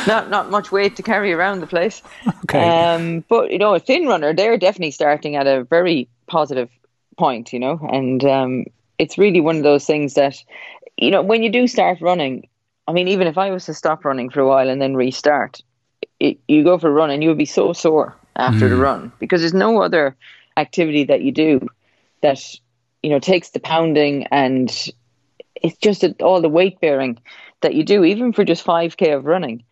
not 0.07 0.29
not 0.29 0.49
much 0.49 0.71
weight 0.71 0.95
to 0.95 1.03
carry 1.03 1.33
around 1.33 1.59
the 1.59 1.67
place. 1.67 2.01
Okay. 2.45 2.63
Um, 2.69 3.25
but 3.27 3.51
you 3.51 3.57
know, 3.57 3.75
a 3.75 3.79
thin 3.81 4.07
runner, 4.07 4.33
they're 4.33 4.57
definitely 4.57 4.91
starting 4.91 5.35
at 5.35 5.45
a 5.45 5.65
very 5.65 6.07
positive 6.27 6.69
point. 7.17 7.51
You 7.51 7.59
know, 7.59 7.79
and 7.91 8.23
um, 8.23 8.65
it's 8.97 9.17
really 9.17 9.41
one 9.41 9.57
of 9.57 9.63
those 9.63 9.85
things 9.85 10.13
that, 10.13 10.41
you 10.97 11.11
know, 11.11 11.21
when 11.21 11.43
you 11.43 11.49
do 11.49 11.67
start 11.67 12.01
running, 12.01 12.47
I 12.87 12.93
mean, 12.93 13.07
even 13.07 13.27
if 13.27 13.37
I 13.37 13.51
was 13.51 13.65
to 13.65 13.73
stop 13.73 14.05
running 14.05 14.29
for 14.29 14.39
a 14.39 14.47
while 14.47 14.69
and 14.69 14.81
then 14.81 14.95
restart, 14.95 15.61
it, 16.19 16.39
you 16.47 16.63
go 16.63 16.77
for 16.77 16.89
a 16.89 16.91
run 16.91 17.11
and 17.11 17.21
you 17.21 17.29
would 17.29 17.37
be 17.37 17.45
so 17.45 17.73
sore 17.73 18.15
after 18.35 18.69
the 18.69 18.75
hmm. 18.75 18.81
run 18.81 19.11
because 19.19 19.41
there's 19.41 19.53
no 19.53 19.81
other 19.81 20.15
activity 20.57 21.03
that 21.05 21.21
you 21.21 21.31
do 21.31 21.67
that 22.21 22.39
you 23.03 23.09
know 23.09 23.19
takes 23.19 23.49
the 23.49 23.59
pounding 23.59 24.25
and 24.27 24.91
it's 25.55 25.77
just 25.77 26.01
that 26.01 26.21
all 26.21 26.41
the 26.41 26.49
weight 26.49 26.79
bearing 26.79 27.17
that 27.61 27.73
you 27.73 27.83
do 27.83 28.03
even 28.03 28.33
for 28.33 28.43
just 28.43 28.65
5k 28.65 29.15
of 29.15 29.25
running 29.25 29.63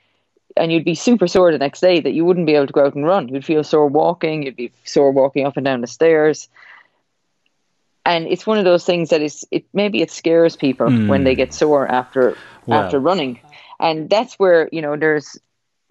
and 0.58 0.72
you'd 0.72 0.86
be 0.86 0.96
super 0.96 1.28
sore 1.28 1.52
the 1.52 1.58
next 1.58 1.82
day 1.82 2.00
that 2.00 2.14
you 2.14 2.24
wouldn't 2.26 2.48
be 2.48 2.56
able 2.56 2.68
to 2.68 2.74
go 2.74 2.86
out 2.86 2.96
and 2.96 3.06
run. 3.06 3.28
You'd 3.28 3.46
feel 3.46 3.64
sore 3.64 3.88
walking 3.88 4.44
you'd 4.44 4.56
be 4.56 4.72
sore 4.84 5.12
walking 5.12 5.46
up 5.46 5.58
and 5.58 5.66
down 5.66 5.82
the 5.82 5.88
stairs 5.88 6.48
and 8.06 8.28
it's 8.28 8.46
one 8.46 8.58
of 8.58 8.66
those 8.66 8.86
things 8.86 9.10
that 9.10 9.22
is 9.22 9.46
it 9.52 9.66
maybe 9.74 10.02
it 10.02 10.12
scares 10.12 10.56
people 10.56 10.90
hmm. 10.90 11.08
when 11.08 11.24
they 11.24 11.36
get 11.36 11.54
sore 11.54 11.88
after 11.88 12.38
after 12.70 13.00
running. 13.00 13.40
And 13.80 14.10
that's 14.10 14.36
where 14.36 14.70
you 14.72 14.82
know 14.82 14.96
there's 14.96 15.38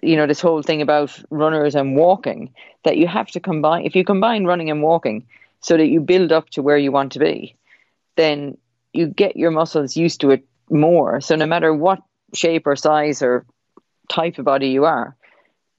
you 0.03 0.17
know 0.17 0.27
this 0.27 0.41
whole 0.41 0.63
thing 0.63 0.81
about 0.81 1.19
runners 1.31 1.75
and 1.75 1.97
walking 1.97 2.55
that 2.85 2.97
you 2.97 3.07
have 3.07 3.29
to 3.29 3.41
combine 3.41 3.85
if 3.85 3.95
you 3.97 4.05
combine 4.05 4.45
running 4.45 4.71
and 4.71 4.83
walking 4.83 5.27
so 5.61 5.77
that 5.77 5.87
you 5.87 6.01
build 6.01 6.33
up 6.33 6.51
to 6.51 6.63
where 6.63 6.79
you 6.79 6.93
want 6.93 7.13
to 7.13 7.19
be 7.19 7.57
then 8.17 8.57
you 8.93 9.07
get 9.07 9.37
your 9.37 9.51
muscles 9.51 9.97
used 9.97 10.21
to 10.21 10.31
it 10.31 10.47
more. 10.71 11.21
So 11.21 11.35
no 11.35 11.47
matter 11.47 11.75
what 11.75 12.01
shape 12.33 12.67
or 12.67 12.77
size 12.77 13.23
or 13.23 13.45
type 14.09 14.39
of 14.39 14.45
body 14.45 14.69
you 14.69 14.85
are 14.85 15.17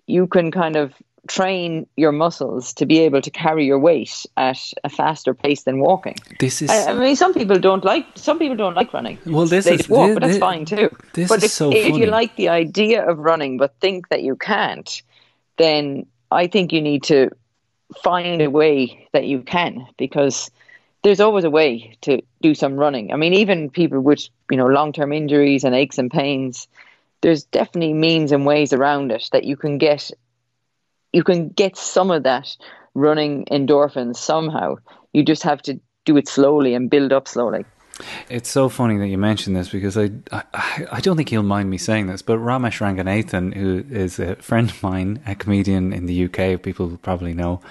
you 0.07 0.27
can 0.27 0.51
kind 0.51 0.75
of 0.75 0.93
train 1.27 1.87
your 1.97 2.11
muscles 2.11 2.73
to 2.73 2.85
be 2.85 2.99
able 2.99 3.21
to 3.21 3.31
carry 3.31 3.65
your 3.65 3.79
weight 3.79 4.25
at 4.37 4.59
a 4.83 4.89
faster 4.89 5.33
pace 5.33 5.63
than 5.63 5.79
walking 5.79 6.15
This 6.39 6.61
is 6.61 6.69
I, 6.69 6.91
I 6.91 6.93
mean, 6.93 7.15
some 7.15 7.33
people 7.33 7.57
don't 7.59 7.83
like 7.83 8.05
some 8.15 8.37
people 8.39 8.55
don't 8.55 8.75
like 8.75 8.93
running. 8.93 9.17
Well, 9.25 9.45
this 9.45 9.65
they 9.65 9.75
is- 9.75 9.89
walk, 9.89 10.09
thi- 10.09 10.13
but 10.15 10.23
that's 10.23 10.37
fine 10.37 10.65
too. 10.65 10.89
this 11.13 11.29
but 11.29 11.37
is 11.39 11.45
if, 11.45 11.51
so 11.51 11.71
if 11.71 11.95
you 11.97 12.05
like 12.05 12.35
the 12.35 12.49
idea 12.49 13.07
of 13.07 13.17
running 13.17 13.57
but 13.57 13.73
think 13.79 14.09
that 14.09 14.21
you 14.23 14.35
can't, 14.35 15.01
then 15.57 16.05
I 16.31 16.47
think 16.47 16.71
you 16.73 16.81
need 16.81 17.03
to 17.03 17.29
find 18.03 18.41
a 18.41 18.49
way 18.49 19.07
that 19.13 19.25
you 19.25 19.41
can 19.41 19.87
because 19.97 20.49
there's 21.03 21.19
always 21.19 21.43
a 21.43 21.49
way 21.51 21.95
to 22.01 22.21
do 22.41 22.55
some 22.55 22.75
running. 22.75 23.13
I 23.13 23.15
mean, 23.15 23.33
even 23.33 23.69
people 23.69 23.99
with 24.01 24.27
you 24.51 24.57
know 24.57 24.67
long 24.67 24.91
term 24.93 25.13
injuries 25.13 25.63
and 25.63 25.75
aches 25.75 25.97
and 25.97 26.11
pains, 26.11 26.67
there's 27.21 27.43
definitely 27.45 27.93
means 27.93 28.31
and 28.31 28.45
ways 28.45 28.73
around 28.73 29.11
it 29.11 29.29
that 29.31 29.43
you 29.43 29.55
can 29.55 29.77
get 29.77 30.11
you 31.15 31.23
can 31.23 31.47
get 31.47 31.77
some 31.77 32.11
of 32.11 32.23
that 32.23 32.57
running 32.93 33.45
endorphins 33.45 34.17
somehow. 34.17 34.75
You 35.13 35.23
just 35.23 35.43
have 35.43 35.61
to 35.61 35.79
do 36.03 36.17
it 36.17 36.27
slowly 36.27 36.73
and 36.73 36.89
build 36.89 37.13
up 37.13 37.29
slowly. 37.29 37.63
It's 38.29 38.49
so 38.49 38.67
funny 38.67 38.97
that 38.97 39.07
you 39.07 39.17
mentioned 39.17 39.55
this 39.55 39.69
because 39.69 39.97
I, 39.97 40.11
I, 40.33 40.43
I 40.91 40.99
don't 40.99 41.15
think 41.15 41.29
he'll 41.29 41.41
mind 41.41 41.69
me 41.69 41.77
saying 41.77 42.07
this, 42.07 42.21
but 42.21 42.39
Romesh 42.39 42.81
Ranganathan, 42.81 43.53
who 43.53 43.85
is 43.89 44.19
a 44.19 44.35
friend 44.35 44.69
of 44.69 44.83
mine, 44.83 45.21
a 45.25 45.35
comedian 45.35 45.93
in 45.93 46.05
the 46.05 46.25
UK, 46.25 46.61
people 46.61 46.99
probably 47.01 47.33
know, 47.33 47.61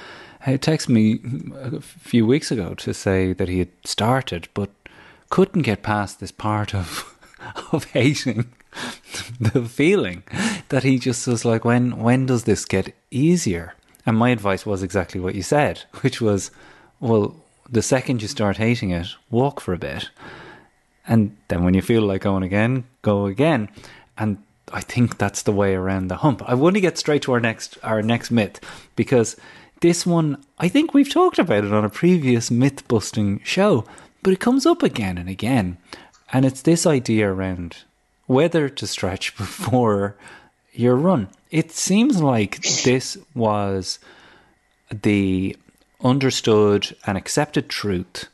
he 0.47 0.53
texted 0.53 0.89
me 0.89 1.21
a 1.55 1.83
few 1.83 2.27
weeks 2.27 2.51
ago 2.51 2.73
to 2.77 2.95
say 2.95 3.35
that 3.35 3.51
he 3.51 3.59
had 3.59 3.73
started, 3.85 4.49
but 4.55 4.71
couldn't 5.29 5.63
get 5.63 5.83
past 5.83 6.19
this 6.19 6.33
part 6.33 6.75
of 6.75 7.15
of 7.73 7.85
hating 7.93 8.55
the 9.41 9.65
feeling 9.65 10.23
that 10.69 10.83
he 10.83 10.99
just 10.99 11.27
was 11.27 11.45
like, 11.45 11.65
when 11.65 11.99
when 11.99 12.27
does 12.27 12.45
this 12.45 12.65
get 12.65 12.95
easier? 13.11 13.75
And 14.07 14.17
my 14.17 14.31
advice 14.31 14.67
was 14.67 14.83
exactly 14.83 15.21
what 15.21 15.35
you 15.35 15.43
said, 15.43 15.83
which 16.01 16.21
was, 16.21 16.51
well, 17.01 17.37
the 17.71 17.83
second 17.83 18.23
you 18.23 18.29
start 18.29 18.59
hating 18.59 18.91
it, 18.91 19.09
walk 19.31 19.61
for 19.61 19.73
a 19.73 19.79
bit. 19.79 20.11
And 21.07 21.37
then 21.49 21.65
when 21.65 21.75
you 21.75 21.83
feel 21.83 22.03
like 22.03 22.23
going 22.23 22.43
again, 22.43 22.85
go 23.03 23.27
again. 23.27 23.69
And 24.17 24.39
I 24.73 24.81
think 24.81 25.19
that's 25.19 25.43
the 25.43 25.53
way 25.53 25.75
around 25.75 26.09
the 26.09 26.17
hump. 26.17 26.43
I 26.47 26.55
want 26.55 26.75
to 26.77 26.81
get 26.81 26.99
straight 26.99 27.23
to 27.23 27.33
our 27.33 27.41
next 27.41 27.79
our 27.83 28.03
next 28.03 28.31
myth 28.31 28.61
because 28.97 29.37
this 29.81 30.07
one, 30.07 30.43
I 30.59 30.69
think 30.69 30.95
we've 30.95 31.11
talked 31.11 31.39
about 31.39 31.65
it 31.65 31.73
on 31.73 31.85
a 31.85 31.91
previous 31.91 32.51
myth 32.51 32.87
busting 32.89 33.41
show, 33.45 33.85
but 34.23 34.33
it 34.33 34.41
comes 34.41 34.65
up 34.65 34.83
again 34.83 35.19
and 35.19 35.29
again. 35.29 35.77
And 36.33 36.45
it's 36.45 36.63
this 36.63 36.87
idea 36.87 37.31
around 37.31 37.77
whether 38.27 38.69
to 38.69 38.87
stretch 38.87 39.37
before 39.37 40.17
your 40.73 40.97
run. 40.97 41.29
It 41.51 41.71
seems 41.71 42.21
like 42.21 42.61
this 42.83 43.17
was 43.35 43.99
the 44.91 45.57
understood 46.03 46.95
and 47.07 47.17
accepted 47.17 47.69
truth 47.69 48.29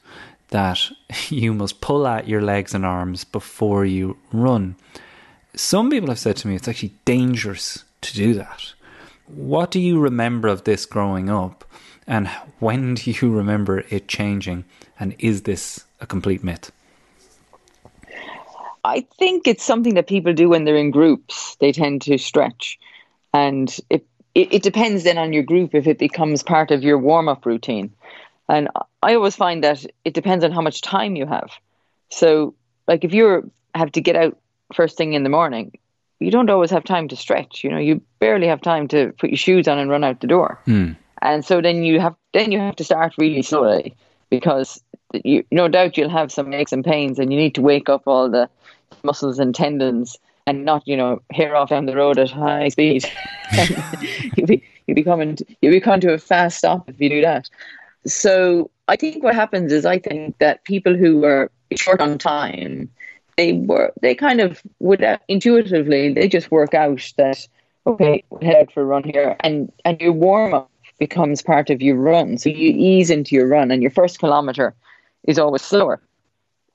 that 0.48 0.90
you 1.29 1.55
must 1.55 1.81
pull 1.81 2.07
out 2.07 2.29
your 2.29 2.42
legs 2.42 2.74
and 2.74 2.85
arms 2.85 3.24
before 3.24 3.85
you 3.85 4.16
run. 4.33 4.76
Some 5.55 5.90
people 5.90 6.09
have 6.09 6.18
said 6.18 6.37
to 6.38 6.48
me 6.48 6.55
it's 6.55 6.68
actually 6.68 6.94
dangerous 7.05 7.85
to 8.03 8.14
do 8.14 8.35
that. 8.35 8.72
What 9.26 9.70
do 9.70 9.81
you 9.81 10.00
remember 10.00 10.48
of 10.48 10.64
this 10.64 10.87
growing 10.87 11.31
up? 11.31 11.64
And 12.07 12.29
when 12.59 12.94
do 12.94 13.11
you 13.11 13.31
remember 13.31 13.85
it 13.90 14.09
changing? 14.09 14.64
And 14.98 15.14
is 15.18 15.42
this 15.42 15.85
a 16.00 16.07
complete 16.07 16.44
myth? 16.44 16.72
I 18.84 19.06
think 19.18 19.46
it's 19.46 19.64
something 19.64 19.94
that 19.94 20.06
people 20.06 20.32
do 20.32 20.48
when 20.48 20.64
they're 20.64 20.76
in 20.76 20.90
groups. 20.90 21.56
They 21.60 21.72
tend 21.72 22.02
to 22.02 22.18
stretch. 22.18 22.78
And 23.32 23.74
it, 23.88 24.06
it, 24.34 24.54
it 24.54 24.62
depends 24.62 25.04
then 25.04 25.18
on 25.18 25.32
your 25.32 25.42
group 25.42 25.74
if 25.74 25.86
it 25.86 25.98
becomes 25.98 26.42
part 26.42 26.70
of 26.70 26.82
your 26.82 26.98
warm 26.98 27.28
up 27.28 27.46
routine. 27.46 27.92
And 28.48 28.68
I 29.02 29.14
always 29.14 29.36
find 29.36 29.62
that 29.64 29.84
it 30.04 30.14
depends 30.14 30.44
on 30.44 30.52
how 30.52 30.60
much 30.60 30.82
time 30.82 31.14
you 31.14 31.26
have. 31.26 31.50
So, 32.08 32.54
like 32.88 33.04
if 33.04 33.14
you 33.14 33.50
have 33.74 33.92
to 33.92 34.00
get 34.00 34.16
out 34.16 34.36
first 34.74 34.96
thing 34.96 35.12
in 35.12 35.22
the 35.22 35.28
morning, 35.28 35.78
you 36.18 36.30
don't 36.30 36.50
always 36.50 36.70
have 36.70 36.84
time 36.84 37.08
to 37.08 37.16
stretch. 37.16 37.62
You 37.62 37.70
know, 37.70 37.78
you 37.78 38.02
barely 38.18 38.48
have 38.48 38.60
time 38.60 38.88
to 38.88 39.12
put 39.18 39.30
your 39.30 39.36
shoes 39.36 39.68
on 39.68 39.78
and 39.78 39.88
run 39.88 40.02
out 40.02 40.20
the 40.20 40.26
door. 40.26 40.60
Mm. 40.66 40.96
And 41.22 41.44
so 41.44 41.60
then 41.60 41.84
you 41.84 42.00
have 42.00 42.16
then 42.32 42.50
you 42.50 42.58
have 42.58 42.76
to 42.76 42.84
start 42.84 43.14
really 43.18 43.42
slowly 43.42 43.94
because 44.30 44.82
you 45.12 45.44
no 45.51 45.68
doubt 45.68 45.96
you'll 45.96 46.09
have 46.09 46.33
some 46.33 46.53
aches 46.53 46.73
and 46.73 46.85
pains, 46.85 47.18
and 47.18 47.33
you 47.33 47.38
need 47.38 47.55
to 47.55 47.62
wake 47.62 47.88
up 47.88 48.03
all 48.07 48.29
the 48.29 48.49
muscles 49.03 49.38
and 49.38 49.55
tendons 49.55 50.18
and 50.46 50.64
not 50.64 50.87
you 50.87 50.96
know 50.96 51.23
hair 51.33 51.55
off 51.57 51.70
down 51.70 51.87
the 51.87 51.96
road 51.96 52.18
at 52.18 52.31
high 52.31 52.68
speed. 52.68 53.05
you'll 54.37 54.46
be 54.46 54.62
you'll 54.87 54.94
be 54.94 55.05
coming 55.05 55.37
to, 55.37 55.44
you'll 55.61 55.73
be 55.73 55.81
coming 55.81 56.01
to 56.01 56.12
a 56.12 56.18
fast 56.18 56.59
stop 56.59 56.88
if 56.88 57.01
you 57.01 57.09
do 57.09 57.20
that. 57.23 57.49
So 58.07 58.70
I 58.88 58.96
think 58.96 59.23
what 59.23 59.35
happens 59.35 59.73
is 59.73 59.85
I 59.85 59.99
think 59.99 60.38
that 60.38 60.64
people 60.64 60.96
who 60.96 61.25
are 61.25 61.51
short 61.77 62.01
on 62.01 62.18
time 62.18 62.90
they 63.37 63.53
were 63.53 63.92
they 64.03 64.14
kind 64.14 64.40
of 64.40 64.62
would 64.81 65.03
intuitively 65.29 66.12
they 66.12 66.29
just 66.29 66.51
work 66.51 66.75
out 66.75 67.12
that 67.16 67.46
okay 67.87 68.23
head 68.42 68.57
out 68.57 68.73
for 68.73 68.83
a 68.83 68.85
run 68.85 69.03
here 69.03 69.37
and 69.40 69.73
and 69.85 70.01
your 70.01 70.12
warm 70.12 70.53
up 70.53 70.70
becomes 70.99 71.40
part 71.40 71.70
of 71.70 71.81
your 71.81 71.96
run 71.96 72.37
so 72.37 72.51
you 72.51 72.75
ease 72.77 73.09
into 73.09 73.35
your 73.35 73.49
run 73.49 73.70
and 73.70 73.81
your 73.81 73.90
first 73.90 74.18
kilometer 74.18 74.75
is 75.24 75.38
always 75.38 75.62
slower. 75.62 76.00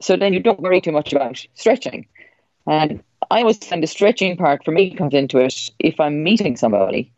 So 0.01 0.15
then 0.15 0.33
you 0.33 0.39
don't 0.39 0.59
worry 0.59 0.81
too 0.81 0.91
much 0.91 1.13
about 1.13 1.45
stretching. 1.53 2.07
And 2.67 3.03
I 3.31 3.41
always 3.41 3.57
find 3.57 3.81
the 3.81 3.87
stretching 3.87 4.37
part 4.37 4.63
for 4.63 4.71
me 4.71 4.93
comes 4.93 5.13
into 5.13 5.39
it 5.39 5.71
if 5.79 5.99
I'm 5.99 6.23
meeting 6.23 6.57
somebody 6.57 7.11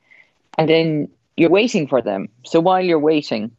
and 0.58 0.70
then 0.70 1.10
you're 1.36 1.50
waiting 1.50 1.88
for 1.88 2.02
them. 2.02 2.30
So 2.46 2.60
while 2.60 2.82
you're 2.82 3.00
waiting 3.00 3.52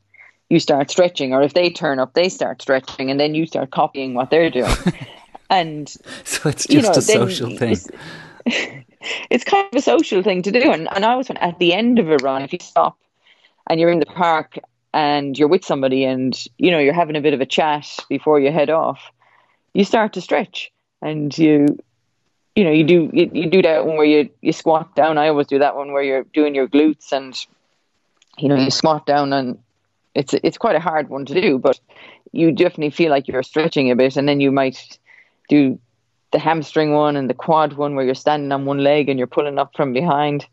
you 0.50 0.58
start 0.60 0.90
stretching 0.90 1.34
or 1.34 1.42
if 1.42 1.52
they 1.52 1.68
turn 1.68 1.98
up 1.98 2.14
they 2.14 2.28
start 2.30 2.62
stretching 2.62 3.10
and 3.10 3.20
then 3.20 3.34
you 3.34 3.44
start 3.46 3.70
copying 3.70 4.14
what 4.14 4.30
they're 4.30 4.50
doing. 4.50 4.74
And 5.50 5.88
so 6.24 6.48
it's 6.48 6.66
just 6.66 6.70
you 6.70 6.82
know, 6.82 6.90
a 6.90 7.02
social 7.02 7.56
thing. 7.56 7.72
It's, 7.72 7.88
it's, 9.30 9.44
kind 9.44 9.68
of 9.72 9.78
a 9.78 9.82
social 9.82 10.22
thing 10.22 10.42
to 10.42 10.50
do, 10.50 10.70
and 10.72 10.88
and 10.94 11.04
I 11.04 11.12
always 11.12 11.30
at 11.30 11.58
the 11.58 11.72
end 11.72 11.98
of 11.98 12.10
a 12.10 12.16
run, 12.18 12.42
if 12.42 12.52
you 12.52 12.58
stop 12.60 12.98
and 13.68 13.80
you're 13.80 13.90
in 13.90 14.00
the 14.00 14.06
park 14.06 14.58
and 14.92 15.38
you're 15.38 15.48
with 15.48 15.64
somebody, 15.64 16.04
and 16.04 16.38
you 16.58 16.70
know 16.70 16.78
you're 16.78 16.92
having 16.92 17.16
a 17.16 17.20
bit 17.20 17.34
of 17.34 17.40
a 17.40 17.46
chat 17.46 17.98
before 18.08 18.40
you 18.40 18.50
head 18.50 18.70
off, 18.70 19.00
you 19.74 19.84
start 19.84 20.14
to 20.14 20.20
stretch, 20.20 20.72
and 21.02 21.36
you 21.36 21.78
you 22.56 22.64
know 22.64 22.70
you 22.70 22.84
do 22.84 23.10
you, 23.12 23.30
you 23.32 23.50
do 23.50 23.62
that 23.62 23.86
one 23.86 23.96
where 23.96 24.06
you 24.06 24.30
you 24.40 24.52
squat 24.52 24.94
down. 24.94 25.18
I 25.18 25.28
always 25.28 25.46
do 25.46 25.58
that 25.60 25.76
one 25.76 25.92
where 25.92 26.02
you're 26.02 26.24
doing 26.34 26.54
your 26.54 26.68
glutes 26.68 27.12
and 27.12 27.38
you 28.38 28.48
know 28.48 28.56
you 28.56 28.70
squat 28.70 29.06
down 29.06 29.32
and 29.32 29.58
it's 30.14 30.34
it's 30.42 30.58
quite 30.58 30.76
a 30.76 30.80
hard 30.80 31.08
one 31.08 31.24
to 31.26 31.40
do, 31.40 31.58
but 31.58 31.78
you 32.32 32.52
definitely 32.52 32.90
feel 32.90 33.10
like 33.10 33.28
you're 33.28 33.42
stretching 33.42 33.90
a 33.90 33.96
bit, 33.96 34.16
and 34.16 34.28
then 34.28 34.40
you 34.40 34.50
might 34.50 34.98
do 35.48 35.78
the 36.30 36.38
hamstring 36.38 36.92
one 36.92 37.16
and 37.16 37.30
the 37.30 37.34
quad 37.34 37.72
one 37.72 37.94
where 37.94 38.04
you're 38.04 38.14
standing 38.14 38.52
on 38.52 38.66
one 38.66 38.78
leg 38.78 39.08
and 39.08 39.18
you're 39.18 39.26
pulling 39.26 39.58
up 39.58 39.74
from 39.74 39.92
behind. 39.92 40.46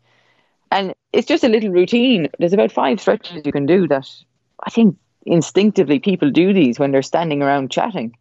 And 0.70 0.94
it's 1.12 1.26
just 1.26 1.44
a 1.44 1.48
little 1.48 1.70
routine. 1.70 2.28
There's 2.38 2.52
about 2.52 2.72
five 2.72 3.00
stretches 3.00 3.42
you 3.44 3.52
can 3.52 3.66
do 3.66 3.86
that 3.88 4.08
I 4.64 4.70
think 4.70 4.96
instinctively 5.24 5.98
people 5.98 6.30
do 6.30 6.52
these 6.52 6.78
when 6.78 6.92
they're 6.92 7.02
standing 7.02 7.42
around 7.42 7.70
chatting. 7.70 8.16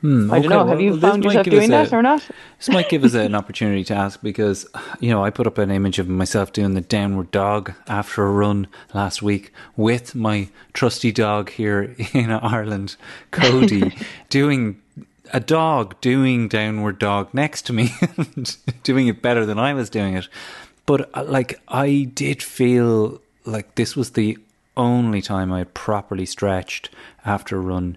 Hmm, 0.00 0.32
I 0.32 0.36
don't 0.36 0.46
okay, 0.46 0.54
know. 0.54 0.66
Have 0.66 0.78
well, 0.78 0.80
you 0.80 0.98
found 0.98 1.24
yourself 1.24 1.46
doing 1.46 1.70
that 1.70 1.92
or 1.92 2.02
not? 2.02 2.26
This 2.56 2.70
might 2.70 2.88
give 2.88 3.04
us 3.04 3.12
an 3.12 3.34
opportunity 3.34 3.84
to 3.84 3.94
ask 3.94 4.22
because, 4.22 4.66
you 4.98 5.10
know, 5.10 5.22
I 5.22 5.28
put 5.28 5.46
up 5.46 5.58
an 5.58 5.70
image 5.70 5.98
of 5.98 6.08
myself 6.08 6.52
doing 6.54 6.72
the 6.72 6.80
downward 6.80 7.30
dog 7.30 7.74
after 7.86 8.24
a 8.24 8.30
run 8.30 8.66
last 8.94 9.20
week 9.20 9.52
with 9.76 10.14
my 10.14 10.48
trusty 10.72 11.12
dog 11.12 11.50
here 11.50 11.94
in 12.14 12.30
Ireland, 12.30 12.96
Cody, 13.30 13.94
doing 14.30 14.80
a 15.34 15.40
dog 15.40 16.00
doing 16.00 16.48
downward 16.48 16.98
dog 16.98 17.34
next 17.34 17.62
to 17.66 17.74
me, 17.74 17.92
and 18.16 18.56
doing 18.82 19.06
it 19.06 19.20
better 19.20 19.44
than 19.44 19.58
I 19.58 19.74
was 19.74 19.90
doing 19.90 20.16
it. 20.16 20.28
But, 20.86 21.10
uh, 21.14 21.24
like, 21.24 21.60
I 21.68 22.10
did 22.14 22.42
feel 22.42 23.20
like 23.44 23.74
this 23.74 23.96
was 23.96 24.10
the 24.10 24.38
only 24.76 25.22
time 25.22 25.52
I 25.52 25.58
had 25.58 25.74
properly 25.74 26.26
stretched 26.26 26.90
after 27.24 27.56
a 27.56 27.60
run 27.60 27.96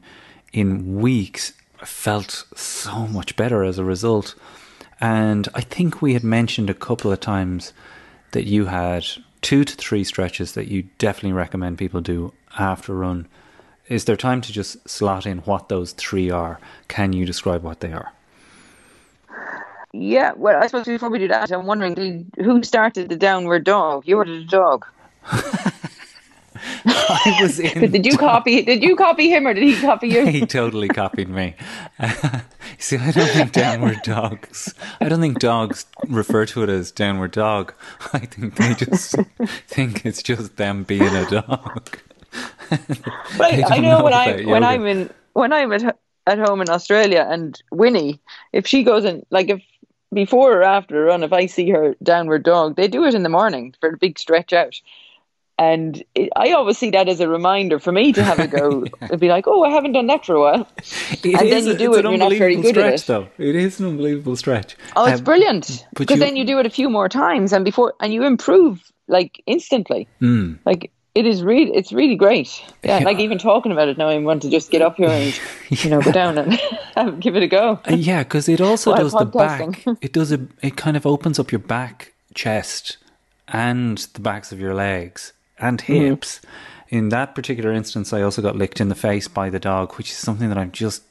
in 0.51 0.99
weeks. 0.99 1.53
I 1.81 1.85
felt 1.85 2.45
so 2.55 3.07
much 3.07 3.35
better 3.35 3.63
as 3.63 3.77
a 3.77 3.83
result. 3.83 4.35
And 4.99 5.49
I 5.53 5.61
think 5.61 6.01
we 6.01 6.13
had 6.13 6.23
mentioned 6.23 6.69
a 6.69 6.73
couple 6.73 7.11
of 7.11 7.19
times 7.19 7.73
that 8.31 8.45
you 8.45 8.65
had 8.65 9.05
two 9.41 9.63
to 9.63 9.75
three 9.75 10.03
stretches 10.03 10.53
that 10.53 10.69
you 10.69 10.83
definitely 10.97 11.33
recommend 11.33 11.77
people 11.77 12.01
do 12.01 12.33
after 12.57 12.93
a 12.93 12.95
run. 12.95 13.27
Is 13.89 14.05
there 14.05 14.15
time 14.15 14.41
to 14.41 14.53
just 14.53 14.87
slot 14.87 15.25
in 15.25 15.39
what 15.39 15.67
those 15.69 15.91
three 15.91 16.29
are? 16.29 16.59
Can 16.87 17.13
you 17.13 17.25
describe 17.25 17.63
what 17.63 17.81
they 17.81 17.91
are? 17.91 18.13
Yeah, 19.93 20.33
well, 20.35 20.61
I 20.61 20.65
suppose 20.67 20.85
before 20.85 21.09
we 21.09 21.19
do 21.19 21.27
that, 21.27 21.51
I'm 21.51 21.67
wondering 21.67 21.93
did, 21.93 22.31
who 22.43 22.63
started 22.63 23.09
the 23.09 23.15
downward 23.15 23.63
dog? 23.63 24.07
You 24.07 24.17
or 24.17 24.25
the 24.25 24.43
dog? 24.43 24.85
I 26.85 27.37
was 27.41 27.59
in. 27.59 27.91
Did 27.91 28.05
you 28.05 28.17
copy? 28.17 28.63
Did 28.63 28.83
you 28.83 28.95
copy 28.95 29.29
him 29.29 29.45
or 29.45 29.53
did 29.53 29.63
he 29.63 29.79
copy 29.79 30.07
you? 30.09 30.25
he 30.25 30.45
totally 30.45 30.87
copied 30.87 31.29
me. 31.29 31.55
see, 32.79 32.97
I 32.97 33.11
don't 33.11 33.29
think 33.29 33.51
downward 33.51 34.01
dogs. 34.03 34.73
I 34.99 35.09
don't 35.09 35.21
think 35.21 35.39
dogs 35.39 35.85
refer 36.07 36.45
to 36.47 36.63
it 36.63 36.69
as 36.69 36.91
downward 36.91 37.31
dog. 37.31 37.73
I 38.13 38.19
think 38.19 38.55
they 38.55 38.73
just 38.73 39.15
think 39.67 40.05
it's 40.05 40.23
just 40.23 40.57
them 40.57 40.83
being 40.83 41.15
a 41.15 41.29
dog. 41.29 41.99
Well, 43.37 43.71
I 43.71 43.77
know 43.79 43.97
know 43.97 44.03
when 44.03 44.13
I 44.13 44.25
about 44.25 44.45
when 44.47 44.63
yoga. 44.63 44.65
I'm 44.65 44.85
in 44.87 45.09
when 45.33 45.53
I'm 45.53 45.71
at 45.71 45.97
at 46.25 46.39
home 46.39 46.61
in 46.61 46.69
Australia 46.69 47.27
and 47.29 47.61
Winnie, 47.71 48.19
if 48.53 48.65
she 48.65 48.83
goes 48.83 49.05
in 49.05 49.25
like 49.29 49.49
if 49.49 49.61
before 50.13 50.53
or 50.53 50.63
after 50.63 51.03
a 51.03 51.05
run, 51.07 51.23
if 51.23 51.33
I 51.33 51.45
see 51.47 51.69
her 51.71 51.95
downward 52.03 52.43
dog, 52.43 52.75
they 52.75 52.87
do 52.87 53.03
it 53.05 53.13
in 53.13 53.23
the 53.23 53.29
morning 53.29 53.73
for 53.79 53.89
a 53.89 53.97
big 53.97 54.17
stretch 54.19 54.53
out. 54.53 54.79
And 55.59 56.03
it, 56.15 56.29
I 56.35 56.51
always 56.53 56.79
see 56.79 56.89
that 56.91 57.07
as 57.07 57.19
a 57.19 57.27
reminder 57.29 57.77
for 57.79 57.91
me 57.91 58.11
to 58.13 58.23
have 58.23 58.39
a 58.39 58.47
go. 58.47 58.85
and 59.01 59.19
be 59.19 59.27
like, 59.29 59.45
oh, 59.47 59.63
I 59.63 59.69
haven't 59.69 59.91
done 59.93 60.07
that 60.07 60.25
for 60.25 60.33
a 60.35 60.41
while. 60.41 60.67
It 60.77 61.25
And 61.39 61.51
then 61.51 61.65
you 61.67 61.75
do 61.77 61.93
it 61.93 62.05
and 62.05 62.09
you're 62.09 62.17
not 62.17 62.31
very 62.37 62.55
good 62.55 62.75
at 62.77 62.93
it. 62.95 63.01
Though 63.05 63.27
it 63.37 63.55
is 63.55 63.79
an 63.79 63.85
unbelievable 63.87 64.35
stretch. 64.35 64.75
Oh, 64.95 65.05
it's 65.05 65.19
Um, 65.19 65.23
brilliant 65.23 65.85
because 65.95 66.17
you- 66.17 66.23
then 66.25 66.35
you 66.35 66.43
do 66.45 66.57
it 66.59 66.65
a 66.65 66.71
few 66.71 66.89
more 66.89 67.07
times 67.07 67.53
and 67.53 67.63
before 67.63 67.93
and 67.99 68.11
you 68.11 68.23
improve 68.23 68.91
like 69.07 69.43
instantly. 69.45 70.07
Hmm. 70.19 70.53
Like 70.65 70.91
it 71.13 71.27
is 71.27 71.43
really, 71.43 71.71
it's 71.75 71.93
really 71.93 72.15
great. 72.15 72.49
Yeah, 72.83 72.97
Yeah. 72.97 73.05
like 73.05 73.19
even 73.19 73.37
talking 73.37 73.71
about 73.71 73.87
it 73.89 73.99
now, 73.99 74.09
I 74.09 74.17
want 74.17 74.41
to 74.41 74.49
just 74.49 74.71
get 74.71 74.81
up 74.81 74.95
here 74.97 75.09
and 75.09 75.39
you 75.83 75.89
know 75.91 76.01
go 76.01 76.11
down 76.11 76.39
and 76.39 76.59
give 77.19 77.35
it 77.35 77.43
a 77.43 77.47
go. 77.47 77.79
Uh, 77.89 77.93
yeah, 77.95 78.23
because 78.23 78.47
it 78.49 78.61
also 78.61 78.95
does 78.95 79.13
the 79.13 79.25
back. 79.25 79.85
It 80.01 80.13
does 80.13 80.31
a. 80.31 80.45
It 80.61 80.75
kind 80.77 80.95
of 80.97 81.05
opens 81.05 81.39
up 81.39 81.51
your 81.51 81.59
back, 81.59 82.13
chest, 82.33 82.97
and 83.47 83.97
the 84.13 84.19
backs 84.19 84.51
of 84.51 84.59
your 84.59 84.73
legs 84.73 85.33
and 85.59 85.79
Mm-hmm. 85.79 85.93
hips. 85.93 86.41
In 86.89 87.09
that 87.09 87.33
particular 87.33 87.71
instance, 87.73 88.13
I 88.13 88.21
also 88.21 88.41
got 88.43 88.55
licked 88.55 88.79
in 88.79 88.89
the 88.89 88.95
face 88.95 89.27
by 89.27 89.49
the 89.49 89.59
dog, 89.59 89.93
which 89.95 90.11
is 90.11 90.17
something 90.17 90.49
that 90.49 90.57
I'm 90.59 90.71
just 90.71 91.01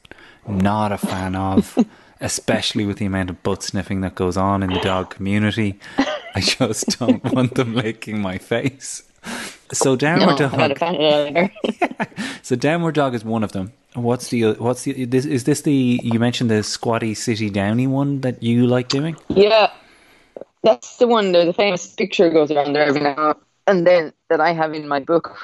not 0.47 0.93
a 0.93 0.97
fan 0.97 1.35
of, 1.35 1.77
especially 2.21 2.85
with 2.85 2.97
the 2.99 3.05
amount 3.05 3.29
of 3.29 3.43
butt 3.43 3.63
sniffing 3.63 3.99
that 4.01 4.15
goes 4.15 4.37
on 4.37 4.63
in 4.63 4.71
the 4.71 4.79
dog 4.79 5.09
community. 5.09 5.77
I 6.35 6.39
just 6.39 6.97
don't 6.99 7.21
want 7.33 7.55
them 7.55 7.75
licking 7.75 8.21
my 8.21 8.37
face. 8.37 9.03
So 9.73 9.95
downward 9.97 10.39
No, 10.39 10.47
I'm 10.47 10.57
not 10.57 10.71
a 10.71 10.73
dog. 10.73 10.77
fan 10.79 10.95
of 10.95 10.99
that 10.99 11.51
either. 11.97 12.07
So 12.43 12.55
downward 12.55 12.95
dog 12.95 13.13
is 13.13 13.25
one 13.25 13.43
of 13.43 13.51
them. 13.51 13.73
What's 13.95 14.29
the 14.29 14.53
what's 14.53 14.83
the 14.83 15.05
this, 15.05 15.25
is 15.25 15.43
this 15.43 15.61
the 15.61 15.99
you 16.03 16.19
mentioned 16.19 16.49
the 16.49 16.63
squatty 16.63 17.13
city 17.13 17.49
downy 17.49 17.87
one 17.87 18.21
that 18.21 18.41
you 18.41 18.65
like 18.65 18.89
doing? 18.89 19.15
Yeah, 19.29 19.71
that's 20.63 20.97
the 20.97 21.07
one. 21.07 21.31
The, 21.31 21.45
the 21.45 21.53
famous 21.53 21.87
picture 21.87 22.29
goes 22.29 22.49
around 22.49 22.73
there 22.73 22.85
every 22.85 23.01
now 23.01 23.35
and 23.67 23.87
then 23.87 24.13
that 24.29 24.41
I 24.41 24.53
have 24.53 24.73
in 24.73 24.87
my 24.87 24.99
book, 24.99 25.37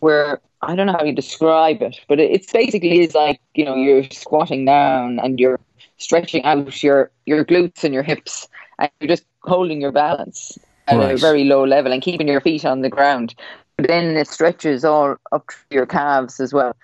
where 0.00 0.40
I 0.62 0.74
don't 0.74 0.86
know 0.86 0.92
how 0.92 1.04
you 1.04 1.12
describe 1.12 1.82
it, 1.82 2.00
but 2.08 2.20
it, 2.20 2.30
it's 2.30 2.52
basically 2.52 3.00
is 3.00 3.14
like 3.14 3.40
you 3.54 3.64
know 3.64 3.74
you're 3.74 4.04
squatting 4.10 4.64
down 4.64 5.18
and 5.20 5.38
you're 5.38 5.60
stretching 5.98 6.44
out 6.44 6.82
your 6.82 7.10
your 7.26 7.44
glutes 7.44 7.84
and 7.84 7.92
your 7.92 8.02
hips, 8.02 8.48
and 8.78 8.90
you're 9.00 9.08
just 9.08 9.24
holding 9.42 9.80
your 9.80 9.92
balance 9.92 10.58
at 10.88 10.98
a 10.98 11.16
very 11.16 11.44
low 11.44 11.64
level 11.64 11.92
and 11.92 12.02
keeping 12.02 12.28
your 12.28 12.40
feet 12.40 12.64
on 12.64 12.82
the 12.82 12.88
ground. 12.88 13.34
But 13.76 13.88
then 13.88 14.16
it 14.16 14.28
stretches 14.28 14.84
all 14.84 15.16
up 15.32 15.48
to 15.48 15.54
your 15.70 15.86
calves 15.86 16.40
as 16.40 16.52
well. 16.54 16.76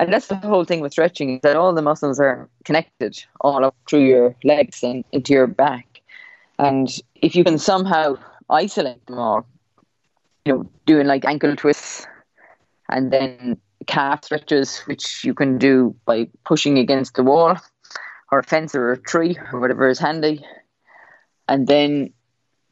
And 0.00 0.10
that's 0.10 0.28
the 0.28 0.36
whole 0.36 0.64
thing 0.64 0.80
with 0.80 0.92
stretching 0.92 1.34
is 1.34 1.40
that 1.42 1.56
all 1.56 1.74
the 1.74 1.82
muscles 1.82 2.18
are 2.18 2.48
connected 2.64 3.22
all 3.42 3.66
up 3.66 3.76
through 3.86 4.06
your 4.06 4.34
legs 4.44 4.82
and 4.82 5.04
into 5.12 5.34
your 5.34 5.46
back. 5.46 6.00
And 6.58 6.88
if 7.16 7.36
you 7.36 7.44
can 7.44 7.58
somehow 7.58 8.16
isolate 8.48 9.04
them 9.04 9.18
all, 9.18 9.46
you 10.46 10.54
know, 10.54 10.70
doing 10.86 11.06
like 11.06 11.26
ankle 11.26 11.54
twists 11.54 12.06
and 12.88 13.12
then 13.12 13.58
calf 13.86 14.24
stretches, 14.24 14.78
which 14.86 15.22
you 15.22 15.34
can 15.34 15.58
do 15.58 15.94
by 16.06 16.30
pushing 16.46 16.78
against 16.78 17.14
the 17.14 17.22
wall 17.22 17.58
or 18.32 18.38
a 18.38 18.42
fence 18.42 18.74
or 18.74 18.92
a 18.92 18.98
tree 18.98 19.36
or 19.52 19.60
whatever 19.60 19.86
is 19.86 19.98
handy. 19.98 20.42
And 21.46 21.66
then 21.66 22.14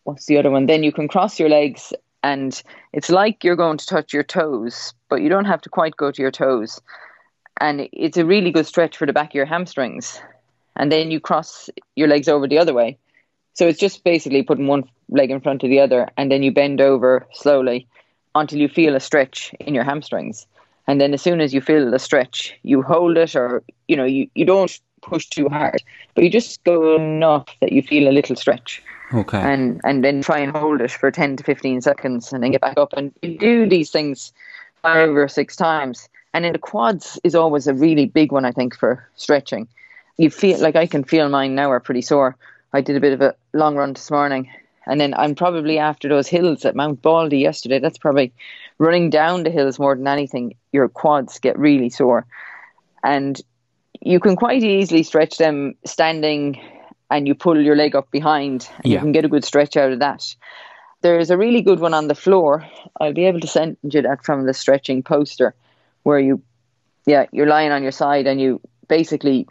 what's 0.04 0.24
the 0.24 0.38
other 0.38 0.50
one? 0.50 0.64
Then 0.64 0.82
you 0.82 0.92
can 0.92 1.08
cross 1.08 1.38
your 1.38 1.50
legs 1.50 1.92
and 2.22 2.62
it's 2.94 3.10
like 3.10 3.44
you're 3.44 3.54
going 3.54 3.76
to 3.76 3.86
touch 3.86 4.14
your 4.14 4.22
toes, 4.22 4.94
but 5.10 5.20
you 5.20 5.28
don't 5.28 5.44
have 5.44 5.60
to 5.60 5.68
quite 5.68 5.94
go 5.94 6.10
to 6.10 6.22
your 6.22 6.30
toes. 6.30 6.80
And 7.60 7.88
it's 7.92 8.16
a 8.16 8.24
really 8.24 8.50
good 8.50 8.66
stretch 8.66 8.96
for 8.96 9.06
the 9.06 9.12
back 9.12 9.30
of 9.30 9.34
your 9.34 9.46
hamstrings. 9.46 10.20
And 10.76 10.92
then 10.92 11.10
you 11.10 11.20
cross 11.20 11.68
your 11.96 12.08
legs 12.08 12.28
over 12.28 12.46
the 12.46 12.58
other 12.58 12.72
way. 12.72 12.98
So 13.54 13.66
it's 13.66 13.80
just 13.80 14.04
basically 14.04 14.42
putting 14.42 14.68
one 14.68 14.84
leg 15.08 15.30
in 15.30 15.40
front 15.40 15.64
of 15.64 15.70
the 15.70 15.80
other, 15.80 16.08
and 16.16 16.30
then 16.30 16.42
you 16.44 16.52
bend 16.52 16.80
over 16.80 17.26
slowly 17.32 17.88
until 18.34 18.60
you 18.60 18.68
feel 18.68 18.94
a 18.94 19.00
stretch 19.00 19.52
in 19.58 19.74
your 19.74 19.82
hamstrings. 19.82 20.46
And 20.86 21.00
then 21.00 21.12
as 21.12 21.22
soon 21.22 21.40
as 21.40 21.52
you 21.52 21.60
feel 21.60 21.90
the 21.90 21.98
stretch, 21.98 22.54
you 22.62 22.82
hold 22.82 23.16
it, 23.16 23.34
or 23.34 23.62
you 23.88 23.96
know, 23.96 24.04
you, 24.04 24.30
you 24.34 24.44
don't 24.44 24.78
push 25.02 25.26
too 25.26 25.48
hard, 25.48 25.82
but 26.14 26.22
you 26.22 26.30
just 26.30 26.62
go 26.62 26.94
enough 26.94 27.46
that 27.60 27.72
you 27.72 27.82
feel 27.82 28.08
a 28.08 28.12
little 28.12 28.36
stretch, 28.36 28.82
Okay. 29.12 29.38
and 29.38 29.80
and 29.84 30.04
then 30.04 30.22
try 30.22 30.38
and 30.38 30.56
hold 30.56 30.80
it 30.80 30.92
for 30.92 31.10
ten 31.10 31.36
to 31.36 31.42
fifteen 31.42 31.80
seconds, 31.80 32.32
and 32.32 32.42
then 32.42 32.52
get 32.52 32.60
back 32.60 32.78
up. 32.78 32.92
And 32.92 33.12
you 33.22 33.36
do 33.38 33.68
these 33.68 33.90
things 33.90 34.32
five 34.82 35.10
or 35.10 35.26
six 35.26 35.56
times. 35.56 36.08
And 36.34 36.44
then 36.44 36.52
the 36.52 36.58
quads 36.58 37.18
is 37.24 37.34
always 37.34 37.66
a 37.66 37.74
really 37.74 38.06
big 38.06 38.32
one, 38.32 38.44
I 38.44 38.52
think, 38.52 38.76
for 38.76 39.06
stretching. 39.16 39.68
You 40.18 40.30
feel 40.30 40.60
like 40.60 40.76
I 40.76 40.86
can 40.86 41.04
feel 41.04 41.28
mine 41.28 41.54
now 41.54 41.70
are 41.70 41.80
pretty 41.80 42.02
sore. 42.02 42.36
I 42.72 42.80
did 42.80 42.96
a 42.96 43.00
bit 43.00 43.12
of 43.14 43.20
a 43.22 43.34
long 43.54 43.76
run 43.76 43.94
this 43.94 44.10
morning, 44.10 44.50
and 44.86 45.00
then 45.00 45.14
I'm 45.14 45.34
probably 45.34 45.78
after 45.78 46.08
those 46.08 46.28
hills 46.28 46.64
at 46.64 46.76
Mount 46.76 47.00
Baldy 47.00 47.38
yesterday. 47.38 47.78
That's 47.78 47.98
probably 47.98 48.32
running 48.78 49.10
down 49.10 49.42
the 49.42 49.50
hills 49.50 49.78
more 49.78 49.96
than 49.96 50.06
anything. 50.06 50.54
Your 50.72 50.88
quads 50.88 51.38
get 51.38 51.58
really 51.58 51.88
sore, 51.88 52.26
and 53.02 53.40
you 54.00 54.20
can 54.20 54.36
quite 54.36 54.62
easily 54.62 55.02
stretch 55.02 55.38
them 55.38 55.76
standing, 55.84 56.60
and 57.10 57.26
you 57.26 57.34
pull 57.34 57.58
your 57.60 57.76
leg 57.76 57.96
up 57.96 58.10
behind, 58.10 58.68
and 58.78 58.92
Yeah. 58.92 58.98
you 58.98 59.00
can 59.00 59.12
get 59.12 59.24
a 59.24 59.28
good 59.28 59.44
stretch 59.44 59.76
out 59.76 59.92
of 59.92 60.00
that. 60.00 60.34
There's 61.00 61.30
a 61.30 61.38
really 61.38 61.62
good 61.62 61.80
one 61.80 61.94
on 61.94 62.08
the 62.08 62.14
floor. 62.14 62.66
I'll 63.00 63.14
be 63.14 63.24
able 63.24 63.40
to 63.40 63.46
send 63.46 63.78
you 63.82 64.02
that 64.02 64.24
from 64.24 64.44
the 64.44 64.52
stretching 64.52 65.02
poster, 65.02 65.54
where 66.08 66.18
you, 66.18 66.42
yeah, 67.06 67.26
you're 67.32 67.46
lying 67.46 67.70
on 67.70 67.82
your 67.82 67.92
side 67.92 68.26
and 68.26 68.40
you 68.40 68.60
basically, 68.88 69.46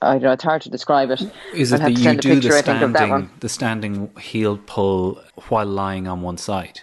I 0.00 0.12
don't 0.12 0.22
know, 0.22 0.32
it's 0.32 0.44
hard 0.44 0.62
to 0.62 0.70
describe 0.70 1.10
it. 1.10 1.20
Is 1.52 1.72
it 1.72 1.80
that 1.80 1.90
you 1.90 2.14
do 2.14 2.34
picture, 2.34 2.54
I 2.54 2.62
think, 2.62 2.82
of 2.82 2.92
that 2.92 2.98
standing 2.98 3.30
the 3.40 3.48
standing 3.48 4.10
heel 4.16 4.58
pull 4.64 5.20
while 5.48 5.66
lying 5.66 6.06
on 6.06 6.22
one 6.22 6.38
side? 6.38 6.82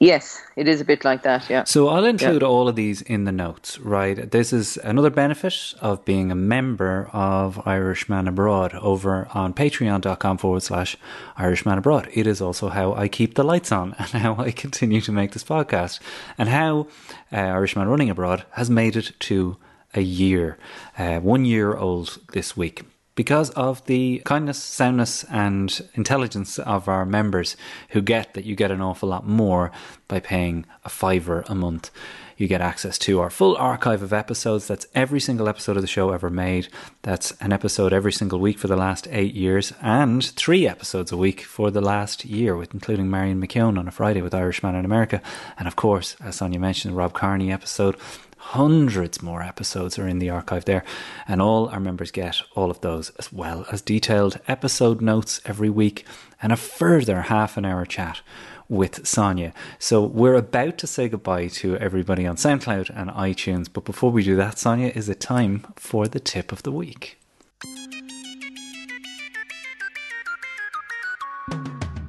Yes, 0.00 0.40
it 0.56 0.66
is 0.66 0.80
a 0.80 0.84
bit 0.86 1.04
like 1.04 1.24
that. 1.24 1.50
Yeah. 1.50 1.64
So 1.64 1.88
I'll 1.88 2.06
include 2.06 2.42
all 2.42 2.68
of 2.68 2.74
these 2.74 3.02
in 3.02 3.24
the 3.24 3.32
notes, 3.32 3.78
right? 3.78 4.30
This 4.30 4.50
is 4.50 4.78
another 4.78 5.10
benefit 5.10 5.74
of 5.82 6.06
being 6.06 6.30
a 6.30 6.34
member 6.34 7.10
of 7.12 7.60
Irishman 7.66 8.26
Abroad 8.26 8.74
over 8.76 9.28
on 9.34 9.52
patreon.com 9.52 10.38
forward 10.38 10.62
slash 10.62 10.96
Irishman 11.36 11.76
Abroad. 11.76 12.08
It 12.14 12.26
is 12.26 12.40
also 12.40 12.70
how 12.70 12.94
I 12.94 13.08
keep 13.08 13.34
the 13.34 13.44
lights 13.44 13.72
on 13.72 13.94
and 13.98 14.08
how 14.08 14.36
I 14.36 14.52
continue 14.52 15.02
to 15.02 15.12
make 15.12 15.32
this 15.32 15.44
podcast 15.44 16.00
and 16.38 16.48
how 16.48 16.86
uh, 17.30 17.36
Irishman 17.36 17.88
Running 17.88 18.08
Abroad 18.08 18.46
has 18.52 18.70
made 18.70 18.96
it 18.96 19.12
to 19.20 19.58
a 19.92 20.00
year, 20.00 20.56
uh, 20.96 21.20
one 21.20 21.44
year 21.44 21.76
old 21.76 22.20
this 22.32 22.56
week 22.56 22.84
because 23.20 23.50
of 23.50 23.84
the 23.84 24.22
kindness, 24.24 24.56
soundness, 24.56 25.24
and 25.24 25.86
intelligence 25.92 26.58
of 26.58 26.88
our 26.88 27.04
members 27.04 27.54
who 27.90 28.00
get 28.00 28.32
that 28.32 28.46
you 28.46 28.56
get 28.56 28.70
an 28.70 28.80
awful 28.80 29.10
lot 29.10 29.26
more 29.26 29.70
by 30.08 30.18
paying 30.18 30.64
a 30.86 30.88
fiver 30.88 31.44
a 31.46 31.54
month. 31.54 31.90
You 32.38 32.48
get 32.48 32.62
access 32.62 32.96
to 33.00 33.20
our 33.20 33.28
full 33.28 33.58
archive 33.58 34.00
of 34.00 34.14
episodes. 34.14 34.66
That's 34.66 34.86
every 34.94 35.20
single 35.20 35.50
episode 35.50 35.76
of 35.76 35.82
the 35.82 35.86
show 35.86 36.12
ever 36.12 36.30
made. 36.30 36.68
That's 37.02 37.32
an 37.42 37.52
episode 37.52 37.92
every 37.92 38.12
single 38.14 38.40
week 38.40 38.58
for 38.58 38.68
the 38.68 38.76
last 38.76 39.06
eight 39.10 39.34
years, 39.34 39.74
and 39.82 40.24
three 40.24 40.66
episodes 40.66 41.12
a 41.12 41.18
week 41.18 41.42
for 41.42 41.70
the 41.70 41.82
last 41.82 42.24
year, 42.24 42.56
with 42.56 42.72
including 42.72 43.10
Marion 43.10 43.38
McKeown 43.38 43.78
on 43.78 43.86
a 43.86 43.90
Friday 43.90 44.22
with 44.22 44.34
Irishman 44.34 44.74
in 44.74 44.86
America, 44.86 45.20
and 45.58 45.68
of 45.68 45.76
course, 45.76 46.16
as 46.22 46.36
Sonia 46.36 46.58
mentioned, 46.58 46.94
the 46.94 46.96
Rob 46.96 47.12
Kearney 47.12 47.52
episode 47.52 47.98
hundreds 48.40 49.22
more 49.22 49.42
episodes 49.42 49.98
are 49.98 50.08
in 50.08 50.18
the 50.18 50.30
archive 50.30 50.64
there, 50.64 50.82
and 51.28 51.40
all 51.42 51.68
our 51.68 51.78
members 51.78 52.10
get 52.10 52.40
all 52.56 52.70
of 52.70 52.80
those, 52.80 53.10
as 53.18 53.30
well 53.32 53.66
as 53.70 53.82
detailed 53.82 54.40
episode 54.48 55.00
notes 55.00 55.40
every 55.44 55.68
week 55.68 56.04
and 56.42 56.50
a 56.50 56.56
further 56.56 57.22
half 57.22 57.56
an 57.56 57.66
hour 57.66 57.84
chat 57.84 58.22
with 58.68 59.06
Sonia. 59.06 59.52
So 59.78 60.02
we're 60.02 60.34
about 60.34 60.78
to 60.78 60.86
say 60.86 61.08
goodbye 61.08 61.48
to 61.48 61.76
everybody 61.76 62.26
on 62.26 62.36
SoundCloud 62.36 62.90
and 62.96 63.10
iTunes, 63.10 63.68
but 63.70 63.84
before 63.84 64.10
we 64.10 64.24
do 64.24 64.36
that, 64.36 64.58
Sonia, 64.58 64.90
is 64.94 65.08
it 65.08 65.20
time 65.20 65.66
for 65.76 66.08
the 66.08 66.20
tip 66.20 66.50
of 66.50 66.62
the 66.62 66.72
week? 66.72 67.18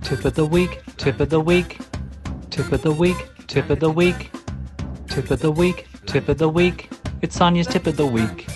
Tip 0.02 0.26
of 0.26 0.36
the 0.36 0.46
week, 0.46 0.82
tip 0.98 1.20
of 1.20 1.30
the 1.30 1.42
week, 1.42 1.78
tip 2.50 2.72
of 2.72 2.82
the 2.82 2.92
week, 2.92 3.18
tip 3.48 3.70
of 3.70 3.80
the 3.80 3.90
week, 3.90 4.32
tip 5.08 5.30
of 5.30 5.40
the 5.40 5.52
week, 5.52 5.88
tip 6.06 6.30
of 6.30 6.38
the 6.38 6.50
week. 6.50 6.90
It's 7.22 7.36
Sonia's 7.36 7.68
tip 7.68 7.88
of 7.88 7.98
the 7.98 8.06
week. 8.06 8.48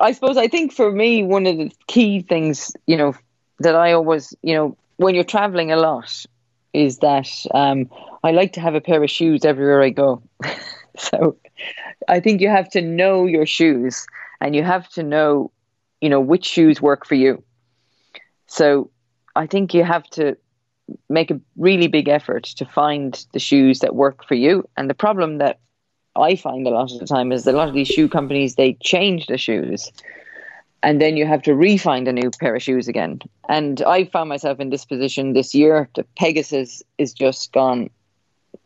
I 0.00 0.12
suppose 0.12 0.36
I 0.36 0.48
think 0.48 0.72
for 0.72 0.90
me 0.90 1.22
one 1.22 1.46
of 1.46 1.56
the 1.56 1.72
key 1.86 2.22
things, 2.22 2.72
you 2.86 2.96
know, 2.96 3.14
that 3.60 3.74
I 3.74 3.92
always, 3.92 4.34
you 4.42 4.54
know, 4.54 4.76
when 4.96 5.14
you're 5.14 5.24
traveling 5.24 5.72
a 5.72 5.76
lot, 5.76 6.24
is 6.72 6.98
that 6.98 7.28
um, 7.54 7.90
I 8.22 8.32
like 8.32 8.52
to 8.54 8.60
have 8.60 8.74
a 8.74 8.80
pair 8.80 9.02
of 9.02 9.10
shoes 9.10 9.44
everywhere 9.44 9.82
I 9.82 9.90
go. 9.90 10.22
so 10.98 11.36
I 12.08 12.20
think 12.20 12.40
you 12.40 12.48
have 12.48 12.68
to 12.70 12.82
know 12.82 13.26
your 13.26 13.46
shoes, 13.46 14.06
and 14.40 14.54
you 14.54 14.62
have 14.62 14.88
to 14.90 15.02
know, 15.02 15.52
you 16.00 16.10
know, 16.10 16.20
which 16.20 16.44
shoes 16.44 16.82
work 16.82 17.06
for 17.06 17.14
you. 17.14 17.42
So 18.46 18.90
I 19.34 19.46
think 19.46 19.74
you 19.74 19.84
have 19.84 20.04
to 20.10 20.36
make 21.08 21.30
a 21.30 21.40
really 21.56 21.88
big 21.88 22.08
effort 22.08 22.44
to 22.44 22.64
find 22.64 23.24
the 23.32 23.38
shoes 23.38 23.80
that 23.80 23.94
work 23.94 24.24
for 24.26 24.34
you. 24.34 24.68
And 24.76 24.88
the 24.88 24.94
problem 24.94 25.38
that 25.38 25.58
I 26.16 26.36
find 26.36 26.66
a 26.66 26.70
lot 26.70 26.92
of 26.92 26.98
the 26.98 27.06
time 27.06 27.32
is 27.32 27.44
that 27.44 27.54
a 27.54 27.56
lot 27.56 27.68
of 27.68 27.74
these 27.74 27.88
shoe 27.88 28.08
companies 28.08 28.54
they 28.54 28.74
change 28.74 29.26
the 29.26 29.38
shoes, 29.38 29.92
and 30.82 31.00
then 31.00 31.16
you 31.16 31.26
have 31.26 31.42
to 31.42 31.54
re-find 31.54 32.08
a 32.08 32.12
new 32.12 32.30
pair 32.30 32.56
of 32.56 32.62
shoes 32.62 32.88
again. 32.88 33.20
And 33.48 33.82
I 33.82 34.04
found 34.04 34.28
myself 34.28 34.60
in 34.60 34.70
this 34.70 34.84
position 34.84 35.32
this 35.32 35.54
year. 35.54 35.88
The 35.94 36.04
Pegasus 36.16 36.82
is 36.98 37.12
just 37.12 37.52
gone 37.52 37.90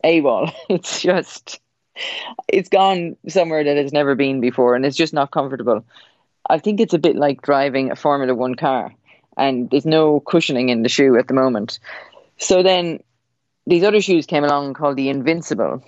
AWOL. 0.03 0.51
It's 0.69 1.01
just, 1.01 1.59
it's 2.47 2.69
gone 2.69 3.17
somewhere 3.27 3.63
that 3.63 3.77
it's 3.77 3.93
never 3.93 4.15
been 4.15 4.39
before, 4.39 4.75
and 4.75 4.85
it's 4.85 4.97
just 4.97 5.13
not 5.13 5.31
comfortable. 5.31 5.85
I 6.49 6.59
think 6.59 6.79
it's 6.79 6.93
a 6.93 6.99
bit 6.99 7.15
like 7.15 7.41
driving 7.41 7.91
a 7.91 7.95
Formula 7.95 8.33
One 8.33 8.55
car, 8.55 8.93
and 9.37 9.69
there's 9.69 9.85
no 9.85 10.19
cushioning 10.21 10.69
in 10.69 10.83
the 10.83 10.89
shoe 10.89 11.17
at 11.17 11.27
the 11.27 11.33
moment. 11.33 11.79
So 12.37 12.63
then 12.63 12.99
these 13.67 13.83
other 13.83 14.01
shoes 14.01 14.25
came 14.25 14.43
along 14.43 14.73
called 14.73 14.97
the 14.97 15.09
Invincible, 15.09 15.83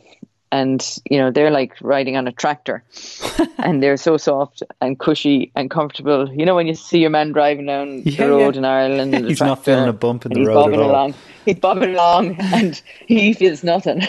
and 0.59 0.79
you 1.09 1.17
know 1.19 1.29
they're 1.35 1.49
like 1.59 1.73
riding 1.81 2.15
on 2.19 2.27
a 2.27 2.31
tractor, 2.31 2.83
and 3.57 3.81
they're 3.81 3.97
so 3.97 4.17
soft 4.17 4.61
and 4.81 4.97
cushy 4.99 5.51
and 5.55 5.69
comfortable. 5.77 6.29
You 6.39 6.45
know 6.45 6.55
when 6.55 6.67
you 6.67 6.75
see 6.75 6.99
your 6.99 7.09
man 7.09 7.31
driving 7.33 7.65
down 7.65 8.03
Yeah, 8.05 8.25
the 8.27 8.29
road 8.29 8.53
yeah. 8.55 8.59
in 8.59 8.65
Ireland, 8.65 9.09
He's 9.29 9.41
not 9.41 9.65
feeling 9.65 9.89
a 9.89 9.93
bump 9.93 10.25
in 10.25 10.33
the 10.33 10.39
he's 10.39 10.47
road 10.47 10.57
at 10.57 10.63
bobbing 10.65 10.79
all. 10.85 10.91
along. 10.91 11.13
He's 11.45 11.59
bobbing 11.59 11.93
along, 11.95 12.35
and 12.59 12.81
he 13.07 13.33
feels 13.33 13.63
nothing. 13.63 13.99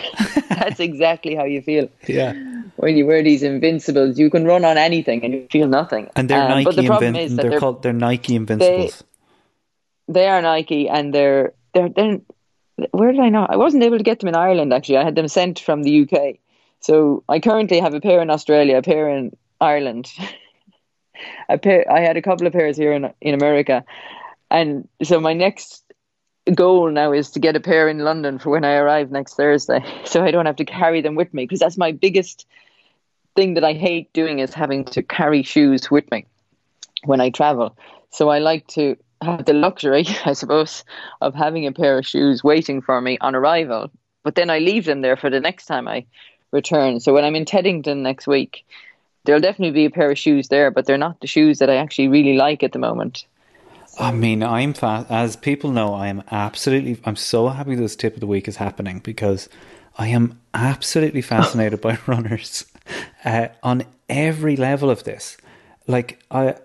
That's 0.50 0.80
exactly 0.80 1.34
how 1.34 1.44
you 1.44 1.62
feel 1.62 1.88
Yeah. 2.06 2.32
when 2.76 2.96
you 2.96 3.06
wear 3.06 3.22
these 3.24 3.42
Invincibles. 3.42 4.18
You 4.18 4.28
can 4.30 4.44
run 4.44 4.64
on 4.64 4.76
anything 4.78 5.24
and 5.24 5.32
you 5.34 5.46
feel 5.50 5.66
nothing. 5.80 6.10
And 6.14 6.28
they're 6.28 6.42
Um, 6.42 6.50
Nike 6.50 6.64
but 6.68 6.76
the 6.76 6.86
problem 6.86 7.14
Invin- 7.14 7.24
is 7.26 7.30
that 7.36 7.42
they're, 7.42 7.50
they're 7.52 7.60
called 7.64 7.82
they're 7.82 7.92
Nike 8.08 8.34
Invincibles. 8.36 9.02
they 10.08 10.28
are 10.28 10.42
Nike 10.42 10.88
and 10.88 11.12
they're 11.14 11.54
they're 11.72 11.88
they're 11.88 12.20
where 12.90 13.12
did 13.12 13.20
I 13.20 13.28
know? 13.28 13.46
I 13.48 13.56
wasn't 13.56 13.84
able 13.84 13.98
to 13.98 14.04
get 14.04 14.20
them 14.20 14.28
in 14.28 14.36
Ireland 14.36 14.72
actually. 14.72 14.98
I 14.98 15.04
had 15.04 15.14
them 15.14 15.28
sent 15.28 15.60
from 15.60 15.82
the 15.82 16.02
UK. 16.02 16.36
So 16.80 17.24
I 17.28 17.40
currently 17.40 17.80
have 17.80 17.94
a 17.94 18.00
pair 18.00 18.20
in 18.20 18.30
Australia, 18.30 18.78
a 18.78 18.82
pair 18.82 19.08
in 19.08 19.36
Ireland. 19.60 20.10
a 21.48 21.58
pair 21.58 21.90
I 21.90 22.00
had 22.00 22.16
a 22.16 22.22
couple 22.22 22.46
of 22.46 22.52
pairs 22.52 22.76
here 22.76 22.92
in 22.92 23.12
in 23.20 23.34
America. 23.34 23.84
And 24.50 24.88
so 25.02 25.20
my 25.20 25.32
next 25.32 25.84
goal 26.54 26.90
now 26.90 27.12
is 27.12 27.30
to 27.30 27.40
get 27.40 27.56
a 27.56 27.60
pair 27.60 27.88
in 27.88 28.00
London 28.00 28.38
for 28.38 28.50
when 28.50 28.64
I 28.64 28.74
arrive 28.74 29.10
next 29.10 29.34
Thursday. 29.34 29.82
So 30.04 30.24
I 30.24 30.30
don't 30.30 30.46
have 30.46 30.56
to 30.56 30.64
carry 30.64 31.00
them 31.00 31.14
with 31.14 31.32
me 31.32 31.44
because 31.44 31.60
that's 31.60 31.78
my 31.78 31.92
biggest 31.92 32.46
thing 33.34 33.54
that 33.54 33.64
I 33.64 33.72
hate 33.72 34.12
doing 34.12 34.38
is 34.38 34.54
having 34.54 34.84
to 34.86 35.02
carry 35.02 35.42
shoes 35.42 35.90
with 35.90 36.08
me 36.10 36.26
when 37.04 37.20
I 37.20 37.30
travel. 37.30 37.76
So 38.10 38.28
I 38.28 38.38
like 38.38 38.66
to 38.68 38.96
have 39.24 39.44
the 39.44 39.52
luxury, 39.52 40.06
I 40.24 40.32
suppose, 40.32 40.84
of 41.20 41.34
having 41.34 41.66
a 41.66 41.72
pair 41.72 41.98
of 41.98 42.06
shoes 42.06 42.44
waiting 42.44 42.80
for 42.80 43.00
me 43.00 43.18
on 43.20 43.34
arrival. 43.34 43.90
But 44.22 44.34
then 44.34 44.50
I 44.50 44.58
leave 44.58 44.84
them 44.84 45.02
there 45.02 45.16
for 45.16 45.30
the 45.30 45.40
next 45.40 45.66
time 45.66 45.86
I 45.86 46.06
return. 46.52 47.00
So 47.00 47.12
when 47.12 47.24
I'm 47.24 47.36
in 47.36 47.44
Teddington 47.44 48.02
next 48.02 48.26
week, 48.26 48.64
there'll 49.24 49.40
definitely 49.40 49.72
be 49.72 49.84
a 49.84 49.90
pair 49.90 50.10
of 50.10 50.18
shoes 50.18 50.48
there, 50.48 50.70
but 50.70 50.86
they're 50.86 50.98
not 50.98 51.20
the 51.20 51.26
shoes 51.26 51.58
that 51.58 51.70
I 51.70 51.76
actually 51.76 52.08
really 52.08 52.36
like 52.36 52.62
at 52.62 52.72
the 52.72 52.78
moment. 52.78 53.26
I 53.98 54.12
mean, 54.12 54.42
I'm 54.42 54.72
fa- 54.72 55.06
as 55.08 55.36
people 55.36 55.70
know, 55.70 55.94
I 55.94 56.08
am 56.08 56.22
absolutely. 56.30 57.00
I'm 57.04 57.16
so 57.16 57.48
happy 57.48 57.74
this 57.74 57.94
tip 57.94 58.14
of 58.14 58.20
the 58.20 58.26
week 58.26 58.48
is 58.48 58.56
happening 58.56 58.98
because 58.98 59.48
I 59.96 60.08
am 60.08 60.40
absolutely 60.52 61.22
fascinated 61.34 61.80
by 61.80 61.98
runners 62.06 62.64
uh, 63.24 63.48
on 63.62 63.84
every 64.08 64.56
level 64.56 64.90
of 64.90 65.04
this. 65.04 65.36
Like 65.86 66.20
I 66.30 66.56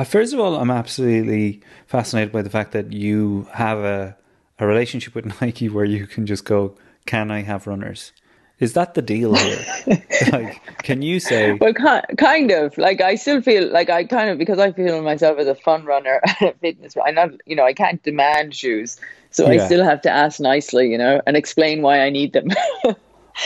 Uh, 0.00 0.04
first 0.04 0.32
of 0.32 0.40
all, 0.40 0.56
I'm 0.56 0.70
absolutely 0.70 1.60
fascinated 1.86 2.32
by 2.32 2.40
the 2.40 2.48
fact 2.48 2.72
that 2.72 2.90
you 2.90 3.46
have 3.52 3.80
a 3.80 4.16
a 4.58 4.66
relationship 4.66 5.14
with 5.14 5.26
Nike 5.42 5.68
where 5.68 5.84
you 5.84 6.06
can 6.06 6.24
just 6.24 6.46
go, 6.46 6.74
"Can 7.04 7.30
I 7.30 7.42
have 7.42 7.66
runners?" 7.66 8.12
Is 8.60 8.72
that 8.72 8.94
the 8.94 9.02
deal 9.02 9.34
here? 9.34 9.62
like, 10.32 10.58
can 10.82 11.02
you 11.02 11.20
say? 11.20 11.52
Well, 11.52 11.74
kind 12.16 12.50
of. 12.50 12.78
Like 12.78 13.02
I 13.02 13.14
still 13.16 13.42
feel 13.42 13.70
like 13.70 13.90
I 13.90 14.04
kind 14.04 14.30
of 14.30 14.38
because 14.38 14.58
I 14.58 14.72
feel 14.72 15.02
myself 15.02 15.38
as 15.38 15.46
a 15.46 15.54
fun 15.54 15.84
runner 15.84 16.22
and 16.40 16.48
a 16.48 16.54
fitness. 16.54 16.96
I'm 17.04 17.14
not, 17.14 17.32
you 17.44 17.54
know, 17.54 17.66
I 17.66 17.74
can't 17.74 18.02
demand 18.02 18.54
shoes, 18.54 18.98
so 19.30 19.48
I 19.48 19.58
still 19.58 19.84
have 19.84 20.00
to 20.02 20.10
ask 20.10 20.40
nicely, 20.40 20.90
you 20.90 20.96
know, 20.96 21.20
and 21.26 21.36
explain 21.36 21.82
why 21.82 22.00
I 22.00 22.08
need 22.08 22.32
them. 22.32 22.48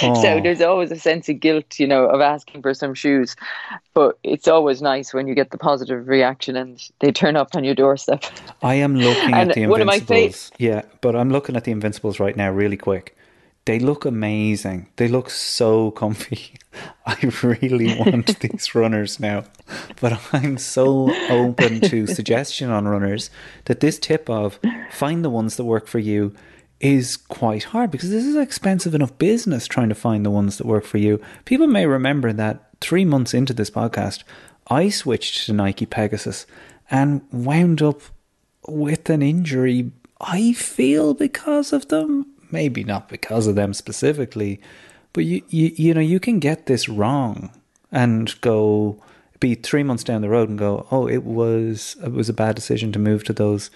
Oh. 0.03 0.15
So 0.21 0.41
there's 0.41 0.61
always 0.61 0.91
a 0.91 0.99
sense 0.99 1.29
of 1.29 1.41
guilt, 1.41 1.79
you 1.79 1.87
know, 1.87 2.07
of 2.07 2.21
asking 2.21 2.63
for 2.63 2.75
some 2.75 2.95
shoes, 2.95 3.37
but 3.93 4.19
it's 4.23 4.49
always 4.49 4.83
nice 4.83 5.15
when 5.15 5.27
you 5.27 5.35
get 5.35 5.51
the 5.51 5.59
positive 5.59 6.09
reaction 6.09 6.57
and 6.57 6.81
they 7.01 7.13
turn 7.13 7.37
up 7.37 7.55
on 7.55 7.65
your 7.65 7.75
doorstep. 7.75 8.25
I 8.63 8.75
am 8.75 8.97
looking 8.97 9.35
at 9.35 9.55
the 9.55 9.67
one 9.67 9.81
of 9.81 9.87
my 9.87 9.97
Invincibles. 9.97 10.51
yeah, 10.59 10.83
but 11.01 11.15
I'm 11.17 11.31
looking 11.31 11.57
at 11.57 11.65
the 11.65 11.73
Invincibles 11.73 12.21
right 12.21 12.37
now, 12.37 12.51
really 12.51 12.77
quick. 12.77 13.17
They 13.67 13.79
look 13.79 14.05
amazing. 14.05 14.89
They 14.97 15.09
look 15.09 15.31
so 15.31 15.91
comfy. 15.93 16.57
I 17.07 17.17
really 17.43 17.99
want 17.99 18.39
these 18.41 18.75
runners 18.75 19.19
now. 19.19 19.45
But 20.01 20.21
I'm 20.35 20.59
so 20.59 21.11
open 21.31 21.81
to 21.81 22.07
suggestion 22.19 22.71
on 22.71 22.87
runners 22.87 23.31
that 23.65 23.81
this 23.81 23.99
tip 23.99 24.29
of 24.29 24.59
find 24.91 25.25
the 25.25 25.31
ones 25.31 25.57
that 25.57 25.65
work 25.65 25.87
for 25.87 25.99
you 25.99 26.35
is 26.85 27.17
quite 27.17 27.65
hard 27.65 27.91
because 27.91 28.11
this 28.11 28.27
is 28.27 28.37
expensive 28.37 28.95
enough 28.95 29.17
business 29.17 29.67
trying 29.67 29.89
to 29.89 29.95
find 29.95 30.25
the 30.25 30.31
ones 30.31 30.59
that 30.59 30.67
work 30.67 30.85
for 30.85 30.99
you. 30.99 31.19
People 31.47 31.67
may 31.67 31.87
remember 31.87 32.31
that 32.31 32.69
three 32.83 33.07
months 33.07 33.33
into 33.33 33.55
this 33.55 33.71
podcast, 33.71 34.23
I 34.69 34.91
switched 34.91 35.47
to 35.47 35.55
Nike 35.55 35.87
Pegasus 35.87 36.45
and 36.91 37.23
wound 37.33 37.81
up 37.81 38.03
with 38.69 39.09
an 39.09 39.23
injury. 39.23 39.93
I 40.21 40.53
feel 40.53 41.15
because 41.15 41.73
of 41.73 41.89
them, 41.89 42.27
maybe 42.51 42.85
not 42.85 43.09
because 43.09 43.47
of 43.47 43.55
them 43.55 43.73
specifically, 43.73 44.61
but 45.15 45.25
you 45.25 45.43
you, 45.49 45.73
you 45.75 45.95
know 45.95 46.03
you 46.03 46.21
can 46.21 46.39
get 46.39 46.67
this 46.67 46.87
wrong 46.87 47.51
and 47.93 48.39
go 48.43 49.03
be 49.41 49.55
three 49.55 49.83
months 49.83 50.05
down 50.05 50.21
the 50.21 50.29
road 50.29 50.51
and 50.51 50.59
go, 50.59 50.87
oh, 50.91 51.09
it 51.09 51.25
was 51.25 51.97
it 52.05 52.13
was 52.13 52.29
a 52.29 52.35
bad 52.35 52.55
decision 52.55 52.93
to 52.93 52.99
move 52.99 53.25
to 53.25 53.33
those 53.33 53.71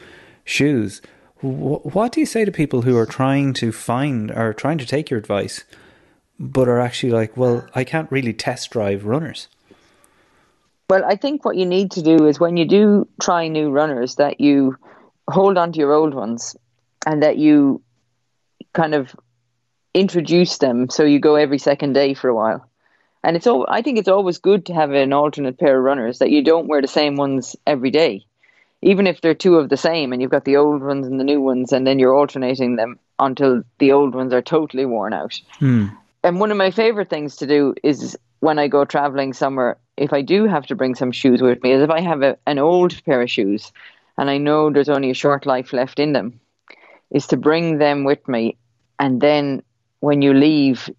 shoes. 0.44 1.00
Wh- 1.40 1.84
What 1.94 2.12
do 2.12 2.20
you 2.20 2.26
say 2.26 2.44
to 2.44 2.52
people 2.52 2.82
who 2.82 2.96
are 2.96 3.06
trying 3.06 3.52
to 3.54 3.72
find 3.72 4.30
or 4.30 4.52
trying 4.52 4.78
to 4.78 4.86
take 4.86 5.10
your 5.10 5.18
advice, 5.18 5.64
but 6.38 6.68
are 6.68 6.80
actually 6.80 7.12
like, 7.12 7.36
well, 7.36 7.66
I 7.74 7.84
can't 7.84 8.10
really 8.10 8.32
test 8.32 8.70
drive 8.70 9.04
runners? 9.04 9.48
Well, 10.90 11.04
I 11.04 11.16
think 11.16 11.44
what 11.44 11.56
you 11.56 11.66
need 11.66 11.90
to 11.92 12.02
do 12.02 12.26
is 12.26 12.40
when 12.40 12.56
you 12.56 12.64
do 12.64 13.08
try 13.20 13.48
new 13.48 13.70
runners, 13.70 14.16
that 14.16 14.40
you 14.40 14.76
hold 15.28 15.58
on 15.58 15.72
to 15.72 15.78
your 15.78 15.92
old 15.92 16.14
ones 16.14 16.56
and 17.04 17.22
that 17.22 17.36
you 17.36 17.82
kind 18.72 18.94
of 18.94 19.14
introduce 19.94 20.58
them 20.58 20.88
so 20.88 21.04
you 21.04 21.20
go 21.20 21.34
every 21.34 21.58
second 21.58 21.92
day 21.92 22.14
for 22.14 22.28
a 22.28 22.34
while. 22.34 22.68
And 23.22 23.36
it's 23.36 23.46
all, 23.46 23.66
I 23.68 23.82
think 23.82 23.98
it's 23.98 24.08
always 24.08 24.38
good 24.38 24.66
to 24.66 24.74
have 24.74 24.92
an 24.92 25.12
alternate 25.12 25.58
pair 25.58 25.76
of 25.76 25.84
runners 25.84 26.20
that 26.20 26.30
you 26.30 26.42
don't 26.42 26.68
wear 26.68 26.80
the 26.80 26.88
same 26.88 27.16
ones 27.16 27.56
every 27.66 27.90
day. 27.90 28.24
Even 28.82 29.06
if 29.06 29.20
they're 29.20 29.34
two 29.34 29.56
of 29.56 29.68
the 29.68 29.76
same 29.76 30.12
and 30.12 30.22
you've 30.22 30.30
got 30.30 30.44
the 30.44 30.56
old 30.56 30.82
ones 30.82 31.06
and 31.06 31.18
the 31.18 31.24
new 31.24 31.40
ones 31.40 31.72
and 31.72 31.86
then 31.86 31.98
you're 31.98 32.14
alternating 32.14 32.76
them 32.76 32.98
until 33.18 33.62
the 33.78 33.92
old 33.92 34.14
ones 34.14 34.32
are 34.32 34.42
totally 34.42 34.86
worn 34.86 35.12
out. 35.12 35.40
Hmm. 35.58 35.86
And 36.22 36.40
one 36.40 36.50
of 36.50 36.56
my 36.56 36.70
favorite 36.70 37.10
things 37.10 37.36
to 37.36 37.46
do 37.46 37.74
is 37.82 38.16
when 38.40 38.58
I 38.58 38.68
go 38.68 38.84
traveling 38.84 39.32
somewhere, 39.32 39.78
if 39.96 40.12
I 40.12 40.22
do 40.22 40.46
have 40.46 40.66
to 40.66 40.76
bring 40.76 40.94
some 40.94 41.10
shoes 41.10 41.42
with 41.42 41.62
me, 41.62 41.72
is 41.72 41.82
if 41.82 41.90
I 41.90 42.00
have 42.00 42.22
a, 42.22 42.36
an 42.46 42.58
old 42.58 43.02
pair 43.04 43.22
of 43.22 43.30
shoes 43.30 43.72
and 44.16 44.30
I 44.30 44.38
know 44.38 44.70
there's 44.70 44.88
only 44.88 45.10
a 45.10 45.14
short 45.14 45.46
life 45.46 45.72
left 45.72 45.98
in 45.98 46.12
them, 46.12 46.40
is 47.10 47.26
to 47.28 47.36
bring 47.36 47.78
them 47.78 48.04
with 48.04 48.26
me. 48.28 48.56
And 49.00 49.20
then 49.20 49.62
when 50.00 50.22
you 50.22 50.34
leave, 50.34 50.90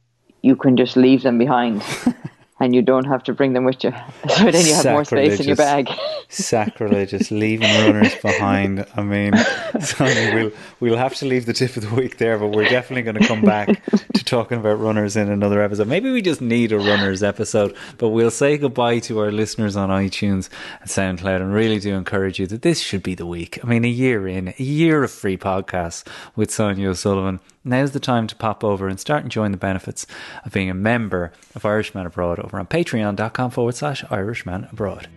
you 0.41 0.55
can 0.55 0.77
just 0.77 0.97
leave 0.97 1.23
them 1.23 1.37
behind 1.37 1.83
and 2.59 2.75
you 2.75 2.81
don't 2.81 3.05
have 3.05 3.23
to 3.23 3.33
bring 3.33 3.53
them 3.53 3.63
with 3.65 3.83
you. 3.83 3.93
So 4.29 4.51
then 4.51 4.65
you 4.65 4.73
have 4.73 4.85
more 4.85 5.05
space 5.05 5.39
in 5.39 5.47
your 5.47 5.55
bag. 5.55 5.89
Sacrilegious, 6.29 7.31
leaving 7.31 7.69
runners 7.83 8.15
behind. 8.21 8.85
I 8.95 9.01
mean, 9.01 9.33
Sonia, 9.81 10.33
we'll 10.33 10.51
we'll 10.79 10.97
have 10.97 11.15
to 11.15 11.25
leave 11.25 11.45
the 11.45 11.53
tip 11.53 11.75
of 11.75 11.89
the 11.89 11.95
week 11.95 12.17
there, 12.17 12.37
but 12.37 12.49
we're 12.49 12.69
definitely 12.69 13.01
going 13.01 13.17
to 13.17 13.27
come 13.27 13.41
back 13.41 13.83
to 14.13 14.23
talking 14.23 14.59
about 14.59 14.79
runners 14.79 15.15
in 15.15 15.29
another 15.29 15.61
episode. 15.61 15.87
Maybe 15.87 16.11
we 16.11 16.21
just 16.21 16.41
need 16.41 16.71
a 16.71 16.77
runners 16.77 17.23
episode, 17.23 17.75
but 17.97 18.09
we'll 18.09 18.31
say 18.31 18.57
goodbye 18.57 18.99
to 18.99 19.19
our 19.19 19.31
listeners 19.31 19.75
on 19.75 19.89
iTunes 19.89 20.49
and 20.81 20.89
SoundCloud, 20.89 21.37
and 21.37 21.53
really 21.53 21.79
do 21.79 21.95
encourage 21.95 22.39
you 22.39 22.47
that 22.47 22.61
this 22.61 22.79
should 22.79 23.03
be 23.03 23.15
the 23.15 23.25
week. 23.25 23.59
I 23.63 23.67
mean, 23.67 23.83
a 23.83 23.89
year 23.89 24.27
in, 24.27 24.49
a 24.49 24.63
year 24.63 25.03
of 25.03 25.11
free 25.11 25.37
podcasts 25.37 26.05
with 26.35 26.51
Sonia 26.51 26.89
O'Sullivan. 26.89 27.39
Now's 27.69 27.91
the 27.91 27.99
time 27.99 28.25
to 28.25 28.35
pop 28.35 28.63
over 28.63 28.87
and 28.87 28.99
start 28.99 29.23
enjoying 29.23 29.51
the 29.51 29.57
benefits 29.57 30.07
of 30.43 30.51
being 30.51 30.71
a 30.71 30.73
member 30.73 31.31
of 31.53 31.63
Irishman 31.63 32.07
Abroad 32.07 32.39
over 32.39 32.57
on 32.57 32.65
patreon.com 32.65 33.51
forward 33.51 33.75
slash 33.75 34.03
Irishman 34.09 34.67
Abroad. 34.71 35.07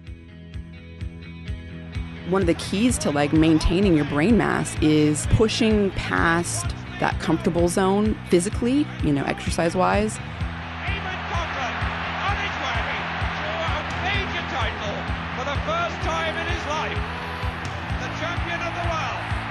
one 2.29 2.42
of 2.42 2.46
the 2.46 2.55
keys 2.55 2.98
to 2.98 3.11
like 3.11 3.33
maintaining 3.33 3.96
your 3.96 4.05
brain 4.05 4.37
mass 4.37 4.77
is 4.83 5.27
pushing 5.33 5.90
past 5.92 6.75
that 7.00 7.19
comfortable 7.21 7.69
zone 7.69 8.17
physically, 8.29 8.87
you 9.03 9.13
know, 9.13 9.25
exercise 9.25 9.75
wise. 9.75 10.19